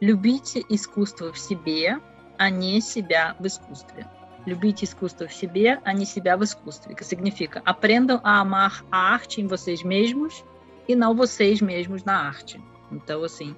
Любите 0.00 0.64
искусство 0.70 1.32
в 1.32 1.38
себе, 1.38 2.00
а 2.38 2.50
не 2.50 2.80
себя 2.80 3.36
в 3.38 3.46
искусстве. 3.46 4.06
Любите 4.46 4.84
искусство 4.84 5.26
в 5.26 5.32
себе, 5.32 5.80
а 5.84 5.92
не 5.92 6.06
себя 6.06 6.36
в 6.36 6.42
искусстве. 6.42 6.94
Que 6.94 7.04
significa: 7.04 7.62
aprendam 7.64 8.20
a 8.24 8.38
amar 8.38 8.84
a 8.90 8.98
arte 8.98 9.40
em 9.40 9.46
vocês 9.46 9.82
mesmos 9.82 10.44
e 10.88 10.94
não 10.94 11.14
vocês 11.14 11.60
mesmos 11.60 12.04
na 12.04 12.16
arte. 12.16 12.60
Então, 12.90 13.22
assim, 13.22 13.54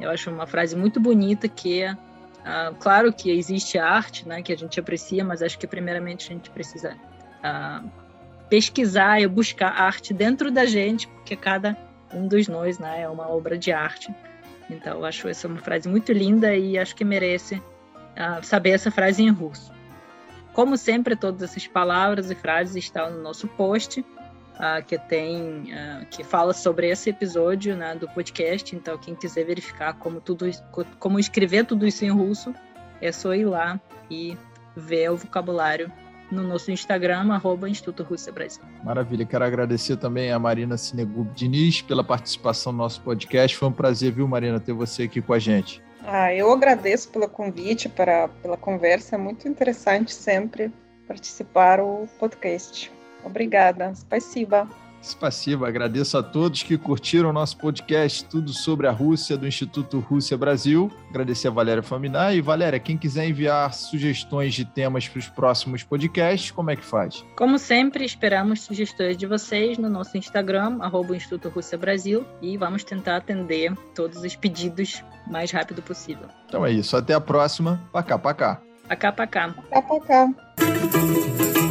eu 0.00 0.10
acho 0.10 0.30
uma 0.30 0.46
frase 0.46 0.76
muito 0.76 1.00
bonita 1.00 1.48
que 1.48 1.82
é, 1.82 1.92
uh, 1.92 2.74
claro 2.78 3.12
que 3.12 3.30
existe 3.30 3.78
arte, 3.78 4.26
né, 4.26 4.42
que 4.42 4.52
a 4.52 4.56
gente 4.56 4.78
aprecia, 4.78 5.24
mas 5.24 5.42
acho 5.42 5.58
que 5.58 5.66
primeiramente 5.66 6.30
a 6.30 6.34
gente 6.34 6.50
precisa 6.50 6.94
uh, 6.94 7.88
pesquisar 8.48 9.20
e 9.20 9.26
buscar 9.26 9.68
arte 9.68 10.12
dentro 10.12 10.50
da 10.50 10.64
gente, 10.66 11.08
porque 11.08 11.36
cada 11.36 11.76
um 12.12 12.26
dos 12.28 12.48
nós, 12.48 12.78
né, 12.78 13.02
é 13.02 13.08
uma 13.08 13.28
obra 13.28 13.56
de 13.56 13.72
arte. 13.72 14.14
Então, 14.68 14.98
eu 14.98 15.04
acho 15.04 15.28
essa 15.28 15.46
uma 15.46 15.58
frase 15.58 15.88
muito 15.88 16.12
linda 16.12 16.54
e 16.56 16.78
acho 16.78 16.94
que 16.94 17.04
merece 17.04 17.56
uh, 17.56 18.42
saber 18.42 18.70
essa 18.70 18.90
frase 18.90 19.22
em 19.22 19.30
russo. 19.30 19.72
Como 20.52 20.76
sempre, 20.76 21.16
todas 21.16 21.42
essas 21.42 21.66
palavras 21.66 22.30
e 22.30 22.34
frases 22.34 22.76
estão 22.76 23.10
no 23.10 23.20
nosso 23.20 23.48
post 23.48 24.04
uh, 24.54 24.84
que 24.84 24.98
tem 24.98 25.72
uh, 25.72 26.06
que 26.10 26.22
fala 26.24 26.52
sobre 26.52 26.88
esse 26.88 27.10
episódio 27.10 27.76
né, 27.76 27.94
do 27.94 28.08
podcast. 28.08 28.74
Então, 28.74 28.96
quem 28.98 29.14
quiser 29.14 29.44
verificar 29.44 29.94
como 29.94 30.20
tudo 30.20 30.46
como 30.98 31.18
escrever 31.18 31.66
tudo 31.66 31.86
isso 31.86 32.04
em 32.04 32.10
russo, 32.10 32.54
é 33.00 33.12
só 33.12 33.34
ir 33.34 33.44
lá 33.44 33.80
e 34.10 34.36
ver 34.76 35.10
o 35.10 35.16
vocabulário 35.16 35.90
no 36.30 36.42
nosso 36.42 36.70
Instagram, 36.70 37.32
arroba 37.32 37.68
Instituto 37.68 38.02
Rússia 38.02 38.32
Brasil. 38.32 38.62
Maravilha, 38.82 39.24
quero 39.24 39.44
agradecer 39.44 39.96
também 39.96 40.32
a 40.32 40.38
Marina 40.38 40.76
Sinegub 40.76 41.30
Diniz 41.34 41.82
pela 41.82 42.02
participação 42.02 42.72
no 42.72 42.78
nosso 42.78 43.00
podcast. 43.02 43.56
Foi 43.56 43.68
um 43.68 43.72
prazer, 43.72 44.12
viu, 44.12 44.26
Marina, 44.26 44.58
ter 44.58 44.72
você 44.72 45.04
aqui 45.04 45.20
com 45.20 45.32
a 45.32 45.38
gente. 45.38 45.82
Ah, 46.06 46.34
eu 46.34 46.50
agradeço 46.52 47.08
pelo 47.08 47.28
convite, 47.28 47.88
para, 47.88 48.28
pela 48.42 48.56
conversa, 48.56 49.14
é 49.16 49.18
muito 49.18 49.48
interessante 49.48 50.12
sempre 50.12 50.72
participar 51.06 51.78
do 51.78 52.06
podcast. 52.18 52.92
Obrigada. 53.23 53.93
Спасибо. 53.95 54.67
Спасибо. 55.01 55.67
Agradeço 55.67 56.17
a 56.17 56.23
todos 56.23 56.63
que 56.63 56.77
curtiram 56.77 57.29
o 57.29 57.33
nosso 57.33 57.57
podcast 57.57 58.25
Tudo 58.25 58.51
sobre 58.51 58.87
a 58.87 58.91
Rússia 58.91 59.37
do 59.37 59.47
Instituto 59.47 59.99
Rússia 59.99 60.37
Brasil. 60.37 60.91
Agradecer 61.09 61.47
a 61.47 61.51
Valéria 61.51 61.81
Faminar. 61.81 62.35
E, 62.35 62.41
Valéria, 62.41 62.79
quem 62.79 62.97
quiser 62.97 63.27
enviar 63.27 63.73
sugestões 63.73 64.53
de 64.53 64.65
temas 64.65 65.07
para 65.07 65.19
os 65.19 65.27
próximos 65.27 65.83
podcasts, 65.83 66.51
como 66.51 66.71
é 66.71 66.75
que 66.75 66.83
faz? 66.83 67.23
Como 67.35 67.57
sempre, 67.57 68.03
esperamos 68.03 68.61
sugestões 68.61 69.17
de 69.17 69.25
vocês 69.25 69.77
no 69.77 69.89
nosso 69.89 70.17
Instagram, 70.17 70.79
arroba 70.81 71.15
Instituto 71.15 71.49
Rússia 71.49 71.77
Brasil, 71.77 72.25
e 72.41 72.57
vamos 72.57 72.83
tentar 72.83 73.17
atender 73.17 73.73
todos 73.95 74.21
os 74.21 74.35
pedidos 74.35 75.03
o 75.27 75.31
mais 75.31 75.51
rápido 75.51 75.81
possível. 75.81 76.27
Então 76.47 76.65
é 76.65 76.71
isso. 76.71 76.97
Até 76.97 77.13
a 77.13 77.21
próxima. 77.21 77.81
Pacá, 77.91 78.17
pacá. 78.17 78.61
Pacá, 78.87 79.11
pacá. 79.11 79.53
Pacá, 79.69 79.81
pacá. 79.81 81.62